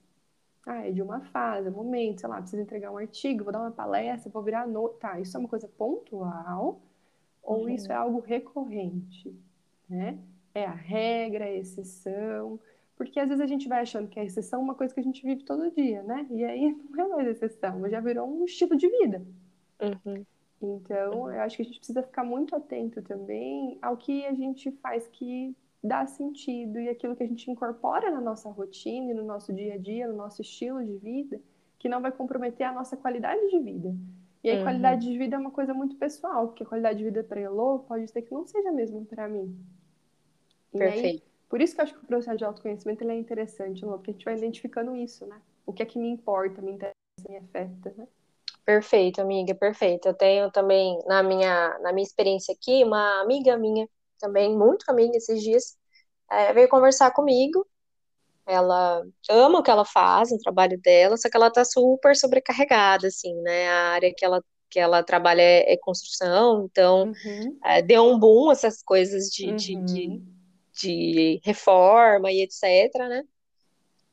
ah, 0.66 0.88
é 0.88 0.92
de 0.92 1.02
uma 1.02 1.22
fase, 1.22 1.68
é 1.68 1.72
um 1.72 1.76
momento, 1.76 2.22
sei 2.22 2.30
lá, 2.30 2.38
preciso 2.42 2.62
entregar 2.62 2.92
um 2.92 2.98
artigo, 2.98 3.44
vou 3.44 3.54
dar 3.54 3.62
uma 3.62 3.72
palestra, 3.72 4.32
vou 4.32 4.42
virar 4.42 4.68
no... 4.68 4.90
Tá, 4.90 5.20
isso 5.20 5.38
é 5.38 5.40
uma 5.40 5.50
coisa 5.50 5.68
pontual 5.68 6.82
ou 7.42 7.64
uhum. 7.64 7.70
isso 7.70 7.92
é 7.92 7.96
algo 7.96 8.20
recorrente, 8.20 9.36
né? 9.88 10.20
É 10.54 10.66
a 10.66 10.74
regra, 10.74 11.46
é 11.46 11.50
a 11.50 11.58
exceção, 11.58 12.60
porque 12.96 13.20
às 13.20 13.30
vezes 13.30 13.42
a 13.42 13.48
gente 13.48 13.68
vai 13.68 13.82
achando 13.82 14.10
que 14.10 14.20
a 14.20 14.24
exceção 14.24 14.60
é 14.60 14.64
uma 14.64 14.76
coisa 14.76 14.94
que 14.94 15.00
a 15.00 15.04
gente 15.04 15.24
vive 15.24 15.44
todo 15.44 15.72
dia, 15.72 16.04
né? 16.04 16.28
E 16.30 16.44
aí 16.44 16.76
não 16.92 17.06
é 17.06 17.16
mais 17.16 17.28
exceção, 17.30 17.90
já 17.90 18.00
virou 18.00 18.28
um 18.28 18.46
estilo 18.46 18.76
de 18.76 18.88
vida. 18.88 19.26
Uhum. 19.82 20.26
Então, 20.62 21.32
eu 21.32 21.42
acho 21.42 21.56
que 21.56 21.62
a 21.62 21.66
gente 21.66 21.78
precisa 21.78 22.04
ficar 22.04 22.24
muito 22.24 22.56
atento 22.56 23.02
também 23.02 23.78
ao 23.82 23.96
que 23.96 24.26
a 24.26 24.34
gente 24.34 24.72
faz 24.74 25.08
que 25.08 25.56
dá 25.82 26.06
sentido 26.06 26.80
e 26.80 26.90
aquilo 26.90 27.16
que 27.16 27.24
a 27.24 27.28
gente 27.28 27.50
incorpora 27.50 28.12
na 28.12 28.20
nossa 28.20 28.50
rotina, 28.50 29.14
no 29.14 29.24
nosso 29.24 29.54
dia 29.54 29.76
a 29.76 29.78
dia, 29.78 30.08
no 30.08 30.18
nosso 30.18 30.42
estilo 30.42 30.84
de 30.84 30.98
vida, 30.98 31.42
que 31.78 31.88
não 31.88 32.02
vai 32.02 32.12
comprometer 32.12 32.68
a 32.68 32.74
nossa 32.74 32.98
qualidade 32.98 33.50
de 33.50 33.60
vida. 33.60 33.96
E 34.44 34.50
aí, 34.50 34.58
uhum. 34.58 34.64
qualidade 34.64 35.06
de 35.06 35.18
vida 35.18 35.36
é 35.36 35.40
uma 35.40 35.52
coisa 35.52 35.74
muito 35.74 35.96
pessoal, 35.98 36.48
porque 36.48 36.64
a 36.64 36.66
qualidade 36.66 37.00
de 37.00 37.04
vida 37.04 37.24
para 37.24 37.42
Elô 37.42 37.80
pode 37.80 38.08
ser 38.08 38.22
que 38.22 38.34
não 38.34 38.48
seja 38.48 38.70
a 38.70 38.72
mesma 38.72 39.02
para 39.06 39.28
mim. 39.28 39.58
E 40.74 40.78
Perfeito. 40.78 41.24
Aí, 41.24 41.30
por 41.50 41.62
isso 41.62 41.76
que 41.76 41.82
eu 41.82 41.84
acho 41.84 41.94
que 41.94 42.04
o 42.04 42.08
processo 42.08 42.38
de 42.38 42.46
autoconhecimento 42.46 43.04
ele 43.04 43.12
é 43.12 43.16
interessante, 43.16 43.84
Lô, 43.84 43.94
porque 43.94 44.12
a 44.12 44.14
gente 44.14 44.26
vai 44.26 44.38
identificando 44.38 44.96
isso, 44.96 45.26
né? 45.26 45.42
O 45.66 45.74
que 45.74 45.84
é 45.84 45.86
que 45.86 46.00
me 46.00 46.10
importa, 46.10 46.62
me 46.62 46.72
interessa, 46.72 46.96
me 47.28 47.38
afeta, 47.38 47.94
né? 47.98 48.08
Perfeito, 48.64 49.20
amiga, 49.20 49.56
perfeito. 49.56 50.08
Eu 50.08 50.14
tenho 50.14 50.52
também, 50.52 51.00
na 51.08 51.24
minha, 51.24 51.78
na 51.80 51.92
minha 51.92 52.06
experiência 52.06 52.54
aqui, 52.54 52.84
uma 52.84 53.22
amiga 53.22 53.58
minha, 53.58 53.90
também 54.20 54.56
muito 54.56 54.86
amiga 54.88 55.18
esses 55.18 55.42
dias, 55.42 55.78
é, 56.32 56.54
veio 56.54 56.70
conversar 56.70 57.12
comigo. 57.12 57.66
Ela 58.50 59.04
ama 59.30 59.60
o 59.60 59.64
que 59.64 59.72
ela 59.72 59.86
faz, 59.86 60.32
o 60.32 60.40
trabalho 60.40 60.80
dela, 60.82 61.18
só 61.18 61.30
que 61.30 61.38
ela 61.38 61.52
tá 61.52 61.64
super 61.64 62.16
sobrecarregada, 62.16 63.08
assim, 63.08 63.34
né? 63.42 63.70
A 63.70 63.90
área 63.94 64.14
que 64.16 64.26
ela, 64.26 64.44
que 64.70 64.80
ela 64.80 65.04
trabalha 65.04 65.42
é, 65.42 65.74
é 65.74 65.78
construção, 65.78 66.68
então 66.70 67.12
uhum. 67.26 67.60
é, 67.64 67.82
deu 67.82 68.04
um 68.04 68.18
boom 68.18 68.52
essas 68.52 68.82
coisas 68.84 69.26
de, 69.30 69.50
uhum. 69.50 69.56
de, 69.56 69.76
de 69.76 70.08
uhum 70.08 70.40
de 70.82 71.42
reforma 71.44 72.32
e 72.32 72.42
etc, 72.42 72.94
né? 73.08 73.24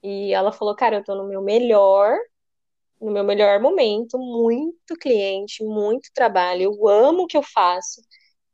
E 0.02 0.32
ela 0.32 0.52
falou, 0.52 0.74
cara, 0.74 0.96
eu 0.96 1.04
tô 1.04 1.14
no 1.14 1.28
meu 1.28 1.42
melhor, 1.42 2.16
no 3.00 3.10
meu 3.10 3.24
melhor 3.24 3.60
momento, 3.60 4.18
muito 4.18 4.94
cliente, 5.00 5.64
muito 5.64 6.10
trabalho, 6.14 6.62
eu 6.62 6.88
amo 6.88 7.24
o 7.24 7.26
que 7.26 7.36
eu 7.36 7.42
faço, 7.42 8.00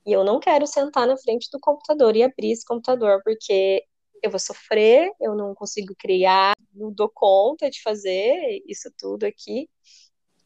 e 0.07 0.13
eu 0.13 0.25
não 0.25 0.41
quero 0.41 0.67
sentar 0.67 1.07
na 1.07 1.17
frente 1.17 1.49
do 1.51 1.61
computador 1.61 2.17
e 2.17 2.23
abrir 2.23 2.53
esse 2.53 2.65
computador, 2.65 3.23
porque 3.25 3.85
eu 4.23 4.31
vou 4.31 4.39
sofrer, 4.39 5.11
eu 5.21 5.35
não 5.35 5.55
consigo 5.55 5.95
criar, 5.99 6.55
não 6.75 6.93
dou 6.93 7.11
conta 7.13 7.69
de 7.69 7.83
fazer 7.83 8.63
isso 8.67 8.91
tudo 8.99 9.25
aqui. 9.25 9.69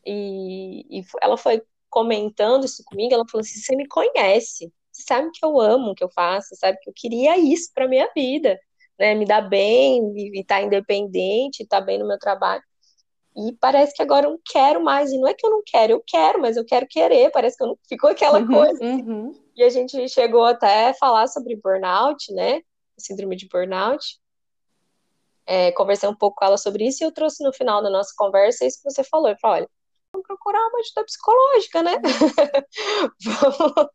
E, 0.05 1.01
e 1.01 1.05
ela 1.21 1.37
foi 1.37 1.63
comentando 1.91 2.65
isso 2.65 2.83
comigo, 2.85 3.15
ela 3.15 3.25
falou 3.31 3.43
assim, 3.43 3.59
você 3.59 3.77
me 3.77 3.87
conhece, 3.87 4.73
você 4.93 5.03
sabe 5.03 5.31
que 5.33 5.45
eu 5.45 5.61
amo 5.61 5.91
o 5.91 5.95
que 5.95 6.05
eu 6.05 6.11
faço, 6.11 6.57
sabe 6.57 6.79
que 6.81 6.89
eu 6.89 6.95
queria 6.95 7.39
isso 7.39 7.71
para 7.75 7.89
minha 7.89 8.11
vida, 8.15 8.59
né? 8.99 9.15
Me 9.15 9.27
dar 9.27 9.43
bem, 9.43 10.13
estar 10.35 10.61
tá 10.61 10.63
independente, 10.63 11.63
estar 11.63 11.81
tá 11.81 11.87
bem 11.87 11.99
no 11.99 12.07
meu 12.07 12.19
trabalho. 12.19 12.63
E 13.37 13.53
parece 13.61 13.95
que 13.95 14.03
agora 14.03 14.27
eu 14.27 14.31
não 14.31 14.41
quero 14.45 14.83
mais. 14.83 15.13
E 15.13 15.19
não 15.19 15.29
é 15.29 15.35
que 15.35 15.47
eu 15.47 15.51
não 15.51 15.63
quero, 15.65 15.93
eu 15.93 16.03
quero, 16.07 16.41
mas 16.41 16.57
eu 16.57 16.65
quero 16.65 16.87
querer. 16.89 17.31
Parece 17.31 17.57
que 17.57 17.63
eu 17.63 17.69
não... 17.69 17.79
ficou 17.87 18.09
aquela 18.09 18.41
uhum, 18.41 18.47
coisa. 18.47 18.83
Uhum. 18.83 19.33
E 19.55 19.63
a 19.63 19.69
gente 19.69 20.09
chegou 20.09 20.45
até 20.45 20.89
a 20.89 20.95
falar 20.95 21.27
sobre 21.27 21.55
burnout, 21.57 22.33
né? 22.33 22.63
Síndrome 22.99 23.37
de 23.37 23.49
burnout. 23.49 24.19
É, 25.47 25.71
conversei 25.73 26.09
um 26.09 26.15
pouco 26.15 26.37
com 26.39 26.45
ela 26.45 26.59
sobre 26.59 26.87
isso 26.87 27.03
e 27.03 27.07
eu 27.07 27.13
trouxe 27.13 27.45
no 27.45 27.53
final 27.53 27.83
da 27.83 27.89
nossa 27.89 28.13
conversa 28.17 28.67
isso 28.67 28.79
que 28.83 28.91
você 28.91 29.05
falou. 29.05 29.29
Eu 29.29 29.37
falei, 29.39 29.63
olha, 29.63 29.71
vamos 30.13 30.27
procurar 30.27 30.67
uma 30.69 30.81
ajuda 30.81 31.05
psicológica, 31.05 31.83
né? 31.83 31.93
vamos, 33.23 33.89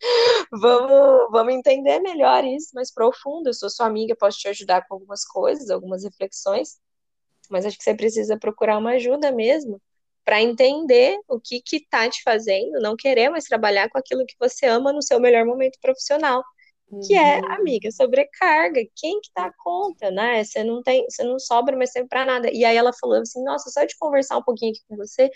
vamos, 0.51 1.31
vamos 1.31 1.53
entender 1.53 1.99
melhor 1.99 2.43
isso 2.45 2.69
mais 2.73 2.93
profundo. 2.93 3.49
Eu 3.49 3.53
sou 3.53 3.69
sua 3.69 3.85
amiga, 3.87 4.15
posso 4.15 4.39
te 4.39 4.47
ajudar 4.47 4.87
com 4.87 4.93
algumas 4.95 5.25
coisas, 5.25 5.69
algumas 5.69 6.03
reflexões, 6.03 6.79
mas 7.49 7.65
acho 7.65 7.77
que 7.77 7.83
você 7.83 7.93
precisa 7.93 8.37
procurar 8.37 8.77
uma 8.77 8.91
ajuda 8.91 9.31
mesmo 9.31 9.81
para 10.23 10.41
entender 10.41 11.19
o 11.27 11.39
que 11.39 11.61
que 11.61 11.85
tá 11.87 12.09
te 12.09 12.21
fazendo, 12.23 12.79
não 12.79 12.95
querer 12.95 13.29
mais 13.29 13.45
trabalhar 13.45 13.89
com 13.89 13.97
aquilo 13.97 14.25
que 14.25 14.35
você 14.39 14.67
ama 14.67 14.93
no 14.93 15.01
seu 15.01 15.19
melhor 15.19 15.45
momento 15.45 15.79
profissional. 15.81 16.43
Que 17.07 17.15
é, 17.15 17.39
uhum. 17.39 17.51
amiga, 17.53 17.91
sobrecarga. 17.91 18.81
Quem 18.95 19.19
que 19.21 19.29
dá 19.35 19.51
conta, 19.63 20.11
né? 20.11 20.43
Você 20.43 20.63
não 20.63 20.81
tem, 20.83 21.05
você 21.09 21.23
não 21.23 21.39
sobra 21.39 21.75
mais 21.77 21.91
tempo 21.91 22.09
para 22.09 22.25
nada. 22.25 22.49
E 22.51 22.63
aí 22.65 22.75
ela 22.77 22.93
falou 22.93 23.19
assim: 23.21 23.43
"Nossa, 23.43 23.69
só 23.71 23.83
de 23.85 23.97
conversar 23.97 24.37
um 24.37 24.43
pouquinho 24.43 24.71
aqui 24.71 24.81
com 24.87 24.95
você, 24.97 25.29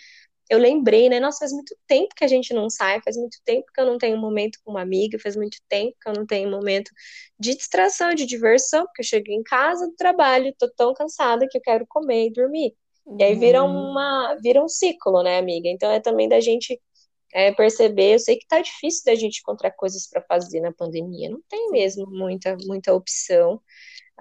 eu 0.50 0.60
lembrei, 0.60 1.10
né? 1.10 1.20
Nossa, 1.20 1.40
faz 1.40 1.52
muito 1.52 1.76
tempo 1.88 2.14
que 2.16 2.24
a 2.24 2.28
gente 2.28 2.54
não 2.54 2.70
sai, 2.70 3.02
faz 3.04 3.18
muito 3.18 3.38
tempo 3.44 3.66
que 3.74 3.82
eu 3.82 3.86
não 3.86 3.98
tenho 3.98 4.16
um 4.18 4.22
momento 4.22 4.60
com 4.64 4.72
uma 4.72 4.82
amiga, 4.82 5.18
faz 5.20 5.36
muito 5.36 5.58
tempo 5.68 5.96
que 6.02 6.10
eu 6.10 6.14
não 6.14 6.26
tenho 6.26 6.48
um 6.48 6.52
momento 6.52 6.92
de 7.40 7.56
distração, 7.56 8.14
de 8.14 8.26
diversão, 8.26 8.86
porque 8.86 9.02
eu 9.02 9.06
chego 9.06 9.32
em 9.32 9.42
casa 9.44 9.88
do 9.88 9.96
trabalho, 9.96 10.54
tô 10.58 10.70
tão 10.76 10.94
cansada 10.94 11.48
que 11.50 11.58
eu 11.58 11.62
quero 11.62 11.86
comer 11.88 12.28
e 12.28 12.34
dormir. 12.34 12.76
E 13.20 13.24
aí 13.24 13.36
vira, 13.36 13.64
uhum. 13.64 13.92
uma, 13.92 14.36
vira 14.42 14.64
um 14.64 14.68
ciclo, 14.68 15.24
né, 15.24 15.38
amiga? 15.40 15.68
Então 15.70 15.92
é 15.92 16.00
também 16.00 16.28
da 16.30 16.40
gente 16.40 16.80
é, 17.36 17.52
perceber. 17.52 18.14
Eu 18.16 18.20
sei 18.20 18.38
que 18.38 18.48
tá 18.48 18.62
difícil 18.62 19.04
da 19.06 19.14
gente 19.14 19.40
encontrar 19.42 19.72
coisas 19.72 20.08
para 20.08 20.22
fazer 20.22 20.62
na 20.62 20.72
pandemia, 20.72 21.30
não 21.30 21.42
tem 21.50 21.70
mesmo 21.70 22.08
muita, 22.10 22.56
muita 22.66 22.94
opção. 22.94 23.62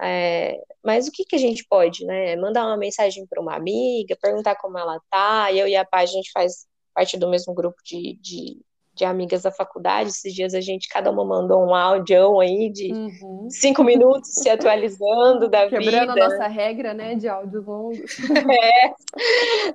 É, 0.01 0.61
mas 0.83 1.07
o 1.07 1.11
que, 1.11 1.23
que 1.23 1.35
a 1.37 1.39
gente 1.39 1.65
pode, 1.69 2.05
né? 2.05 2.35
Mandar 2.35 2.65
uma 2.65 2.75
mensagem 2.77 3.25
para 3.25 3.41
uma 3.41 3.55
amiga, 3.55 4.17
perguntar 4.21 4.55
como 4.57 4.77
ela 4.77 4.99
tá. 5.09 5.53
Eu 5.53 5.67
e 5.67 5.75
a 5.77 5.85
Paz, 5.85 6.09
a 6.09 6.13
gente 6.13 6.29
faz 6.33 6.67
parte 6.93 7.17
do 7.17 7.29
mesmo 7.29 7.53
grupo 7.53 7.77
de, 7.85 8.19
de 8.21 8.61
de 8.95 9.03
amigas 9.03 9.41
da 9.41 9.51
faculdade. 9.51 10.09
Esses 10.09 10.33
dias 10.33 10.53
a 10.53 10.61
gente, 10.61 10.87
cada 10.87 11.11
uma 11.11 11.25
mandou 11.25 11.61
um 11.63 11.75
áudio 11.75 12.39
aí 12.39 12.69
de 12.71 12.93
uhum. 12.93 13.47
cinco 13.49 13.83
minutos 13.83 14.31
se 14.33 14.49
atualizando 14.49 15.49
da 15.49 15.63
Quebrando 15.63 15.83
vida. 15.83 15.99
Quebrando 15.99 16.21
a 16.21 16.29
nossa 16.29 16.47
regra, 16.47 16.93
né, 16.93 17.15
de 17.15 17.27
áudios 17.27 17.65
longos. 17.65 18.15
É. 18.55 18.93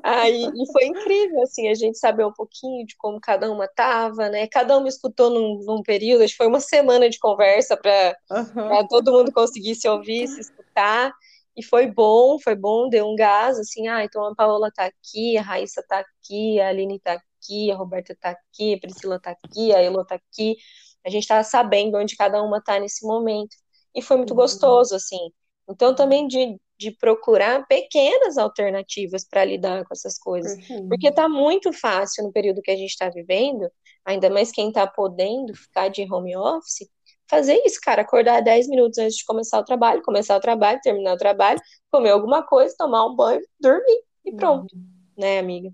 Aí, 0.03 0.45
e 0.45 0.73
foi 0.73 0.87
incrível, 0.87 1.43
assim, 1.43 1.69
a 1.69 1.75
gente 1.75 1.99
saber 1.99 2.25
um 2.25 2.33
pouquinho 2.33 2.87
de 2.87 2.97
como 2.97 3.21
cada 3.21 3.51
uma 3.51 3.69
tava, 3.69 4.29
né? 4.29 4.47
Cada 4.47 4.77
uma 4.77 4.89
escutou 4.89 5.29
num, 5.31 5.61
num 5.65 5.83
período, 5.83 6.23
acho 6.23 6.33
que 6.33 6.39
foi 6.39 6.47
uma 6.47 6.61
semana 6.61 7.09
de 7.11 7.19
conversa 7.19 7.77
para 7.77 8.17
uhum. 8.31 8.87
todo 8.89 9.13
mundo 9.13 9.33
conseguir 9.33 9.75
se 9.75 9.89
ouvir, 9.89 10.29
se 10.29 10.41
escutar. 10.41 11.13
E 11.57 11.63
foi 11.63 11.87
bom, 11.87 12.39
foi 12.39 12.55
bom, 12.55 12.89
deu 12.89 13.07
um 13.07 13.17
gás, 13.17 13.59
assim, 13.59 13.89
ah, 13.89 14.05
então 14.05 14.25
a 14.25 14.35
Paola 14.35 14.71
tá 14.75 14.85
aqui, 14.85 15.37
a 15.37 15.43
Raíssa 15.43 15.85
tá 15.87 15.99
aqui, 15.99 16.61
a 16.61 16.69
Aline 16.69 17.01
tá 17.01 17.15
aqui, 17.15 17.25
a 17.73 17.77
Roberta 17.77 18.13
está 18.13 18.31
aqui, 18.31 18.75
a 18.75 18.79
Priscila 18.79 19.17
está 19.17 19.31
aqui, 19.31 19.73
a 19.75 19.81
Elo 19.81 20.03
está 20.03 20.17
aqui. 20.17 20.57
A 21.05 21.11
gente 21.11 21.23
está 21.23 21.43
sabendo 21.43 21.97
onde 21.97 22.17
cada 22.17 22.43
uma 22.43 22.59
está 22.59 22.79
nesse 22.79 23.07
momento. 23.07 23.57
E 23.95 24.03
foi 24.03 24.17
muito 24.17 24.31
uhum. 24.31 24.37
gostoso, 24.37 24.95
assim. 24.95 25.31
Então, 25.69 25.95
também 25.95 26.27
de, 26.27 26.61
de 26.79 26.91
procurar 26.91 27.67
pequenas 27.67 28.37
alternativas 28.37 29.27
para 29.29 29.45
lidar 29.45 29.85
com 29.85 29.95
essas 29.95 30.19
coisas. 30.19 30.53
Uhum. 30.69 30.89
Porque 30.89 31.09
está 31.09 31.29
muito 31.29 31.73
fácil 31.73 32.25
no 32.25 32.33
período 32.33 32.63
que 32.63 32.71
a 32.71 32.77
gente 32.77 32.91
está 32.91 33.09
vivendo, 33.09 33.71
ainda 34.05 34.29
mais 34.29 34.51
quem 34.51 34.69
está 34.69 34.87
podendo 34.87 35.55
ficar 35.55 35.89
de 35.89 36.03
home 36.13 36.37
office, 36.37 36.89
fazer 37.29 37.63
isso, 37.65 37.79
cara, 37.81 38.03
acordar 38.03 38.41
10 38.41 38.69
minutos 38.69 38.99
antes 38.99 39.17
de 39.17 39.25
começar 39.25 39.61
o 39.61 39.65
trabalho, 39.65 40.03
começar 40.03 40.37
o 40.37 40.41
trabalho, 40.41 40.81
terminar 40.83 41.15
o 41.15 41.19
trabalho, 41.19 41.61
comer 41.91 42.11
alguma 42.11 42.43
coisa, 42.43 42.75
tomar 42.77 43.07
um 43.07 43.15
banho, 43.15 43.41
dormir 43.61 44.03
e 44.25 44.35
pronto, 44.35 44.75
uhum. 44.75 44.85
né, 45.17 45.39
amiga? 45.39 45.73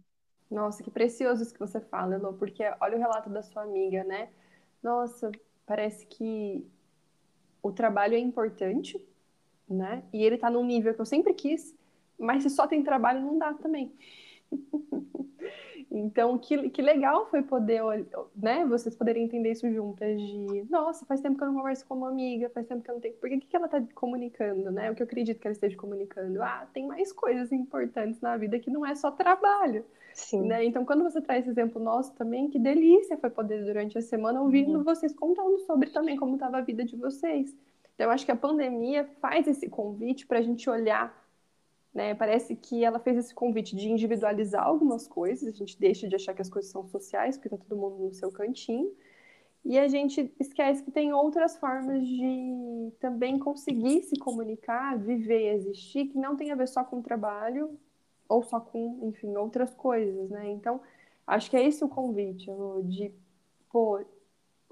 Nossa, 0.50 0.82
que 0.82 0.90
precioso 0.90 1.42
isso 1.42 1.52
que 1.52 1.60
você 1.60 1.80
fala, 1.80 2.14
Elô, 2.14 2.32
porque 2.34 2.62
olha 2.80 2.96
o 2.96 3.00
relato 3.00 3.28
da 3.30 3.42
sua 3.42 3.62
amiga, 3.62 4.04
né? 4.04 4.28
Nossa, 4.82 5.30
parece 5.66 6.06
que 6.06 6.64
o 7.62 7.72
trabalho 7.72 8.14
é 8.14 8.18
importante, 8.18 9.00
né? 9.68 10.04
E 10.12 10.24
ele 10.24 10.38
tá 10.38 10.50
num 10.50 10.64
nível 10.64 10.94
que 10.94 11.00
eu 11.00 11.06
sempre 11.06 11.34
quis, 11.34 11.76
mas 12.18 12.42
se 12.42 12.50
só 12.50 12.66
tem 12.66 12.82
trabalho 12.82 13.20
não 13.20 13.38
dá 13.38 13.54
também. 13.54 13.92
Então, 15.98 16.36
que, 16.38 16.70
que 16.70 16.82
legal 16.82 17.26
foi 17.26 17.42
poder, 17.42 17.82
né, 18.34 18.64
vocês 18.66 18.94
poderem 18.94 19.24
entender 19.24 19.52
isso 19.52 19.70
juntas 19.72 20.20
de, 20.20 20.66
nossa, 20.70 21.06
faz 21.06 21.20
tempo 21.20 21.36
que 21.36 21.42
eu 21.42 21.48
não 21.48 21.54
converso 21.56 21.86
com 21.86 21.94
uma 21.94 22.08
amiga, 22.08 22.50
faz 22.50 22.66
tempo 22.66 22.82
que 22.82 22.90
eu 22.90 22.94
não 22.94 23.00
tenho, 23.00 23.14
porque 23.14 23.36
o 23.36 23.40
que, 23.40 23.46
que 23.46 23.56
ela 23.56 23.66
está 23.66 23.82
comunicando, 23.94 24.70
né? 24.70 24.90
O 24.90 24.94
que 24.94 25.02
eu 25.02 25.06
acredito 25.06 25.40
que 25.40 25.46
ela 25.46 25.52
esteja 25.52 25.76
comunicando? 25.76 26.42
Ah, 26.42 26.66
tem 26.72 26.86
mais 26.86 27.12
coisas 27.12 27.50
importantes 27.52 28.20
na 28.20 28.36
vida 28.36 28.58
que 28.58 28.70
não 28.70 28.84
é 28.84 28.94
só 28.94 29.10
trabalho. 29.10 29.84
Sim. 30.12 30.46
Né? 30.46 30.64
Então, 30.64 30.84
quando 30.84 31.02
você 31.02 31.20
traz 31.20 31.42
esse 31.42 31.50
exemplo 31.50 31.80
nosso 31.80 32.14
também, 32.14 32.48
que 32.48 32.58
delícia 32.58 33.18
foi 33.18 33.28
poder 33.28 33.64
durante 33.64 33.98
a 33.98 34.02
semana 34.02 34.40
ouvindo 34.40 34.78
uhum. 34.78 34.82
vocês 34.82 35.12
contando 35.12 35.58
sobre 35.60 35.90
também 35.90 36.16
como 36.16 36.34
estava 36.34 36.58
a 36.58 36.62
vida 36.62 36.84
de 36.84 36.96
vocês. 36.96 37.54
Então, 37.94 38.06
eu 38.06 38.10
acho 38.10 38.24
que 38.24 38.32
a 38.32 38.36
pandemia 38.36 39.04
faz 39.20 39.46
esse 39.46 39.68
convite 39.68 40.26
para 40.26 40.38
a 40.38 40.42
gente 40.42 40.68
olhar 40.70 41.14
né? 41.96 42.14
Parece 42.14 42.54
que 42.54 42.84
ela 42.84 42.98
fez 42.98 43.16
esse 43.16 43.34
convite 43.34 43.74
de 43.74 43.88
individualizar 43.88 44.62
algumas 44.62 45.08
coisas, 45.08 45.48
a 45.48 45.56
gente 45.56 45.80
deixa 45.80 46.06
de 46.06 46.14
achar 46.14 46.34
que 46.34 46.42
as 46.42 46.50
coisas 46.50 46.70
são 46.70 46.86
sociais, 46.86 47.38
porque 47.38 47.48
está 47.48 47.56
todo 47.56 47.80
mundo 47.80 48.04
no 48.04 48.12
seu 48.12 48.30
cantinho, 48.30 48.92
e 49.64 49.78
a 49.78 49.88
gente 49.88 50.30
esquece 50.38 50.82
que 50.82 50.90
tem 50.90 51.14
outras 51.14 51.56
formas 51.56 52.06
de 52.06 52.92
também 53.00 53.38
conseguir 53.38 54.02
se 54.02 54.14
comunicar, 54.18 54.98
viver 54.98 55.40
e 55.40 55.56
existir, 55.56 56.08
que 56.08 56.18
não 56.18 56.36
tem 56.36 56.52
a 56.52 56.54
ver 56.54 56.68
só 56.68 56.84
com 56.84 56.98
o 56.98 57.02
trabalho 57.02 57.80
ou 58.28 58.42
só 58.42 58.60
com, 58.60 59.00
enfim, 59.08 59.34
outras 59.34 59.74
coisas, 59.74 60.28
né? 60.28 60.50
Então, 60.50 60.82
acho 61.26 61.50
que 61.50 61.56
é 61.56 61.66
esse 61.66 61.82
o 61.82 61.88
convite, 61.88 62.50
de, 62.84 63.10
pô, 63.72 64.04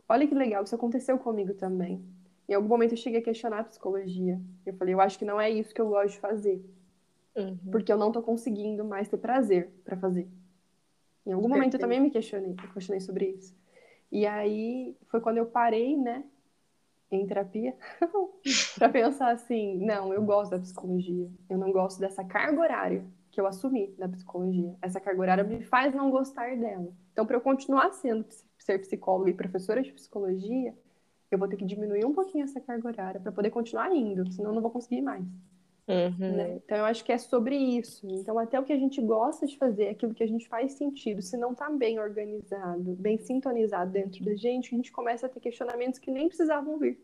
olha 0.06 0.26
que 0.28 0.34
legal, 0.34 0.62
isso 0.62 0.74
aconteceu 0.74 1.18
comigo 1.18 1.54
também. 1.54 2.04
Em 2.46 2.52
algum 2.52 2.68
momento 2.68 2.92
eu 2.92 2.98
cheguei 2.98 3.20
a 3.20 3.24
questionar 3.24 3.60
a 3.60 3.64
psicologia. 3.64 4.38
Eu 4.66 4.74
falei, 4.74 4.92
eu 4.92 5.00
acho 5.00 5.18
que 5.18 5.24
não 5.24 5.40
é 5.40 5.48
isso 5.48 5.74
que 5.74 5.80
eu 5.80 5.88
gosto 5.88 6.12
de 6.12 6.20
fazer. 6.20 6.62
Uhum. 7.36 7.58
Porque 7.70 7.92
eu 7.92 7.98
não 7.98 8.12
tô 8.12 8.22
conseguindo 8.22 8.84
mais 8.84 9.08
ter 9.08 9.16
prazer 9.16 9.70
para 9.84 9.96
fazer. 9.96 10.28
Em 11.26 11.32
algum 11.32 11.48
Perfeito. 11.48 11.58
momento 11.58 11.74
eu 11.74 11.80
também 11.80 12.00
me 12.00 12.10
questionei, 12.10 12.52
eu 12.52 12.72
questionei 12.72 13.00
sobre 13.00 13.26
isso. 13.26 13.54
E 14.12 14.26
aí 14.26 14.96
foi 15.06 15.20
quando 15.20 15.38
eu 15.38 15.46
parei, 15.46 15.96
né, 15.96 16.24
em 17.10 17.26
terapia, 17.26 17.74
para 18.78 18.88
pensar 18.88 19.30
assim: 19.30 19.78
não, 19.78 20.12
eu 20.12 20.22
gosto 20.22 20.52
da 20.52 20.58
psicologia, 20.58 21.30
eu 21.48 21.58
não 21.58 21.72
gosto 21.72 21.98
dessa 21.98 22.24
carga 22.24 22.60
horária 22.60 23.04
que 23.30 23.40
eu 23.40 23.46
assumi 23.46 23.88
da 23.98 24.08
psicologia. 24.08 24.76
Essa 24.80 25.00
carga 25.00 25.20
horária 25.20 25.44
me 25.44 25.60
faz 25.64 25.92
não 25.92 26.10
gostar 26.10 26.56
dela. 26.56 26.92
Então, 27.12 27.26
para 27.26 27.36
eu 27.36 27.40
continuar 27.40 27.92
sendo 27.92 28.24
ser 28.58 28.78
psicóloga 28.78 29.30
e 29.30 29.34
professora 29.34 29.82
de 29.82 29.92
psicologia, 29.92 30.72
eu 31.30 31.38
vou 31.38 31.48
ter 31.48 31.56
que 31.56 31.64
diminuir 31.64 32.04
um 32.04 32.12
pouquinho 32.12 32.44
essa 32.44 32.60
carga 32.60 32.86
horária 32.86 33.20
para 33.20 33.32
poder 33.32 33.50
continuar 33.50 33.92
indo, 33.92 34.30
senão 34.30 34.50
eu 34.50 34.54
não 34.54 34.62
vou 34.62 34.70
conseguir 34.70 35.02
mais. 35.02 35.24
Uhum. 35.86 36.36
Né? 36.36 36.60
Então, 36.64 36.78
eu 36.78 36.84
acho 36.84 37.04
que 37.04 37.12
é 37.12 37.18
sobre 37.18 37.56
isso. 37.56 38.06
Então, 38.08 38.38
até 38.38 38.58
o 38.58 38.64
que 38.64 38.72
a 38.72 38.78
gente 38.78 39.00
gosta 39.02 39.46
de 39.46 39.56
fazer, 39.58 39.88
aquilo 39.88 40.14
que 40.14 40.22
a 40.22 40.26
gente 40.26 40.48
faz 40.48 40.72
sentido, 40.72 41.20
se 41.20 41.36
não 41.36 41.52
está 41.52 41.68
bem 41.68 41.98
organizado, 41.98 42.94
bem 42.94 43.18
sintonizado 43.18 43.90
dentro 43.90 44.24
da 44.24 44.34
gente, 44.34 44.74
a 44.74 44.76
gente 44.76 44.90
começa 44.90 45.26
a 45.26 45.28
ter 45.28 45.40
questionamentos 45.40 45.98
que 45.98 46.10
nem 46.10 46.28
precisavam 46.28 46.78
vir. 46.78 46.98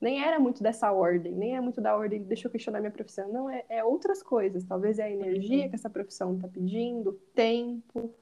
Nem 0.00 0.22
era 0.22 0.38
muito 0.38 0.62
dessa 0.62 0.92
ordem, 0.92 1.32
nem 1.32 1.56
é 1.56 1.60
muito 1.60 1.80
da 1.80 1.96
ordem, 1.96 2.22
deixa 2.22 2.46
eu 2.46 2.50
questionar 2.50 2.80
minha 2.80 2.90
profissão. 2.90 3.30
Não, 3.32 3.48
é, 3.48 3.64
é 3.68 3.84
outras 3.84 4.22
coisas. 4.22 4.64
Talvez 4.64 4.98
é 4.98 5.04
a 5.04 5.10
energia 5.10 5.64
uhum. 5.64 5.68
que 5.70 5.74
essa 5.74 5.90
profissão 5.90 6.34
está 6.36 6.48
pedindo, 6.48 7.10
o 7.10 7.12
tempo, 7.12 8.14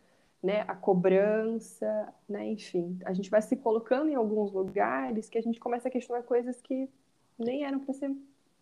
né, 0.43 0.65
a 0.69 0.75
cobrança, 0.75 2.13
né, 2.29 2.47
enfim. 2.47 2.99
A 3.05 3.13
gente 3.13 3.31
vai 3.31 3.43
se 3.43 3.57
colocando 3.57 4.11
em 4.11 4.15
alguns 4.15 4.53
lugares 4.53 5.29
que 5.29 5.39
a 5.39 5.43
gente 5.43 5.59
começa 5.59 5.89
a 5.89 5.91
questionar 5.91 6.23
coisas 6.23 6.61
que 6.61 6.89
nem 7.39 7.65
eram 7.65 7.81
para 7.81 7.95
ser 7.95 8.11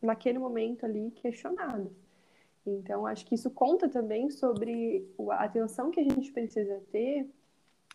naquele 0.02 0.38
momento 0.38 0.84
ali 0.84 1.10
questionadas. 1.12 1.92
Então, 2.66 3.06
acho 3.06 3.24
que 3.26 3.34
isso 3.34 3.50
conta 3.50 3.88
também 3.88 4.30
sobre 4.30 5.08
a 5.30 5.44
atenção 5.44 5.90
que 5.90 6.00
a 6.00 6.04
gente 6.04 6.30
precisa 6.32 6.80
ter 6.92 7.28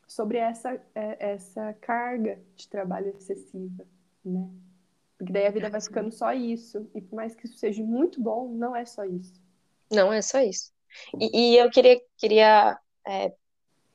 sobre 0.07 0.37
essa, 0.37 0.81
é, 0.95 1.33
essa 1.33 1.73
carga 1.73 2.39
de 2.55 2.67
trabalho 2.67 3.09
excessiva, 3.17 3.85
né? 4.23 4.49
Porque 5.17 5.33
daí 5.33 5.47
a 5.47 5.51
vida 5.51 5.69
vai 5.69 5.81
ficando 5.81 6.11
só 6.11 6.31
isso. 6.31 6.89
E 6.93 7.01
por 7.01 7.15
mais 7.15 7.35
que 7.35 7.45
isso 7.45 7.57
seja 7.57 7.83
muito 7.83 8.21
bom, 8.21 8.49
não 8.49 8.75
é 8.75 8.85
só 8.85 9.03
isso. 9.03 9.41
Não 9.91 10.13
é 10.13 10.21
só 10.21 10.39
isso. 10.39 10.71
E, 11.19 11.53
e 11.53 11.57
eu 11.57 11.69
queria, 11.71 11.99
queria 12.17 12.79
é, 13.05 13.33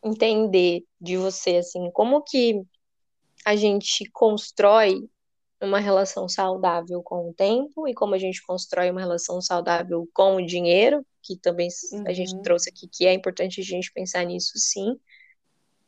entender 0.02 0.84
de 1.00 1.16
você, 1.16 1.56
assim, 1.56 1.90
como 1.92 2.22
que 2.22 2.62
a 3.44 3.54
gente 3.54 4.04
constrói 4.10 5.08
uma 5.62 5.78
relação 5.78 6.28
saudável 6.28 7.02
com 7.02 7.30
o 7.30 7.34
tempo 7.34 7.86
e 7.88 7.94
como 7.94 8.14
a 8.14 8.18
gente 8.18 8.44
constrói 8.44 8.90
uma 8.90 9.00
relação 9.00 9.40
saudável 9.40 10.08
com 10.12 10.36
o 10.36 10.46
dinheiro, 10.46 11.06
que 11.22 11.36
também 11.36 11.68
uhum. 11.92 12.04
a 12.06 12.12
gente 12.12 12.34
uhum. 12.34 12.42
trouxe 12.42 12.68
aqui, 12.68 12.88
que 12.88 13.06
é 13.06 13.12
importante 13.12 13.60
a 13.60 13.64
gente 13.64 13.92
pensar 13.92 14.24
nisso 14.24 14.52
sim. 14.56 14.98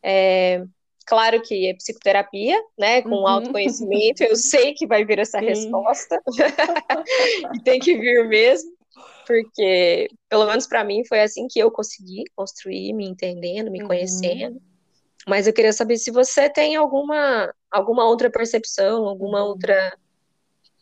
É, 0.03 0.65
claro 1.05 1.43
que 1.43 1.67
é 1.67 1.75
psicoterapia, 1.75 2.61
né, 2.79 3.03
com 3.03 3.11
uhum. 3.11 3.27
autoconhecimento, 3.27 4.23
eu 4.23 4.37
sei 4.37 4.75
que 4.75 4.87
vai 4.87 5.05
vir 5.05 5.19
essa 5.19 5.41
sim. 5.41 5.47
resposta, 5.47 6.21
e 7.55 7.63
tem 7.63 7.81
que 7.81 7.99
vir 7.99 8.29
mesmo, 8.29 8.71
porque, 9.27 10.09
pelo 10.29 10.47
menos 10.47 10.67
para 10.67 10.85
mim, 10.85 11.05
foi 11.05 11.21
assim 11.21 11.49
que 11.49 11.59
eu 11.59 11.71
consegui 11.71 12.25
construir, 12.37 12.93
me 12.93 13.07
entendendo, 13.07 13.71
me 13.71 13.83
uhum. 13.83 13.89
conhecendo. 13.89 14.61
Mas 15.27 15.47
eu 15.47 15.53
queria 15.53 15.73
saber 15.73 15.97
se 15.97 16.11
você 16.11 16.51
tem 16.51 16.77
alguma, 16.77 17.53
alguma 17.71 18.05
outra 18.05 18.31
percepção, 18.31 19.07
alguma 19.07 19.43
uhum. 19.43 19.49
outra 19.49 19.97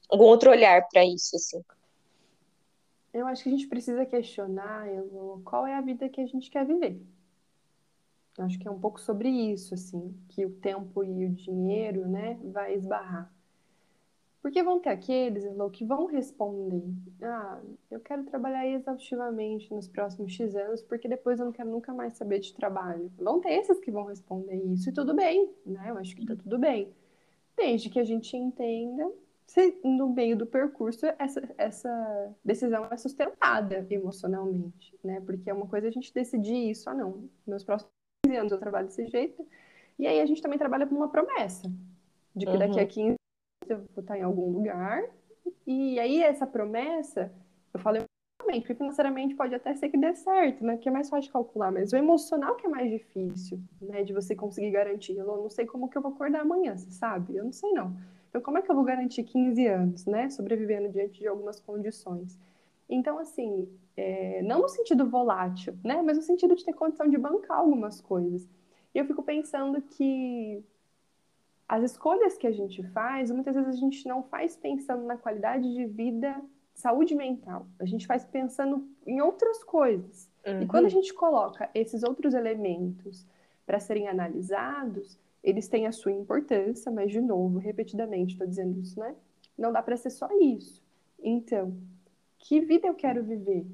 algum 0.09 0.25
outro 0.25 0.51
olhar 0.51 0.87
para 0.89 1.05
isso, 1.05 1.37
assim. 1.37 1.63
Eu 3.15 3.27
acho 3.27 3.43
que 3.43 3.49
a 3.49 3.53
gente 3.53 3.67
precisa 3.67 4.05
questionar 4.05 4.87
qual 5.45 5.67
é 5.67 5.75
a 5.75 5.81
vida 5.81 6.09
que 6.09 6.21
a 6.21 6.27
gente 6.27 6.51
quer 6.51 6.67
viver. 6.67 7.01
Eu 8.37 8.45
acho 8.45 8.59
que 8.59 8.69
é 8.69 8.71
um 8.71 8.79
pouco 8.79 9.01
sobre 9.01 9.29
isso, 9.29 9.75
assim, 9.75 10.15
que 10.29 10.45
o 10.45 10.51
tempo 10.51 11.05
e 11.05 11.27
o 11.27 11.31
dinheiro, 11.31 12.09
né, 12.09 12.39
vai 12.45 12.75
esbarrar. 12.75 13.31
Porque 14.43 14.61
vão 14.61 14.81
ter 14.81 14.91
aqueles, 14.91 15.45
Elô, 15.45 15.71
que 15.71 15.85
vão 15.85 16.07
responder: 16.07 16.83
Ah, 17.23 17.61
eu 17.89 18.01
quero 18.01 18.25
trabalhar 18.25 18.67
exaustivamente 18.67 19.73
nos 19.73 19.87
próximos 19.87 20.33
X 20.33 20.57
anos, 20.57 20.83
porque 20.83 21.09
depois 21.09 21.39
eu 21.39 21.47
não 21.47 21.53
quero 21.53 21.71
nunca 21.71 21.95
mais 21.95 22.15
saber 22.15 22.41
de 22.41 22.53
trabalho. 22.53 23.11
Vão 23.17 23.41
ter 23.41 23.53
esses 23.53 23.79
que 23.79 23.93
vão 23.93 24.05
responder 24.05 24.57
isso, 24.57 24.91
e 24.91 24.93
tudo 24.93 25.15
bem, 25.15 25.49
né? 25.65 25.91
Eu 25.91 25.97
acho 25.97 26.17
que 26.17 26.27
tá 26.27 26.35
tudo 26.35 26.59
bem. 26.59 26.93
Desde 27.57 27.89
que 27.89 28.01
a 28.01 28.05
gente 28.05 28.37
entenda 28.37 29.09
se 29.47 29.79
no 29.85 30.09
meio 30.09 30.37
do 30.37 30.47
percurso 30.47 31.07
essa, 31.19 31.43
essa 31.59 32.35
decisão 32.45 32.89
é 32.91 32.97
sustentada 32.97 33.87
emocionalmente, 33.91 34.99
né? 35.05 35.21
Porque 35.21 35.51
é 35.51 35.55
uma 35.55 35.69
coisa 35.69 35.87
a 35.87 35.91
gente 35.91 36.13
decidir 36.13 36.71
isso, 36.71 36.91
ah, 36.91 36.95
não, 36.95 37.29
meus 37.47 37.63
próximos 37.63 37.93
15 38.25 38.37
anos 38.39 38.53
eu 38.53 38.59
trabalho 38.59 38.87
desse 38.87 39.07
jeito, 39.07 39.47
e 39.99 40.07
aí 40.07 40.21
a 40.21 40.27
gente 40.27 40.43
também 40.43 40.59
trabalha 40.59 40.87
com 40.87 40.95
uma 40.95 41.11
promessa 41.11 41.71
de 42.35 42.47
que 42.47 42.53
uhum. 42.53 42.59
daqui 42.59 42.81
a 42.81 42.87
15 42.87 43.22
eu 43.73 43.79
vou 43.95 44.03
estar 44.03 44.19
em 44.19 44.23
algum 44.23 44.51
lugar. 44.51 45.05
E 45.67 45.99
aí, 45.99 46.23
essa 46.23 46.47
promessa, 46.47 47.33
eu 47.75 47.81
falei 47.81 48.05
porque 48.61 48.75
financeiramente 48.75 49.35
pode 49.35 49.55
até 49.55 49.75
ser 49.75 49.89
que 49.89 49.97
dê 49.97 50.15
certo, 50.15 50.65
né? 50.65 50.75
Porque 50.75 50.89
é 50.89 50.93
mais 50.93 51.09
fácil 51.09 51.29
de 51.29 51.33
calcular, 51.33 51.71
mas 51.71 51.93
o 51.93 51.97
emocional 51.97 52.57
que 52.57 52.67
é 52.67 52.69
mais 52.69 52.91
difícil, 52.91 53.61
né? 53.81 54.03
De 54.03 54.13
você 54.13 54.35
conseguir 54.35 54.71
garantir. 54.71 55.17
Eu 55.17 55.27
não 55.27 55.49
sei 55.49 55.65
como 55.65 55.89
que 55.89 55.97
eu 55.97 56.03
vou 56.03 56.13
acordar 56.13 56.41
amanhã, 56.41 56.77
você 56.77 56.91
sabe? 56.91 57.37
Eu 57.37 57.45
não 57.45 57.53
sei 57.53 57.73
não. 57.73 57.97
Então, 58.29 58.41
como 58.41 58.59
é 58.59 58.63
que 58.63 58.71
eu 58.71 58.75
vou 58.75 58.85
garantir 58.85 59.23
15 59.25 59.67
anos, 59.67 60.07
né? 60.07 60.29
Sobrevivendo 60.31 60.89
diante 60.89 61.21
de 61.21 61.29
algumas 61.29 61.61
condições. 61.61 62.39
Então, 62.89 63.19
assim, 63.19 63.69
é, 63.97 64.43
não 64.43 64.63
no 64.63 64.69
sentido 64.69 65.09
volátil, 65.09 65.77
né? 65.85 66.03
Mas 66.03 66.17
no 66.17 66.23
sentido 66.23 66.55
de 66.55 66.65
ter 66.65 66.73
condição 66.73 67.09
de 67.09 67.19
bancar 67.19 67.59
algumas 67.59 68.01
coisas. 68.01 68.49
E 68.95 68.99
eu 68.99 69.07
fico 69.07 69.23
pensando 69.23 69.81
que 69.81 70.63
as 71.73 71.83
escolhas 71.85 72.37
que 72.37 72.47
a 72.47 72.53
gente 72.53 72.83
faz, 72.89 73.31
muitas 73.31 73.55
vezes 73.55 73.77
a 73.77 73.81
gente 73.81 74.07
não 74.07 74.23
faz 74.25 74.55
pensando 74.55 75.05
na 75.05 75.17
qualidade 75.17 75.73
de 75.73 75.87
vida, 75.87 76.39
saúde 76.75 77.15
mental. 77.15 77.67
A 77.81 77.87
gente 77.87 78.07
faz 78.07 78.27
pensando 78.27 78.87
em 79.07 79.23
outras 79.23 79.65
coisas. 79.65 80.29
Uhum. 80.47 80.61
E 80.61 80.67
quando 80.67 80.85
a 80.85 80.91
gente 80.91 81.15
coloca 81.15 81.71
esses 81.75 82.03
outros 82.03 82.35
elementos 82.35 83.27
para 83.65 83.81
serem 83.81 84.07
analisados, 84.07 85.19
eles 85.43 85.67
têm 85.67 85.87
a 85.87 85.93
sua 85.93 86.13
importância, 86.13 86.93
mas 86.93 87.11
de 87.11 87.23
novo, 87.23 87.59
repetidamente, 87.59 88.35
estou 88.35 88.47
dizendo 88.47 88.79
isso, 88.79 89.01
né? 89.01 89.17
Não 89.57 89.73
dá 89.73 89.83
para 89.83 89.97
ser 89.97 90.11
só 90.11 90.29
isso. 90.43 90.85
Então, 91.19 91.75
que 92.39 92.61
vida 92.61 92.87
eu 92.87 92.95
quero 92.95 93.25
viver? 93.25 93.65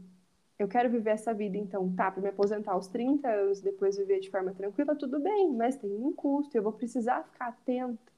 Eu 0.59 0.66
quero 0.66 0.90
viver 0.90 1.11
essa 1.11 1.32
vida, 1.32 1.56
então, 1.56 1.92
tá, 1.94 2.11
para 2.11 2.20
me 2.20 2.28
aposentar 2.28 2.72
aos 2.72 2.88
30 2.88 3.28
anos, 3.28 3.61
depois 3.61 3.96
viver 3.96 4.20
de 4.20 4.30
forma 4.30 4.52
tranquila, 4.52 4.96
tudo 4.96 5.20
bem, 5.20 5.52
mas 5.52 5.76
tem 5.76 5.90
um 5.90 6.12
custo, 6.12 6.56
eu 6.56 6.62
vou 6.62 6.72
precisar 6.72 7.22
ficar 7.24 7.48
atento, 7.48 8.12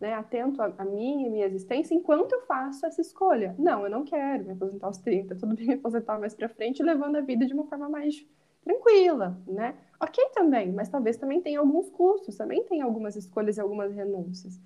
né, 0.00 0.14
atento 0.14 0.60
a, 0.60 0.72
a 0.78 0.84
mim 0.84 1.26
e 1.26 1.30
minha 1.30 1.46
existência 1.46 1.94
enquanto 1.94 2.32
eu 2.32 2.42
faço 2.42 2.84
essa 2.84 3.00
escolha. 3.00 3.54
Não, 3.58 3.84
eu 3.84 3.90
não 3.90 4.04
quero 4.04 4.44
me 4.44 4.52
aposentar 4.52 4.88
aos 4.88 4.98
30, 4.98 5.36
tudo 5.36 5.54
bem 5.54 5.66
me 5.66 5.74
aposentar 5.74 6.18
mais 6.18 6.34
para 6.34 6.48
frente, 6.48 6.82
levando 6.82 7.16
a 7.16 7.20
vida 7.20 7.46
de 7.46 7.54
uma 7.54 7.66
forma 7.66 7.88
mais 7.88 8.26
tranquila, 8.64 9.40
né? 9.46 9.74
Ok 10.00 10.30
também, 10.34 10.72
mas 10.72 10.88
talvez 10.88 11.16
também 11.16 11.40
tenha 11.40 11.60
alguns 11.60 11.88
custos, 11.90 12.36
também 12.36 12.64
tem 12.64 12.80
algumas 12.82 13.14
escolhas 13.16 13.56
e 13.56 13.60
algumas 13.60 13.92
renúncias. 13.92 14.60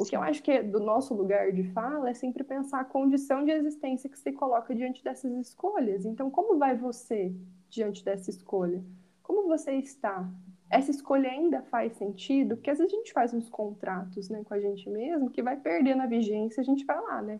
O 0.00 0.04
que 0.06 0.16
eu 0.16 0.22
acho 0.22 0.42
que 0.42 0.50
é 0.50 0.62
do 0.62 0.80
nosso 0.80 1.12
lugar 1.12 1.52
de 1.52 1.62
fala 1.62 2.08
é 2.08 2.14
sempre 2.14 2.42
pensar 2.42 2.80
a 2.80 2.84
condição 2.84 3.44
de 3.44 3.50
existência 3.50 4.08
que 4.08 4.18
se 4.18 4.32
coloca 4.32 4.74
diante 4.74 5.04
dessas 5.04 5.30
escolhas. 5.34 6.06
Então, 6.06 6.30
como 6.30 6.56
vai 6.56 6.74
você 6.74 7.34
diante 7.68 8.02
dessa 8.02 8.30
escolha? 8.30 8.82
Como 9.22 9.46
você 9.46 9.72
está? 9.72 10.26
Essa 10.70 10.90
escolha 10.90 11.28
ainda 11.28 11.60
faz 11.64 11.92
sentido? 11.98 12.56
Porque 12.56 12.70
às 12.70 12.78
vezes 12.78 12.94
a 12.94 12.96
gente 12.96 13.12
faz 13.12 13.34
uns 13.34 13.50
contratos 13.50 14.30
né, 14.30 14.42
com 14.42 14.54
a 14.54 14.58
gente 14.58 14.88
mesmo 14.88 15.28
que 15.28 15.42
vai 15.42 15.58
perdendo 15.58 16.00
a 16.00 16.06
vigência, 16.06 16.62
a 16.62 16.64
gente 16.64 16.82
vai 16.86 16.98
lá, 16.98 17.20
né? 17.20 17.38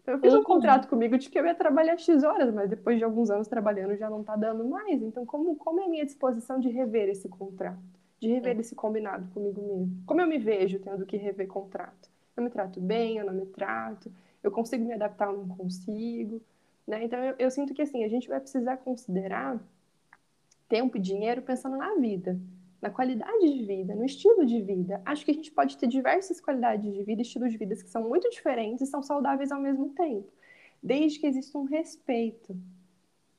Então, 0.00 0.14
eu 0.14 0.20
fiz 0.20 0.32
um 0.32 0.36
uhum. 0.36 0.44
contrato 0.44 0.86
comigo 0.86 1.18
de 1.18 1.28
que 1.28 1.36
eu 1.36 1.44
ia 1.44 1.56
trabalhar 1.56 1.98
X 1.98 2.22
horas, 2.22 2.54
mas 2.54 2.70
depois 2.70 2.98
de 2.98 3.02
alguns 3.02 3.30
anos 3.30 3.48
trabalhando 3.48 3.96
já 3.96 4.08
não 4.08 4.20
está 4.20 4.36
dando 4.36 4.64
mais. 4.64 5.02
Então, 5.02 5.26
como, 5.26 5.56
como 5.56 5.80
é 5.80 5.86
a 5.86 5.88
minha 5.88 6.04
disposição 6.04 6.60
de 6.60 6.68
rever 6.68 7.08
esse 7.08 7.28
contrato? 7.28 7.82
De 8.20 8.28
rever 8.28 8.58
esse 8.58 8.74
combinado 8.74 9.28
comigo 9.32 9.60
mesmo. 9.60 10.02
Como 10.06 10.20
eu 10.20 10.26
me 10.26 10.38
vejo 10.38 10.78
tendo 10.78 11.06
que 11.06 11.16
rever 11.16 11.46
contrato? 11.46 12.10
Eu 12.36 12.42
me 12.42 12.50
trato 12.50 12.80
bem, 12.80 13.18
eu 13.18 13.26
não 13.26 13.34
me 13.34 13.46
trato, 13.46 14.12
eu 14.42 14.50
consigo 14.50 14.84
me 14.84 14.94
adaptar 14.94 15.30
ou 15.30 15.38
não 15.38 15.56
consigo, 15.56 16.40
né? 16.86 17.04
Então 17.04 17.18
eu, 17.18 17.34
eu 17.38 17.50
sinto 17.50 17.74
que 17.74 17.82
assim, 17.82 18.04
a 18.04 18.08
gente 18.08 18.28
vai 18.28 18.40
precisar 18.40 18.76
considerar 18.78 19.60
tempo 20.68 20.96
e 20.96 21.00
dinheiro 21.00 21.42
pensando 21.42 21.76
na 21.76 21.94
vida, 21.94 22.38
na 22.80 22.90
qualidade 22.90 23.52
de 23.52 23.64
vida, 23.64 23.94
no 23.94 24.04
estilo 24.04 24.44
de 24.44 24.60
vida. 24.60 25.00
Acho 25.04 25.24
que 25.24 25.30
a 25.30 25.34
gente 25.34 25.50
pode 25.50 25.76
ter 25.76 25.86
diversas 25.86 26.40
qualidades 26.40 26.92
de 26.92 27.02
vida, 27.02 27.22
estilos 27.22 27.52
de 27.52 27.58
vida 27.58 27.74
que 27.74 27.88
são 27.88 28.08
muito 28.08 28.28
diferentes 28.30 28.82
e 28.82 28.90
são 28.90 29.02
saudáveis 29.02 29.50
ao 29.50 29.60
mesmo 29.60 29.90
tempo, 29.90 30.28
desde 30.82 31.18
que 31.18 31.26
exista 31.26 31.56
um 31.58 31.64
respeito 31.64 32.56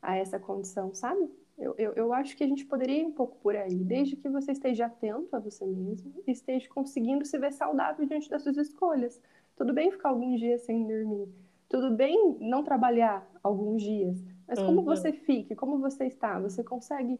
a 0.01 0.15
essa 0.15 0.39
condição, 0.39 0.93
sabe? 0.93 1.29
Eu, 1.57 1.73
eu, 1.77 1.93
eu, 1.93 2.13
acho 2.13 2.37
que 2.37 2.43
a 2.43 2.47
gente 2.47 2.65
poderia 2.65 3.01
ir 3.01 3.05
um 3.05 3.11
pouco 3.11 3.37
por 3.37 3.55
aí, 3.55 3.75
desde 3.75 4.15
que 4.15 4.29
você 4.29 4.51
esteja 4.51 4.85
atento 4.85 5.35
a 5.35 5.39
você 5.39 5.65
mesmo 5.65 6.13
e 6.27 6.31
esteja 6.31 6.69
conseguindo 6.69 7.25
se 7.25 7.37
ver 7.39 7.51
saudável 7.51 8.05
diante 8.05 8.29
das 8.29 8.43
suas 8.43 8.57
escolhas. 8.57 9.19
Tudo 9.55 9.73
bem 9.73 9.89
ficar 9.89 10.09
alguns 10.09 10.39
dias 10.39 10.61
sem 10.61 10.85
dormir, 10.85 11.27
tudo 11.67 11.89
bem 11.95 12.37
não 12.39 12.63
trabalhar 12.63 13.27
alguns 13.41 13.81
dias, 13.81 14.23
mas 14.47 14.59
como 14.59 14.79
uhum. 14.79 14.85
você 14.85 15.11
fica, 15.11 15.55
como 15.55 15.79
você 15.79 16.05
está, 16.05 16.39
você 16.39 16.63
consegue 16.63 17.19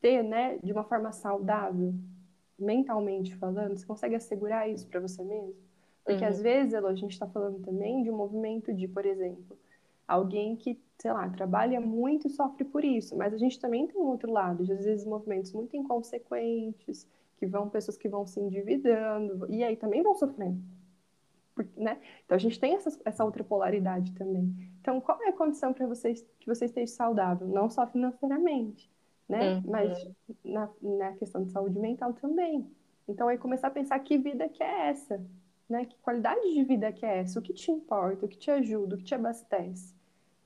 ter, 0.00 0.22
né, 0.22 0.58
de 0.62 0.72
uma 0.72 0.84
forma 0.84 1.12
saudável, 1.12 1.94
mentalmente 2.58 3.34
falando, 3.36 3.76
você 3.76 3.86
consegue 3.86 4.14
assegurar 4.14 4.68
isso 4.68 4.86
para 4.88 5.00
você 5.00 5.22
mesmo? 5.22 5.54
Porque 6.04 6.22
uhum. 6.22 6.30
às 6.30 6.40
vezes, 6.40 6.74
Elo, 6.74 6.86
a 6.86 6.94
gente 6.94 7.12
está 7.12 7.26
falando 7.26 7.60
também 7.60 8.02
de 8.02 8.10
um 8.10 8.16
movimento 8.16 8.72
de, 8.72 8.86
por 8.86 9.04
exemplo, 9.04 9.58
alguém 10.06 10.54
que, 10.54 10.78
sei 10.98 11.12
lá, 11.12 11.28
trabalha 11.28 11.80
muito 11.80 12.26
e 12.26 12.30
sofre 12.30 12.64
por 12.64 12.84
isso, 12.84 13.16
mas 13.16 13.34
a 13.34 13.38
gente 13.38 13.60
também 13.60 13.86
tem 13.86 14.00
um 14.00 14.06
outro 14.06 14.32
lado, 14.32 14.62
às 14.62 14.84
vezes 14.84 15.04
movimentos 15.04 15.52
muito 15.52 15.76
inconsequentes, 15.76 17.06
que 17.36 17.46
vão 17.46 17.68
pessoas 17.68 17.96
que 17.96 18.08
vão 18.08 18.26
se 18.26 18.40
endividando 18.40 19.46
e 19.50 19.62
aí 19.62 19.76
também 19.76 20.02
vão 20.02 20.14
sofrendo. 20.14 20.60
Né? 21.76 21.98
Então 22.24 22.36
a 22.36 22.38
gente 22.38 22.60
tem 22.60 22.74
essa, 22.74 22.98
essa 23.04 23.24
outra 23.24 23.42
polaridade 23.42 24.12
também. 24.12 24.54
Então, 24.80 25.00
qual 25.00 25.22
é 25.22 25.28
a 25.28 25.32
condição 25.32 25.72
para 25.72 25.86
vocês 25.86 26.24
que 26.38 26.46
você 26.46 26.66
esteja 26.66 26.92
saudável? 26.92 27.48
Não 27.48 27.70
só 27.70 27.86
financeiramente, 27.86 28.90
né? 29.26 29.54
Uhum. 29.54 29.62
Mas 29.66 30.08
na, 30.44 30.70
na 30.82 31.12
questão 31.12 31.42
de 31.42 31.50
saúde 31.50 31.78
mental 31.78 32.12
também. 32.12 32.70
Então, 33.08 33.26
aí 33.26 33.38
começar 33.38 33.68
a 33.68 33.70
pensar 33.70 33.98
que 34.00 34.18
vida 34.18 34.48
que 34.50 34.62
é 34.62 34.90
essa, 34.90 35.18
né? 35.68 35.86
Que 35.86 35.98
qualidade 35.98 36.52
de 36.52 36.62
vida 36.62 36.92
que 36.92 37.06
é 37.06 37.18
essa? 37.20 37.38
O 37.38 37.42
que 37.42 37.54
te 37.54 37.70
importa? 37.70 38.26
O 38.26 38.28
que 38.28 38.36
te 38.36 38.50
ajuda? 38.50 38.94
O 38.94 38.98
que 38.98 39.04
te 39.04 39.14
abastece? 39.14 39.95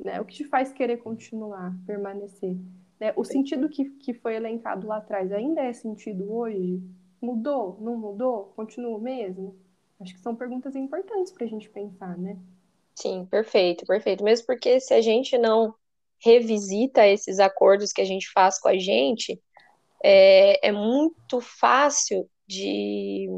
Né? 0.03 0.21
O 0.21 0.25
que 0.25 0.35
te 0.35 0.45
faz 0.45 0.73
querer 0.73 0.99
continuar, 0.99 1.75
permanecer? 1.87 2.57
Né? 2.99 3.13
O 3.17 3.25
sentido 3.25 3.69
que, 3.69 3.85
que 3.85 4.15
foi 4.15 4.35
elencado 4.35 4.87
lá 4.87 4.97
atrás 4.97 5.31
ainda 5.31 5.61
é 5.61 5.73
sentido 5.73 6.33
hoje? 6.33 6.83
Mudou? 7.21 7.79
Não 7.81 7.97
mudou? 7.97 8.53
Continua 8.57 8.97
o 8.97 9.01
mesmo? 9.01 9.57
Acho 10.01 10.15
que 10.15 10.21
são 10.21 10.35
perguntas 10.35 10.75
importantes 10.75 11.33
para 11.33 11.45
a 11.45 11.49
gente 11.49 11.69
pensar, 11.69 12.17
né? 12.17 12.39
Sim, 12.95 13.27
perfeito, 13.27 13.85
perfeito. 13.85 14.25
Mesmo 14.25 14.47
porque 14.47 14.81
se 14.81 14.95
a 14.95 15.01
gente 15.01 15.37
não 15.37 15.75
revisita 16.19 17.07
esses 17.07 17.39
acordos 17.39 17.93
que 17.93 18.01
a 18.01 18.05
gente 18.05 18.31
faz 18.31 18.59
com 18.59 18.69
a 18.69 18.79
gente, 18.79 19.41
é, 20.03 20.69
é 20.69 20.73
muito 20.73 21.41
fácil 21.41 22.29
de 22.47 23.29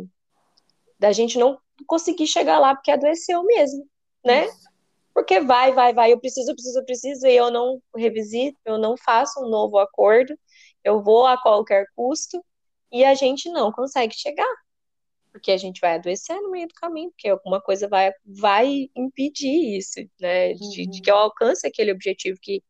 da 0.99 1.11
gente 1.11 1.37
não 1.37 1.59
conseguir 1.87 2.29
chegar 2.29 2.61
lá 2.61 2.75
porque 2.75 2.93
adoeceu 2.93 3.43
mesmo, 3.45 3.85
né? 4.25 4.47
Isso. 4.47 4.72
Porque 5.15 5.41
vai, 5.41 5.73
vai, 5.73 5.93
vai, 5.93 6.13
eu 6.13 6.19
preciso, 6.19 6.55
preciso, 6.55 6.85
preciso, 6.85 7.27
e 7.27 7.37
eu 7.37 7.51
não 7.51 7.81
revisito, 7.95 8.59
eu 8.65 8.79
não 8.79 8.97
faço 8.97 9.41
um 9.45 9.49
novo 9.49 9.79
acordo, 9.79 10.39
eu 10.83 11.03
vou 11.03 11.27
a 11.27 11.37
qualquer 11.41 11.87
custo, 11.95 12.43
e 12.91 13.05
a 13.05 13.15
gente 13.15 13.51
não 13.51 13.73
consegue 13.73 14.15
chegar. 14.15 14.55
Porque 15.33 15.51
a 15.51 15.57
gente 15.57 15.81
vai 15.81 15.95
adoecer 15.95 16.41
no 16.43 16.51
meio 16.51 16.69
do 16.69 16.75
caminho, 16.75 17.11
porque 17.11 17.29
alguma 17.29 17.61
coisa 17.61 17.89
vai, 17.89 18.13
vai 18.25 18.91
impedir 18.95 19.79
isso, 19.79 20.01
né? 20.21 20.53
De, 20.55 20.83
uhum. 20.83 20.91
de 20.91 21.01
que 21.01 21.11
eu 21.11 21.17
alcance 21.17 21.67
aquele 21.67 21.91
objetivo 21.91 22.39
que 22.41 22.63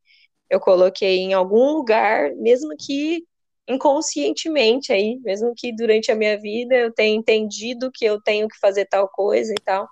eu 0.49 0.61
coloquei 0.61 1.19
em 1.19 1.33
algum 1.33 1.73
lugar, 1.73 2.35
mesmo 2.37 2.75
que 2.79 3.25
inconscientemente 3.69 4.93
aí, 4.93 5.19
mesmo 5.21 5.53
que 5.57 5.75
durante 5.75 6.13
a 6.13 6.15
minha 6.15 6.39
vida 6.39 6.75
eu 6.75 6.93
tenha 6.93 7.17
entendido 7.17 7.91
que 7.93 8.05
eu 8.05 8.21
tenho 8.21 8.49
que 8.49 8.59
fazer 8.59 8.87
tal 8.87 9.09
coisa 9.09 9.53
e 9.53 9.63
tal. 9.63 9.89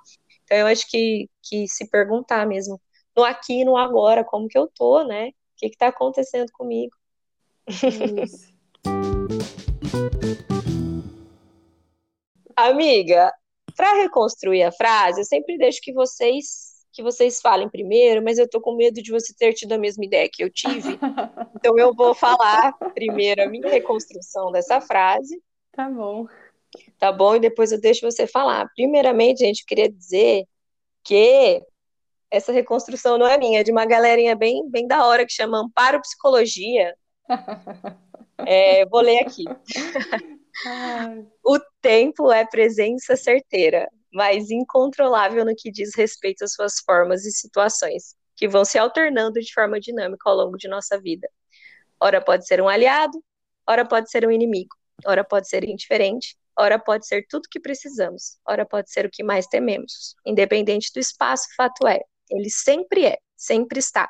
Então 0.51 0.59
eu 0.59 0.67
acho 0.67 0.91
que, 0.91 1.29
que 1.45 1.69
se 1.69 1.89
perguntar 1.89 2.45
mesmo, 2.45 2.81
no 3.17 3.23
aqui 3.23 3.61
e 3.61 3.65
no 3.65 3.77
agora, 3.77 4.25
como 4.25 4.49
que 4.49 4.59
eu 4.59 4.67
tô, 4.67 5.05
né? 5.05 5.29
O 5.29 5.33
que 5.57 5.71
que 5.71 5.77
tá 5.77 5.87
acontecendo 5.87 6.51
comigo? 6.51 6.93
Isso. 7.69 8.53
Amiga, 12.57 13.33
para 13.77 13.95
reconstruir 14.03 14.65
a 14.65 14.73
frase, 14.73 15.21
eu 15.21 15.25
sempre 15.25 15.57
deixo 15.57 15.79
que 15.81 15.93
vocês 15.93 16.71
que 16.93 17.05
vocês 17.05 17.41
falem 17.41 17.69
primeiro, 17.69 18.21
mas 18.21 18.37
eu 18.37 18.51
tô 18.51 18.61
com 18.61 18.75
medo 18.75 19.01
de 19.01 19.13
você 19.13 19.33
ter 19.33 19.53
tido 19.53 19.73
a 19.75 19.79
mesma 19.79 20.05
ideia 20.05 20.29
que 20.31 20.43
eu 20.43 20.51
tive. 20.51 20.99
Então 21.55 21.79
eu 21.79 21.95
vou 21.95 22.15
falar 22.15 22.73
primeiro 22.95 23.43
a 23.43 23.47
minha 23.47 23.69
reconstrução 23.69 24.51
dessa 24.51 24.81
frase. 24.81 25.43
Tá 25.73 25.91
bom. 25.91 26.27
Tá 26.99 27.11
bom? 27.11 27.37
E 27.37 27.41
depois 27.41 27.73
eu 27.73 27.81
deixo 27.81 28.09
você 28.09 28.27
falar. 28.27 28.69
Primeiramente, 28.75 29.41
gente, 29.41 29.61
eu 29.61 29.67
queria 29.67 29.91
dizer 29.91 30.45
que 31.05 31.63
essa 32.31 32.53
reconstrução 32.53 33.19
não 33.19 33.27
é 33.27 33.37
minha, 33.39 33.61
é 33.61 33.65
de 33.65 33.73
uma 33.73 33.85
galerinha 33.85 34.37
bem, 34.37 34.69
bem 34.71 34.87
da 34.87 35.05
hora 35.07 35.27
que 35.27 35.33
chama 35.33 35.59
Amparo 35.59 36.01
Psicologia. 36.01 36.95
É, 38.47 38.87
vou 38.87 39.03
ler 39.03 39.19
aqui. 39.19 39.45
o 41.45 41.61
tempo 41.83 42.33
é 42.33 42.43
presença 42.47 43.15
certeira 43.15 43.87
mas 44.13 44.51
incontrolável 44.51 45.45
no 45.45 45.55
que 45.55 45.71
diz 45.71 45.95
respeito 45.95 46.45
às 46.45 46.53
suas 46.53 46.81
formas 46.81 47.25
e 47.25 47.31
situações, 47.31 48.17
que 48.37 48.49
vão 48.49 48.65
se 48.65 48.79
alternando 48.79 49.41
de 49.41 49.53
forma 49.53 49.79
dinâmica 49.79 50.29
ao 50.29 50.37
longo 50.37 50.57
de 50.57 50.69
nossa 50.69 51.01
vida. 51.01 51.29
Ora 52.01 52.21
pode 52.21 52.47
ser 52.47 52.61
um 52.61 52.69
aliado, 52.69 53.23
ora 53.69 53.87
pode 53.87 54.11
ser 54.11 54.27
um 54.27 54.31
inimigo, 54.31 54.75
ora 55.07 55.23
pode 55.25 55.49
ser 55.49 55.65
indiferente, 55.65 56.37
ora 56.59 56.79
pode 56.79 57.07
ser 57.07 57.27
tudo 57.29 57.49
que 57.51 57.61
precisamos, 57.61 58.39
ora 58.47 58.67
pode 58.67 58.91
ser 58.91 59.07
o 59.07 59.11
que 59.11 59.23
mais 59.23 59.47
tememos. 59.47 60.15
Independente 60.27 60.91
do 60.95 61.01
espaço, 61.01 61.49
fato 61.57 61.87
é, 61.87 62.01
ele 62.31 62.51
sempre 62.51 63.07
é, 63.07 63.19
sempre 63.37 63.79
está. 63.79 64.09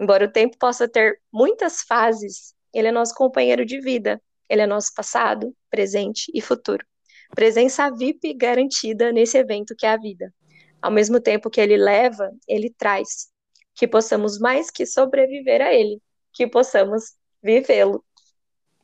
Embora 0.00 0.26
o 0.26 0.32
tempo 0.32 0.56
possa 0.58 0.88
ter 0.88 1.20
muitas 1.32 1.82
fases, 1.82 2.54
ele 2.72 2.88
é 2.88 2.92
nosso 2.92 3.14
companheiro 3.14 3.64
de 3.66 3.80
vida, 3.80 4.20
ele 4.48 4.62
é 4.62 4.66
nosso 4.66 4.92
passado, 4.94 5.54
presente 5.70 6.30
e 6.34 6.40
futuro 6.40 6.86
presença 7.34 7.90
VIP 7.90 8.34
garantida 8.34 9.12
nesse 9.12 9.38
evento 9.38 9.74
que 9.76 9.86
é 9.86 9.90
a 9.90 9.96
vida. 9.96 10.32
Ao 10.80 10.90
mesmo 10.90 11.20
tempo 11.20 11.50
que 11.50 11.60
ele 11.60 11.76
leva, 11.76 12.30
ele 12.46 12.72
traz. 12.76 13.28
Que 13.74 13.86
possamos 13.86 14.38
mais 14.38 14.70
que 14.70 14.86
sobreviver 14.86 15.60
a 15.60 15.72
ele, 15.72 16.00
que 16.32 16.46
possamos 16.46 17.14
vivê-lo. 17.42 18.04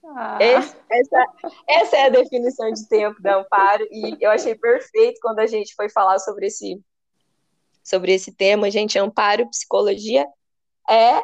Ah. 0.06 0.38
essa, 0.40 0.76
essa, 1.66 1.96
é 1.96 2.06
a 2.06 2.08
definição 2.10 2.70
de 2.70 2.86
tempo 2.88 3.20
da 3.22 3.38
Amparo, 3.38 3.86
e 3.90 4.16
eu 4.20 4.30
achei 4.30 4.54
perfeito 4.54 5.18
quando 5.20 5.38
a 5.38 5.46
gente 5.46 5.74
foi 5.74 5.88
falar 5.88 6.18
sobre 6.18 6.46
esse, 6.46 6.80
sobre 7.82 8.12
esse 8.12 8.32
tema. 8.32 8.70
Gente, 8.70 8.98
Amparo 8.98 9.48
Psicologia 9.48 10.26
é 10.88 11.22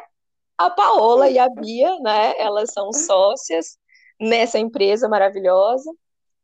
a 0.57 0.69
Paola 0.69 1.29
e 1.29 1.37
a 1.37 1.47
Bia, 1.49 1.97
né? 1.99 2.33
Elas 2.37 2.71
são 2.73 2.91
sócias 2.91 3.77
nessa 4.19 4.59
empresa 4.59 5.07
maravilhosa 5.07 5.91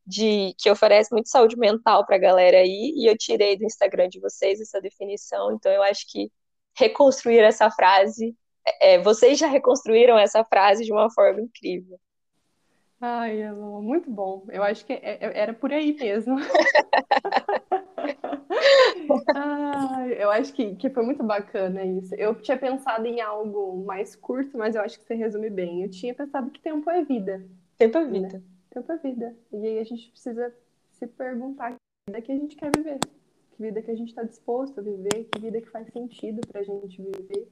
de 0.06 0.56
que 0.58 0.70
oferece 0.72 1.12
muito 1.12 1.30
saúde 1.30 1.58
mental 1.58 2.06
para 2.06 2.16
a 2.16 2.20
galera 2.20 2.58
aí, 2.58 2.94
e 2.96 3.10
eu 3.10 3.18
tirei 3.18 3.58
do 3.58 3.66
Instagram 3.66 4.08
de 4.08 4.20
vocês 4.22 4.62
essa 4.62 4.80
definição, 4.80 5.52
então 5.54 5.72
eu 5.72 5.84
acho 5.84 6.10
que 6.10 6.32
reconstruir 6.78 7.40
essa 7.40 7.70
frase, 7.70 8.36
é, 8.66 8.94
é 8.94 9.02
vocês 9.02 9.38
já 9.38 9.48
reconstruíram 9.48 10.18
essa 10.18 10.46
frase 10.46 10.86
de 10.86 10.94
uma 10.94 11.12
forma 11.12 11.42
incrível. 11.42 12.00
Ai, 13.00 13.42
Elô, 13.42 13.82
muito 13.82 14.10
bom. 14.10 14.46
Eu 14.50 14.64
acho 14.64 14.86
que 14.86 14.94
é, 14.94 15.26
é, 15.26 15.40
era 15.40 15.54
por 15.54 15.72
aí 15.72 15.94
mesmo. 15.94 16.36
Ai, 19.36 20.14
eu 20.22 20.32
acho 20.32 20.54
que, 20.54 20.76
que 20.76 20.90
foi 20.90 21.04
muito 21.04 21.24
bacana 21.24 21.86
isso. 21.86 22.16
Eu 22.16 22.36
tinha 22.36 22.58
pensado 22.58 23.06
em 23.06 23.22
algo 23.22 23.86
mais 23.86 24.16
curto, 24.16 24.58
mas 24.58 24.76
eu 24.76 24.82
acho 24.82 25.00
que 25.00 25.06
você 25.06 25.14
resume 25.14 25.50
bem. 25.50 25.84
Eu 25.84 25.90
tinha 25.90 26.14
pensado 26.14 26.50
que 26.50 26.60
tempo 26.60 26.90
é 26.90 27.04
vida. 27.04 27.46
Tempo 27.78 27.98
é 27.98 28.06
vida. 28.06 28.38
Né? 28.38 28.42
tempo 28.78 28.92
é 28.92 28.98
vida. 28.98 29.36
E 29.52 29.66
aí 29.66 29.80
a 29.80 29.84
gente 29.84 30.10
precisa 30.10 30.54
se 30.92 31.08
perguntar 31.08 31.76
vida 32.10 32.22
que 32.22 32.32
a 32.32 32.36
gente 32.36 32.56
quer 32.56 32.72
viver, 32.76 33.00
que 33.00 33.62
vida 33.62 33.82
que 33.82 33.92
a 33.92 33.96
gente 33.96 34.10
está 34.10 34.24
disposto 34.24 34.80
a 34.80 34.84
viver, 34.84 35.28
que 35.32 35.40
vida 35.40 35.62
que 35.62 35.70
faz 35.70 35.88
sentido 35.92 36.42
para 36.48 36.62
a 36.62 36.64
gente 36.64 37.02
viver. 37.02 37.48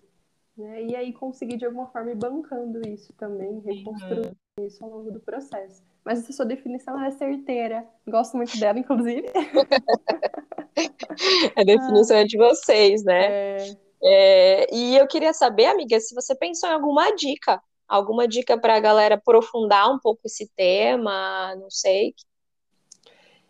Né? 0.58 0.84
E 0.84 0.95
aí 0.95 1.14
conseguir 1.14 1.58
de 1.58 1.66
alguma 1.66 1.88
forma 1.88 2.12
ir 2.12 2.16
bancando 2.16 2.88
isso 2.88 3.12
também, 3.14 3.60
reconstruir 3.60 4.28
uhum. 4.28 4.66
isso 4.66 4.84
ao 4.84 4.89
longo 4.89 5.12
do 5.12 5.20
processo. 5.20 5.84
Mas 6.03 6.20
essa 6.20 6.34
sua 6.34 6.45
definição 6.45 7.01
é 7.03 7.12
certeira. 7.12 7.88
Gosto 8.08 8.38
muito 8.38 8.58
dela, 8.60 8.80
inclusive. 8.80 9.28
a 11.56 11.64
definição 11.64 12.18
ah, 12.18 12.20
é 12.20 12.24
de 12.24 12.38
vocês, 12.38 13.03
né? 13.03 13.26
É... 13.26 13.86
É, 14.08 14.76
e 14.76 14.95
eu 14.95 15.08
queria 15.08 15.34
saber, 15.34 15.66
amiga, 15.66 15.99
se 15.99 16.14
você 16.14 16.36
pensou 16.36 16.70
em 16.70 16.74
alguma 16.74 17.16
dica, 17.16 17.60
alguma 17.88 18.28
dica 18.28 18.56
para 18.56 18.76
a 18.76 18.80
galera 18.80 19.16
aprofundar 19.16 19.91
um 19.91 19.97
pouco 19.97 20.22
esse 20.26 20.47
tema, 20.56 21.56
não 21.56 21.72
sei. 21.72 22.14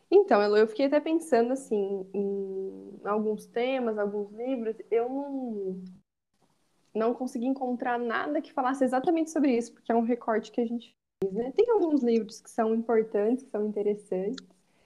Então, 0.09 0.41
Elo, 0.41 0.55
eu 0.55 0.67
fiquei 0.67 0.85
até 0.85 1.01
pensando 1.01 1.51
assim 1.51 2.07
em 2.13 3.01
alguns 3.03 3.45
temas, 3.47 3.97
alguns 3.97 4.31
livros. 4.31 4.77
Eu 4.89 5.09
não, 5.09 5.83
não 6.95 7.13
consegui 7.13 7.45
encontrar 7.45 7.99
nada 7.99 8.41
que 8.41 8.53
falasse 8.53 8.83
exatamente 8.83 9.29
sobre 9.29 9.55
isso, 9.55 9.73
porque 9.73 9.91
é 9.91 9.95
um 9.95 10.01
recorte 10.01 10.51
que 10.51 10.61
a 10.61 10.65
gente 10.65 10.95
fez, 11.21 11.33
né? 11.33 11.51
Tem 11.55 11.69
alguns 11.69 12.01
livros 12.01 12.39
que 12.39 12.49
são 12.49 12.73
importantes, 12.73 13.43
que 13.43 13.51
são 13.51 13.67
interessantes. 13.67 14.45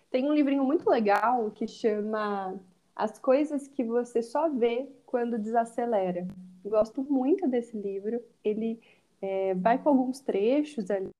Tem 0.09 0.25
um 0.29 0.33
livrinho 0.33 0.63
muito 0.63 0.89
legal 0.89 1.51
que 1.51 1.67
chama 1.67 2.59
As 2.95 3.19
Coisas 3.19 3.67
que 3.67 3.83
Você 3.83 4.23
Só 4.23 4.49
Vê 4.49 4.89
Quando 5.05 5.37
Desacelera. 5.37 6.27
Gosto 6.65 7.03
muito 7.03 7.47
desse 7.47 7.77
livro. 7.77 8.19
Ele 8.43 8.81
é, 9.21 9.53
vai 9.53 9.77
com 9.77 9.89
alguns 9.89 10.19
trechos 10.19 10.89
ali 10.89 11.11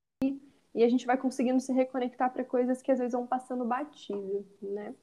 e 0.74 0.84
a 0.84 0.90
gente 0.90 1.06
vai 1.06 1.18
conseguindo 1.18 1.60
se 1.60 1.72
reconectar 1.72 2.32
para 2.32 2.44
coisas 2.44 2.82
que 2.82 2.92
às 2.92 3.00
vezes 3.00 3.14
vão 3.14 3.28
passando 3.28 3.66
batido, 3.66 4.46
né? 4.62 4.96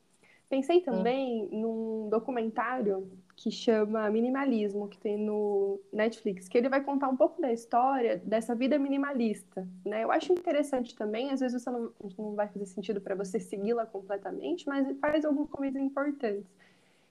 Pensei 0.49 0.81
também 0.81 1.49
hum. 1.53 1.61
num 1.61 2.09
documentário 2.09 3.11
que 3.35 3.51
chama 3.51 4.09
Minimalismo, 4.11 4.89
que 4.89 4.97
tem 4.97 5.19
no 5.19 5.81
Netflix, 5.93 6.49
que 6.49 6.57
ele 6.57 6.69
vai 6.69 6.83
contar 6.83 7.09
um 7.09 7.17
pouco 7.17 7.41
da 7.43 7.53
história 7.53 8.17
dessa 8.25 8.55
vida 8.55 8.79
minimalista, 8.79 9.67
né? 9.85 10.05
Eu 10.05 10.13
acho 10.13 10.33
interessante 10.33 10.95
também, 10.95 11.31
às 11.31 11.41
vezes 11.41 11.63
você 11.63 11.71
não, 11.71 11.91
não 12.17 12.35
vai 12.35 12.49
fazer 12.49 12.65
sentido 12.67 13.01
para 13.01 13.15
você 13.15 13.41
segui-la 13.41 13.85
completamente, 13.85 14.67
mas 14.67 14.87
faz 15.01 15.25
algumas 15.25 15.51
coisas 15.51 15.81
importantes. 15.83 16.47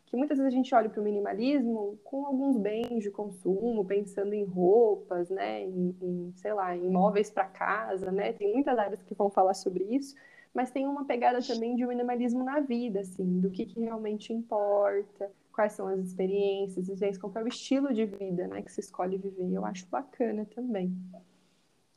Que 0.06 0.16
muitas 0.16 0.38
vezes 0.38 0.54
a 0.54 0.56
gente 0.56 0.74
olha 0.74 0.90
para 0.90 1.02
o 1.02 1.04
minimalismo 1.04 2.00
com 2.04 2.26
alguns 2.26 2.58
bens 2.58 3.04
de 3.04 3.12
consumo, 3.12 3.84
pensando 3.84 4.34
em 4.34 4.46
roupas, 4.46 5.30
né? 5.30 5.62
Em, 5.62 5.96
em 6.02 6.34
sei 6.38 6.54
lá, 6.54 6.76
em 6.76 6.90
móveis 6.90 7.30
para 7.30 7.46
casa, 7.46 8.12
né? 8.12 8.32
Tem 8.34 8.54
muitas 8.54 8.78
áreas 8.80 9.02
que 9.02 9.14
vão 9.14 9.30
falar 9.30 9.54
sobre 9.54 9.84
isso 9.84 10.16
mas 10.56 10.72
tem 10.72 10.88
uma 10.88 11.04
pegada 11.04 11.42
também 11.46 11.76
de 11.76 11.86
minimalismo 11.86 12.42
na 12.42 12.62
vida, 12.62 13.02
assim, 13.02 13.42
do 13.42 13.52
que, 13.52 13.66
que 13.66 13.82
realmente 13.82 14.32
importa, 14.32 15.30
quais 15.52 15.74
são 15.74 15.86
as 15.88 16.00
experiências, 16.00 16.90
às 16.90 16.98
vezes 16.98 17.18
qual 17.18 17.34
é 17.36 17.44
o 17.44 17.48
estilo 17.48 17.94
de 17.94 18.06
vida, 18.06 18.48
né, 18.48 18.62
que 18.62 18.72
se 18.72 18.80
escolhe 18.80 19.18
viver. 19.18 19.54
Eu 19.54 19.66
acho 19.66 19.86
bacana 19.88 20.48
também. 20.56 20.96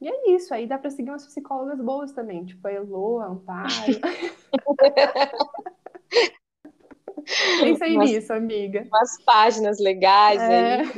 E 0.00 0.09
é 0.09 0.30
isso, 0.34 0.52
aí 0.52 0.66
dá 0.66 0.76
para 0.76 0.90
seguir 0.90 1.11
umas 1.11 1.24
psicólogas 1.24 1.80
boas 1.80 2.11
também, 2.11 2.44
tipo 2.44 2.66
a 2.66 2.72
Elo, 2.72 3.20
a 3.20 3.26
Amparo. 3.26 3.68
Pensa 7.61 7.84
aí 7.84 7.94
umas, 7.94 8.11
nisso, 8.11 8.32
amiga. 8.32 8.86
Umas 8.88 9.22
páginas 9.22 9.78
legais 9.78 10.40
é. 10.40 10.80
aí. 10.80 10.88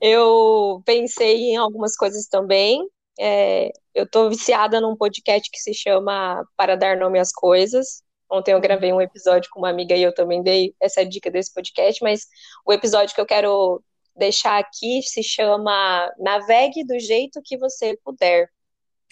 Eu 0.00 0.82
pensei 0.84 1.52
em 1.52 1.56
algumas 1.56 1.96
coisas 1.96 2.26
também. 2.26 2.86
É, 3.18 3.70
eu 3.94 4.08
tô 4.08 4.28
viciada 4.28 4.80
num 4.80 4.96
podcast 4.96 5.50
que 5.50 5.58
se 5.58 5.74
chama 5.74 6.44
Para 6.56 6.76
Dar 6.76 6.96
Nome 6.96 7.18
às 7.18 7.32
Coisas. 7.32 8.02
Ontem 8.30 8.52
eu 8.52 8.60
gravei 8.60 8.92
um 8.92 9.00
episódio 9.00 9.50
com 9.52 9.60
uma 9.60 9.68
amiga 9.68 9.94
e 9.94 10.02
eu 10.02 10.14
também 10.14 10.42
dei 10.42 10.74
essa 10.80 11.04
dica 11.04 11.30
desse 11.30 11.52
podcast, 11.52 12.02
mas 12.02 12.26
o 12.66 12.72
episódio 12.72 13.14
que 13.14 13.20
eu 13.20 13.26
quero 13.26 13.82
deixar 14.16 14.58
aqui 14.58 15.02
se 15.02 15.22
chama 15.22 16.10
Navegue 16.18 16.84
do 16.84 16.98
jeito 16.98 17.42
que 17.44 17.58
você 17.58 17.98
puder. 18.02 18.48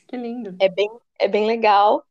Que 0.09 0.17
lindo. 0.17 0.57
É 0.59 0.69
bem, 0.69 0.91
é 1.19 1.29
bem 1.29 1.47
legal. 1.47 2.03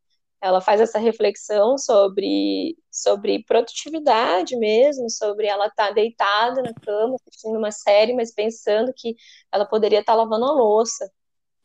Ela 0.42 0.62
faz 0.62 0.80
essa 0.80 1.00
reflexão 1.00 1.78
sobre, 1.78 2.78
sobre 2.90 3.44
produtividade 3.44 4.56
mesmo, 4.56 5.10
sobre 5.10 5.48
ela 5.48 5.68
estar 5.68 5.88
tá 5.88 5.92
deitada 5.92 6.62
na 6.62 6.74
cama, 6.74 7.16
assistindo 7.16 7.58
uma 7.58 7.72
série, 7.72 8.14
mas 8.14 8.34
pensando 8.34 8.94
que 8.96 9.16
ela 9.52 9.66
poderia 9.66 10.00
estar 10.00 10.14
tá 10.14 10.18
lavando 10.18 10.46
a 10.46 10.52
louça. 10.54 11.12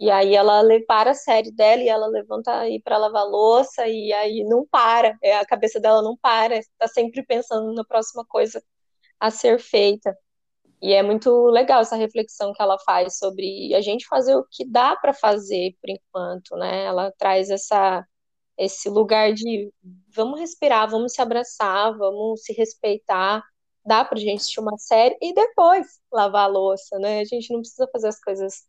E 0.04 0.10
aí 0.10 0.34
ela 0.34 0.62
para 0.86 1.12
a 1.12 1.14
série 1.14 1.50
dela 1.50 1.82
e 1.82 1.88
ela 1.88 2.06
levanta 2.06 2.54
aí 2.60 2.78
para 2.78 2.98
lavar 2.98 3.24
louça 3.26 3.88
e 3.88 4.12
aí 4.12 4.44
não 4.44 4.66
para, 4.66 5.16
é, 5.22 5.38
a 5.38 5.46
cabeça 5.46 5.80
dela 5.80 6.02
não 6.02 6.14
para, 6.14 6.58
está 6.58 6.86
sempre 6.86 7.24
pensando 7.24 7.72
na 7.72 7.82
próxima 7.84 8.22
coisa 8.26 8.62
a 9.18 9.30
ser 9.30 9.58
feita. 9.58 10.14
E 10.82 10.92
é 10.92 11.02
muito 11.02 11.46
legal 11.46 11.80
essa 11.80 11.96
reflexão 11.96 12.52
que 12.52 12.62
ela 12.62 12.78
faz 12.80 13.16
sobre 13.18 13.74
a 13.74 13.80
gente 13.80 14.06
fazer 14.06 14.36
o 14.36 14.44
que 14.50 14.66
dá 14.66 14.94
para 14.96 15.14
fazer 15.14 15.74
por 15.80 15.88
enquanto, 15.88 16.54
né? 16.56 16.84
Ela 16.84 17.10
traz 17.18 17.48
essa 17.50 18.06
esse 18.58 18.88
lugar 18.90 19.32
de 19.32 19.72
vamos 20.14 20.38
respirar, 20.40 20.88
vamos 20.90 21.14
se 21.14 21.22
abraçar, 21.22 21.96
vamos 21.96 22.42
se 22.42 22.52
respeitar. 22.52 23.42
Dá 23.86 24.04
para 24.04 24.18
a 24.18 24.20
gente 24.20 24.36
assistir 24.38 24.60
uma 24.60 24.76
série 24.78 25.16
e 25.22 25.34
depois 25.34 25.86
lavar 26.12 26.44
a 26.44 26.48
louça, 26.48 26.98
né? 26.98 27.20
A 27.20 27.24
gente 27.24 27.52
não 27.52 27.60
precisa 27.60 27.88
fazer 27.92 28.08
as 28.08 28.20
coisas 28.20 28.64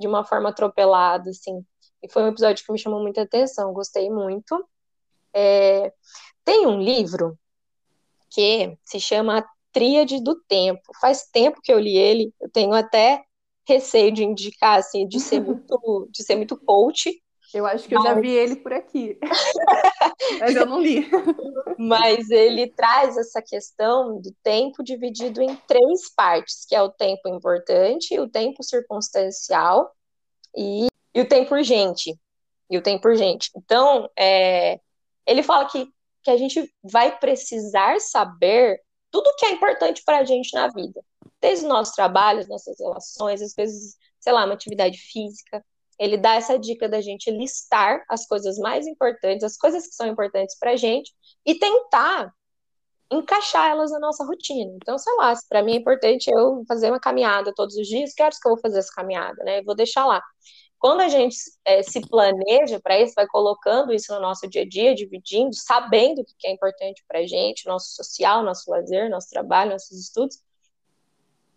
de 0.00 0.08
uma 0.08 0.24
forma 0.24 0.48
atropelada, 0.48 1.30
assim. 1.30 1.64
E 2.02 2.10
foi 2.10 2.24
um 2.24 2.28
episódio 2.28 2.64
que 2.64 2.72
me 2.72 2.78
chamou 2.78 3.02
muita 3.02 3.22
atenção, 3.22 3.72
gostei 3.74 4.10
muito. 4.10 4.66
É, 5.34 5.92
tem 6.44 6.66
um 6.66 6.80
livro 6.80 7.38
que 8.30 8.76
se 8.82 8.98
chama 8.98 9.38
A 9.38 9.48
Tríade 9.72 10.22
do 10.22 10.34
Tempo. 10.48 10.82
Faz 11.00 11.28
tempo 11.30 11.60
que 11.62 11.72
eu 11.72 11.78
li 11.78 11.96
ele, 11.96 12.32
eu 12.40 12.50
tenho 12.50 12.72
até 12.72 13.22
receio 13.68 14.10
de 14.10 14.24
indicar, 14.24 14.78
assim, 14.78 15.06
de 15.06 15.20
ser 15.20 15.40
muito, 15.44 16.08
de 16.10 16.24
ser 16.24 16.36
muito 16.36 16.56
coach. 16.56 17.12
Eu 17.52 17.66
acho 17.66 17.88
que 17.88 17.96
eu 17.96 18.02
já 18.02 18.14
vi 18.14 18.30
ele 18.30 18.56
por 18.56 18.72
aqui, 18.72 19.18
mas 20.40 20.54
eu 20.54 20.66
não 20.66 20.80
li. 20.80 21.08
Mas 21.76 22.30
ele 22.30 22.68
traz 22.68 23.16
essa 23.16 23.42
questão 23.42 24.20
do 24.20 24.32
tempo 24.42 24.84
dividido 24.84 25.42
em 25.42 25.56
três 25.66 26.14
partes, 26.14 26.64
que 26.64 26.76
é 26.76 26.82
o 26.82 26.90
tempo 26.90 27.28
importante, 27.28 28.18
o 28.20 28.28
tempo 28.28 28.62
circunstancial 28.62 29.92
e, 30.56 30.86
e 31.14 31.20
o 31.20 31.28
tempo 31.28 31.54
urgente. 31.54 32.16
E 32.70 32.78
o 32.78 32.82
tempo 32.82 33.08
urgente. 33.08 33.50
Então, 33.56 34.08
é, 34.16 34.78
ele 35.26 35.42
fala 35.42 35.64
que, 35.64 35.92
que 36.22 36.30
a 36.30 36.36
gente 36.36 36.72
vai 36.84 37.18
precisar 37.18 38.00
saber 38.00 38.80
tudo 39.10 39.34
que 39.36 39.46
é 39.46 39.50
importante 39.50 40.02
para 40.04 40.18
a 40.18 40.24
gente 40.24 40.54
na 40.54 40.68
vida. 40.68 41.02
Desde 41.40 41.64
o 41.64 41.68
nosso 41.68 41.94
trabalho, 41.96 42.40
as 42.40 42.48
nossas 42.48 42.78
relações, 42.78 43.42
às 43.42 43.54
vezes, 43.54 43.96
sei 44.20 44.32
lá, 44.32 44.44
uma 44.44 44.54
atividade 44.54 44.98
física, 44.98 45.64
ele 46.00 46.16
dá 46.16 46.34
essa 46.36 46.58
dica 46.58 46.88
da 46.88 47.02
gente 47.02 47.30
listar 47.30 48.02
as 48.08 48.26
coisas 48.26 48.56
mais 48.56 48.86
importantes, 48.86 49.44
as 49.44 49.58
coisas 49.58 49.86
que 49.86 49.94
são 49.94 50.06
importantes 50.06 50.58
para 50.58 50.70
a 50.72 50.76
gente, 50.76 51.12
e 51.44 51.54
tentar 51.54 52.32
encaixar 53.12 53.68
elas 53.70 53.90
na 53.90 53.98
nossa 53.98 54.24
rotina. 54.24 54.72
Então, 54.76 54.96
sei 54.96 55.14
lá, 55.16 55.34
para 55.46 55.62
mim 55.62 55.74
é 55.74 55.76
importante 55.76 56.30
eu 56.30 56.64
fazer 56.66 56.88
uma 56.90 56.98
caminhada 56.98 57.52
todos 57.54 57.76
os 57.76 57.86
dias, 57.86 58.14
que 58.14 58.22
horas 58.22 58.38
que 58.38 58.48
eu 58.48 58.52
vou 58.52 58.60
fazer 58.60 58.78
essa 58.78 58.94
caminhada, 58.94 59.44
né? 59.44 59.60
Eu 59.60 59.64
vou 59.64 59.74
deixar 59.74 60.06
lá. 60.06 60.22
Quando 60.78 61.02
a 61.02 61.08
gente 61.08 61.36
é, 61.66 61.82
se 61.82 62.00
planeja 62.00 62.80
para 62.80 62.98
isso, 62.98 63.12
vai 63.14 63.26
colocando 63.26 63.92
isso 63.92 64.14
no 64.14 64.20
nosso 64.20 64.48
dia 64.48 64.62
a 64.62 64.68
dia, 64.68 64.94
dividindo, 64.94 65.54
sabendo 65.54 66.22
o 66.22 66.24
que 66.24 66.46
é 66.46 66.50
importante 66.50 67.04
para 67.06 67.18
a 67.18 67.26
gente, 67.26 67.66
nosso 67.66 67.94
social, 67.94 68.42
nosso 68.42 68.70
lazer, 68.70 69.10
nosso 69.10 69.28
trabalho, 69.28 69.72
nossos 69.72 69.98
estudos, 70.00 70.38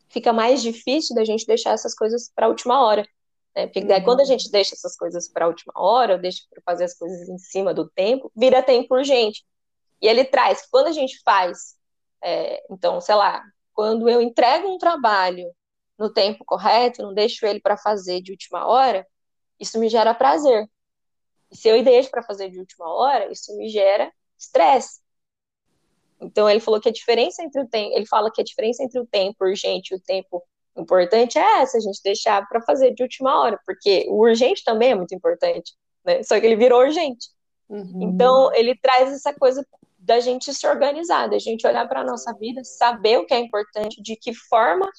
fica 0.10 0.34
mais 0.34 0.62
difícil 0.62 1.16
da 1.16 1.24
gente 1.24 1.46
deixar 1.46 1.72
essas 1.72 1.96
coisas 1.96 2.30
para 2.36 2.48
a 2.48 2.50
última 2.50 2.86
hora. 2.86 3.08
Né? 3.56 3.68
Porque 3.68 4.02
quando 4.02 4.20
a 4.20 4.24
uhum. 4.24 4.28
gente 4.28 4.52
deixa 4.52 4.76
essas 4.76 4.96
coisas 4.96 5.30
para 5.30 5.46
a 5.46 5.48
última 5.48 5.74
hora, 5.76 6.14
ou 6.14 6.20
deixa 6.20 6.44
para 6.50 6.62
fazer 6.64 6.86
as 6.86 6.94
coisas 6.94 7.28
em 7.30 7.38
cima 7.38 7.74
do 7.74 7.90
tempo, 7.90 8.32
vira 8.36 8.64
tempo 8.64 8.96
urgente. 8.96 9.46
E 10.02 10.08
ele 10.08 10.26
traz 10.26 10.64
que 10.64 10.70
quando 10.70 10.88
a 10.88 10.92
gente 10.92 11.22
faz, 11.24 11.76
é, 12.22 12.64
então, 12.70 13.00
sei 13.00 13.16
lá, 13.16 13.44
quando 13.74 14.10
eu 14.10 14.22
entrego 14.22 14.68
um 14.68 14.78
trabalho 14.78 15.50
no 15.98 16.12
tempo 16.12 16.44
correto, 16.46 17.02
não 17.02 17.14
deixo 17.14 17.46
ele 17.46 17.60
para 17.60 17.78
fazer 17.78 18.22
de 18.22 18.32
última 18.32 18.68
hora, 18.68 19.06
isso 19.60 19.80
me 19.80 19.90
gera 19.90 20.14
prazer. 20.14 20.68
E 21.52 21.56
se 21.56 21.68
eu 21.70 21.82
deixo 21.84 22.10
para 22.10 22.24
fazer 22.24 22.50
de 22.50 22.60
última 22.60 22.92
hora, 22.92 23.32
isso 23.32 23.56
me 23.56 23.70
gera 23.70 24.12
estresse. 24.38 25.02
Então 26.20 26.50
ele 26.50 26.60
falou 26.60 26.80
que 26.82 26.90
a 26.90 26.92
diferença 26.92 27.44
entre 27.44 27.62
o 27.62 27.68
tempo, 27.68 27.96
ele 27.96 28.06
fala 28.06 28.32
que 28.32 28.42
a 28.42 28.44
diferença 28.44 28.84
entre 28.84 29.00
o 29.00 29.06
tempo 29.06 29.46
urgente 29.46 29.94
e 29.94 29.98
o 29.98 30.02
tempo 30.02 30.44
importante 30.78 31.38
é 31.38 31.62
essa, 31.62 31.78
a 31.78 31.82
gente 31.82 32.02
deixar 32.04 32.48
para 32.48 32.62
fazer 32.62 32.94
de 32.94 33.04
última 33.04 33.40
hora, 33.40 33.60
porque 33.66 34.06
o 34.10 34.20
urgente 34.20 34.64
também 34.64 34.92
é 34.92 34.96
muito 34.96 35.14
importante, 35.14 35.74
né? 36.04 36.24
Só 36.24 36.40
que 36.40 36.46
ele 36.46 36.56
virou 36.56 36.82
urgente. 36.82 37.30
Uhum. 37.70 38.00
Então, 38.02 38.54
ele 38.54 38.76
traz 38.76 39.12
essa 39.12 39.34
coisa 39.34 39.66
da 39.98 40.20
gente 40.20 40.54
se 40.54 40.68
organizar, 40.68 41.28
da 41.28 41.40
gente 41.40 41.66
olhar 41.66 41.88
para 41.88 42.02
a 42.02 42.04
nossa 42.04 42.34
vida, 42.34 42.64
saber 42.64 43.18
o 43.18 43.26
que 43.26 43.34
é 43.34 43.40
importante, 43.40 44.02
de 44.02 44.16
que 44.16 44.34
forma 44.34 44.90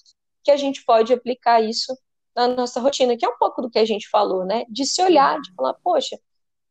que 0.43 0.51
a 0.51 0.57
gente 0.57 0.85
pode 0.85 1.13
aplicar 1.13 1.61
isso 1.61 1.97
na 2.35 2.49
nossa 2.49 2.81
rotina, 2.81 3.17
que 3.17 3.25
é 3.25 3.29
um 3.29 3.39
pouco 3.39 3.63
do 3.63 3.71
que 3.71 3.79
a 3.79 3.85
gente 3.85 4.09
falou, 4.09 4.45
né? 4.45 4.65
De 4.69 4.85
se 4.85 5.03
olhar, 5.03 5.41
de 5.41 5.53
falar, 5.55 5.75
poxa, 5.83 6.19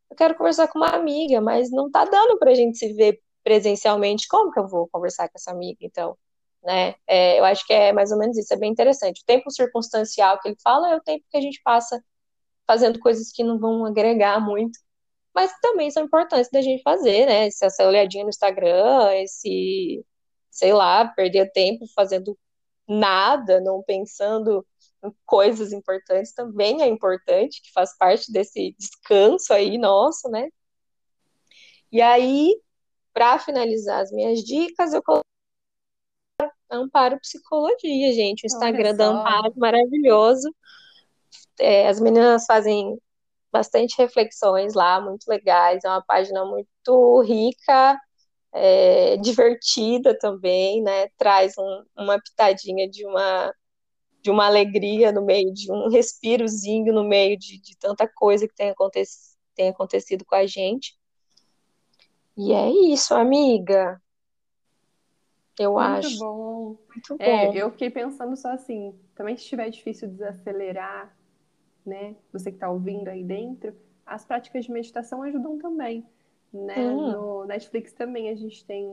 eu 0.10 0.16
quero 0.16 0.36
conversar 0.36 0.68
com 0.68 0.80
uma 0.80 0.90
amiga, 0.90 1.42
mas 1.42 1.72
não 1.72 1.90
tá 1.90 2.06
dando 2.06 2.38
pra 2.38 2.54
gente 2.54 2.78
se 2.78 2.94
ver 2.94 3.20
presencialmente. 3.44 4.28
Como 4.28 4.52
que 4.52 4.60
eu 4.60 4.68
vou 4.68 4.88
conversar 4.92 5.28
com 5.28 5.34
essa 5.36 5.52
amiga, 5.52 5.80
então? 5.82 6.18
Né? 6.64 6.96
É, 7.08 7.40
eu 7.40 7.46
acho 7.46 7.66
que 7.68 7.74
é 7.74 7.92
mais 7.92 8.12
ou 8.12 8.18
menos 8.18 8.38
isso, 8.38 8.54
é 8.54 8.58
bem 8.58 8.72
interessante. 8.72 9.22
O 9.22 9.26
tempo 9.26 9.52
circunstancial 9.52 10.40
que 10.40 10.50
ele 10.50 10.58
fala 10.64 10.92
é 10.92 10.96
o 10.96 11.02
tempo 11.02 11.26
que 11.30 11.38
a 11.38 11.42
gente 11.42 11.62
passa 11.64 12.02
fazendo 12.68 13.00
coisas 13.00 13.32
que 13.32 13.44
não 13.44 13.60
vão 13.60 13.86
agregar 13.86 14.40
muito, 14.40 14.80
mas 15.36 15.52
também 15.62 15.92
são 15.92 16.04
importantes 16.06 16.50
da 16.52 16.62
gente 16.62 16.84
fazer, 16.84 17.26
né? 17.26 17.48
Essa 17.48 17.88
olhadinha 17.88 18.24
no 18.24 18.30
Instagram, 18.30 19.14
esse, 19.16 20.06
sei 20.52 20.74
lá, 20.74 21.06
perder 21.08 21.52
tempo 21.52 21.86
fazendo 21.96 22.38
nada, 22.88 23.60
não 23.62 23.84
pensando 23.84 24.66
em 25.04 25.12
coisas 25.26 25.74
importantes, 25.74 26.34
também 26.34 26.82
é 26.82 26.88
importante, 26.88 27.62
que 27.62 27.72
faz 27.74 27.98
parte 27.98 28.32
desse 28.32 28.76
descanso 28.80 29.54
aí 29.54 29.78
nosso, 29.78 30.30
né? 30.30 30.50
E 31.92 32.02
aí, 32.02 32.56
para 33.14 33.40
finalizar 33.40 34.02
as 34.02 34.12
minhas 34.12 34.40
dicas, 34.44 34.94
eu 34.94 35.04
coloquei 35.04 35.23
Amparo 36.76 37.20
Psicologia, 37.20 38.12
gente. 38.14 38.44
O 38.44 38.48
Instagram 38.48 38.96
da 38.96 39.08
Amparo, 39.08 39.54
maravilhoso. 39.58 40.54
É, 41.60 41.88
as 41.88 42.00
meninas 42.00 42.46
fazem 42.46 42.98
bastante 43.52 43.96
reflexões 43.98 44.74
lá, 44.74 45.00
muito 45.00 45.26
legais. 45.28 45.84
É 45.84 45.90
uma 45.90 46.04
página 46.04 46.44
muito 46.46 47.22
rica, 47.22 48.00
é, 48.52 49.18
divertida 49.18 50.18
também, 50.18 50.82
né? 50.82 51.08
Traz 51.18 51.54
um, 51.58 51.84
uma 51.98 52.20
pitadinha 52.20 52.90
de 52.90 53.06
uma 53.06 53.54
de 54.22 54.32
uma 54.32 54.46
alegria 54.46 55.12
no 55.12 55.26
meio 55.26 55.54
de 55.54 55.70
um 55.70 55.90
respirozinho 55.90 56.94
no 56.94 57.04
meio 57.04 57.38
de, 57.38 57.60
de 57.60 57.78
tanta 57.78 58.08
coisa 58.08 58.48
que 58.48 58.56
tem, 58.56 58.70
aconte 58.70 59.04
tem 59.54 59.68
acontecido 59.70 60.24
com 60.26 60.34
a 60.36 60.48
gente. 60.48 60.98
E 62.38 62.54
é 62.54 62.70
isso, 62.70 63.14
amiga. 63.14 64.02
Eu 65.60 65.78
Muito 65.78 66.10
acho. 66.10 66.18
bom. 66.18 66.78
Muito 66.90 67.18
É, 67.20 67.48
bom. 67.48 67.54
eu 67.56 67.72
fiquei 67.72 67.90
pensando 67.90 68.36
só 68.36 68.50
assim, 68.52 68.96
também 69.16 69.36
se 69.38 69.44
estiver 69.44 69.70
difícil 69.70 70.08
desacelerar, 70.10 71.16
né? 71.86 72.16
Você 72.34 72.52
que 72.52 72.58
está 72.58 72.70
ouvindo 72.70 73.08
aí 73.10 73.24
dentro, 73.24 73.76
as 74.06 74.26
práticas 74.26 74.66
de 74.66 74.72
meditação 74.72 75.24
ajudam 75.24 75.58
também, 75.60 76.06
né? 76.54 76.96
Hum. 76.96 77.16
No 77.16 77.46
Netflix 77.46 77.94
também 77.94 78.30
a 78.30 78.36
gente 78.36 78.66
tem 78.66 78.88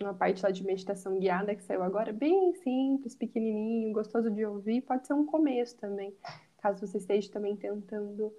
uma 0.00 0.14
parte 0.14 0.42
lá 0.42 0.50
de 0.50 0.64
meditação 0.64 1.18
guiada 1.18 1.54
que 1.54 1.62
saiu 1.62 1.82
agora, 1.82 2.12
bem 2.12 2.54
simples, 2.54 3.14
pequenininho, 3.14 3.92
gostoso 3.92 4.30
de 4.30 4.44
ouvir, 4.46 4.82
pode 4.82 5.06
ser 5.06 5.14
um 5.14 5.26
começo 5.26 5.76
também, 5.78 6.14
caso 6.58 6.86
você 6.86 6.98
esteja 6.98 7.30
também 7.30 7.56
tentando 7.56 8.32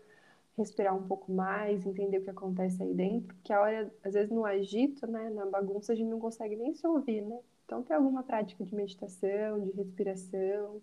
respirar 0.58 0.96
um 0.96 1.08
pouco 1.08 1.32
mais, 1.32 1.86
entender 1.86 2.20
o 2.20 2.24
que 2.24 2.30
acontece 2.30 2.82
aí 2.84 2.94
dentro, 2.94 3.34
porque 3.36 3.54
a 3.54 3.62
hora, 3.62 3.94
às 4.04 4.14
vezes 4.14 4.30
no 4.30 4.46
agito, 4.46 5.08
né, 5.08 5.30
na 5.30 5.46
bagunça, 5.46 5.94
a 5.94 5.96
gente 5.96 6.10
não 6.10 6.20
consegue 6.20 6.56
nem 6.56 6.74
se 6.74 6.86
ouvir, 6.86 7.22
né? 7.22 7.40
Então, 7.66 7.84
ter 7.84 7.94
alguma 7.94 8.22
prática 8.22 8.64
de 8.66 8.76
meditação, 8.76 9.62
de 9.62 9.72
respiração, 9.72 10.82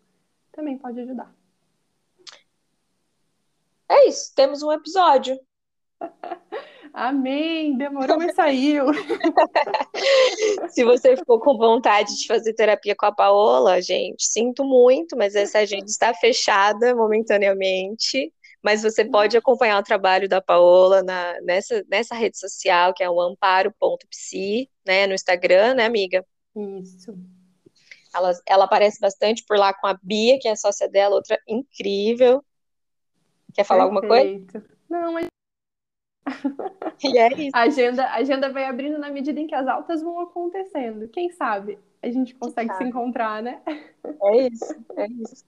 também 0.53 0.79
pode 0.79 0.99
ajudar. 1.01 1.35
É 3.89 4.09
isso, 4.09 4.35
temos 4.35 4.63
um 4.63 4.73
episódio. 4.73 5.39
Amém! 6.93 7.77
Demorou, 7.77 8.19
mas 8.19 8.35
saiu. 8.35 8.87
Se 10.71 10.85
você 10.85 11.17
ficou 11.17 11.39
com 11.39 11.57
vontade 11.57 12.17
de 12.17 12.27
fazer 12.27 12.55
terapia 12.55 12.97
com 12.97 13.07
a 13.07 13.15
Paola, 13.15 13.81
gente, 13.81 14.25
sinto 14.25 14.65
muito, 14.65 15.17
mas 15.17 15.35
essa 15.35 15.59
agenda 15.59 15.87
está 15.87 16.13
fechada 16.15 16.95
momentaneamente. 16.95 18.33
Mas 18.63 18.83
você 18.83 19.05
pode 19.05 19.37
acompanhar 19.37 19.79
o 19.79 19.85
trabalho 19.85 20.29
da 20.29 20.41
Paola 20.41 21.03
na, 21.03 21.41
nessa, 21.43 21.85
nessa 21.89 22.15
rede 22.15 22.39
social, 22.39 22.93
que 22.93 23.03
é 23.03 23.11
o 23.11 23.21
amparo.psi, 23.21 24.69
né, 24.87 25.07
no 25.07 25.15
Instagram, 25.15 25.75
né, 25.75 25.87
amiga? 25.87 26.25
Isso. 26.57 27.17
Ela, 28.15 28.33
ela 28.47 28.65
aparece 28.65 28.99
bastante 29.01 29.45
por 29.47 29.57
lá 29.57 29.73
com 29.73 29.87
a 29.87 29.99
Bia, 30.03 30.39
que 30.41 30.49
é 30.49 30.53
a 30.53 30.57
sócia 30.57 30.89
dela, 30.89 31.15
outra 31.15 31.39
incrível. 31.47 32.45
Quer 33.55 33.65
falar 33.65 33.85
alguma 33.85 34.01
coisa? 34.01 34.25
Perfeito. 34.25 34.63
Não, 34.89 35.13
mas 35.13 35.27
E 37.05 37.19
é 37.19 37.29
isso. 37.35 37.51
a 37.55 37.61
agenda, 37.61 38.05
a 38.05 38.17
agenda 38.17 38.53
vai 38.53 38.65
abrindo 38.65 38.99
na 38.99 39.11
medida 39.11 39.39
em 39.39 39.47
que 39.47 39.55
as 39.55 39.67
altas 39.67 40.03
vão 40.03 40.21
acontecendo. 40.21 41.09
Quem 41.09 41.31
sabe 41.31 41.79
a 42.03 42.11
gente 42.11 42.35
consegue 42.35 42.73
se 42.75 42.85
encontrar, 42.85 43.43
né? 43.43 43.61
É 44.23 44.47
isso, 44.47 44.75
é 44.97 45.07
isso. 45.07 45.45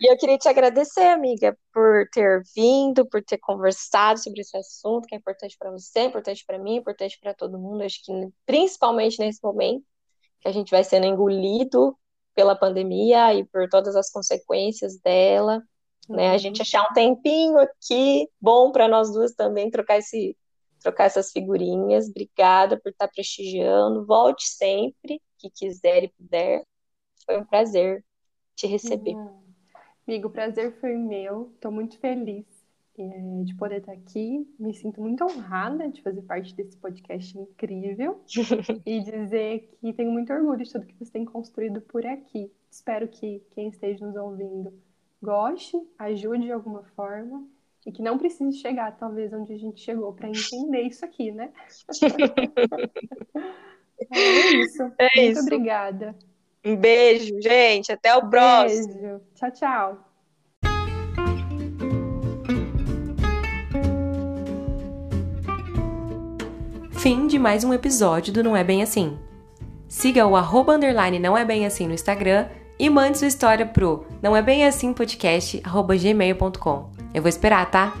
E 0.00 0.12
eu 0.12 0.16
queria 0.18 0.36
te 0.38 0.48
agradecer, 0.48 1.06
amiga, 1.08 1.56
por 1.72 2.06
ter 2.12 2.42
vindo, 2.54 3.06
por 3.08 3.22
ter 3.24 3.38
conversado 3.38 4.18
sobre 4.22 4.42
esse 4.42 4.56
assunto 4.56 5.06
que 5.06 5.14
é 5.14 5.18
importante 5.18 5.56
para 5.58 5.70
você, 5.70 6.02
importante 6.04 6.44
para 6.46 6.58
mim, 6.58 6.76
importante 6.76 7.18
para 7.20 7.34
todo 7.34 7.58
mundo. 7.58 7.82
Acho 7.82 8.02
que 8.04 8.12
principalmente 8.44 9.18
nesse 9.18 9.42
momento 9.42 9.84
que 10.40 10.48
a 10.48 10.52
gente 10.52 10.70
vai 10.70 10.84
sendo 10.84 11.06
engolido 11.06 11.96
pela 12.34 12.56
pandemia 12.56 13.34
e 13.34 13.44
por 13.46 13.68
todas 13.70 13.96
as 13.96 14.10
consequências 14.10 14.98
dela, 15.00 15.62
né? 16.08 16.32
A 16.32 16.32
Uhum. 16.34 16.38
gente 16.38 16.62
achar 16.62 16.82
um 16.90 16.94
tempinho 16.94 17.58
aqui 17.58 18.28
bom 18.40 18.72
para 18.72 18.88
nós 18.88 19.12
duas 19.12 19.34
também 19.34 19.70
trocar 19.70 19.98
esse 19.98 20.36
trocar 20.82 21.06
essas 21.06 21.32
figurinhas. 21.32 22.08
Obrigada 22.08 22.80
por 22.80 22.90
estar 22.90 23.08
prestigiando. 23.08 24.06
Volte 24.06 24.44
sempre 24.48 25.20
que 25.38 25.50
quiser 25.50 26.04
e 26.04 26.08
puder. 26.10 26.64
Foi 27.26 27.38
um 27.38 27.46
prazer 27.46 28.04
te 28.56 28.66
receber. 28.66 29.14
Uhum. 29.14 29.30
Amigo, 30.08 30.28
o 30.28 30.30
prazer 30.30 30.72
foi 30.80 30.96
meu. 30.96 31.50
Estou 31.54 31.70
muito 31.70 31.98
feliz 31.98 32.46
é, 32.98 33.42
de 33.44 33.54
poder 33.54 33.78
estar 33.78 33.92
aqui. 33.92 34.48
Me 34.58 34.72
sinto 34.74 35.00
muito 35.00 35.22
honrada 35.24 35.88
de 35.88 36.02
fazer 36.02 36.22
parte 36.22 36.54
desse 36.54 36.76
podcast 36.76 37.38
incrível 37.38 38.20
e 38.86 39.00
dizer 39.00 39.76
que 39.80 39.92
tenho 39.92 40.10
muito 40.10 40.32
orgulho 40.32 40.64
de 40.64 40.72
tudo 40.72 40.86
que 40.86 40.94
você 40.98 41.12
tem 41.12 41.24
construído 41.24 41.80
por 41.80 42.04
aqui. 42.06 42.50
Espero 42.70 43.06
que 43.08 43.42
quem 43.50 43.68
esteja 43.68 44.04
nos 44.04 44.16
ouvindo 44.16 44.72
goste, 45.22 45.76
ajude 45.98 46.44
de 46.44 46.52
alguma 46.52 46.82
forma 46.94 47.46
e 47.84 47.92
que 47.92 48.02
não 48.02 48.18
precise 48.18 48.58
chegar, 48.58 48.96
talvez, 48.96 49.32
onde 49.32 49.52
a 49.52 49.58
gente 49.58 49.80
chegou 49.80 50.12
para 50.12 50.28
entender 50.28 50.82
isso 50.82 51.04
aqui, 51.04 51.30
né? 51.30 51.52
É 54.12 54.50
isso. 54.56 54.82
É 54.98 55.08
Muito 55.16 55.32
isso. 55.32 55.40
obrigada. 55.40 56.14
Um 56.66 56.74
beijo, 56.74 57.40
gente. 57.40 57.92
Até 57.92 58.12
o 58.16 58.28
próximo. 58.28 58.92
Beijo. 58.92 59.20
Tchau, 59.36 59.50
tchau. 59.52 59.98
Fim 66.90 67.28
de 67.28 67.38
mais 67.38 67.62
um 67.62 67.72
episódio 67.72 68.32
do 68.32 68.42
Não 68.42 68.56
É 68.56 68.64
Bem 68.64 68.82
Assim. 68.82 69.16
Siga 69.86 70.26
o 70.26 70.34
arroba 70.34 70.74
underline 70.74 71.20
não 71.20 71.38
é 71.38 71.44
bem 71.44 71.64
assim 71.64 71.86
no 71.86 71.94
Instagram 71.94 72.48
e 72.76 72.90
mande 72.90 73.18
sua 73.18 73.28
história 73.28 73.64
pro 73.64 74.04
não 74.20 74.34
é 74.34 74.42
bem 74.42 74.66
assim 74.66 74.92
podcast 74.92 75.60
arroba 75.64 75.94
gmail.com. 75.96 76.90
Eu 77.14 77.22
vou 77.22 77.28
esperar, 77.28 77.70
tá? 77.70 77.96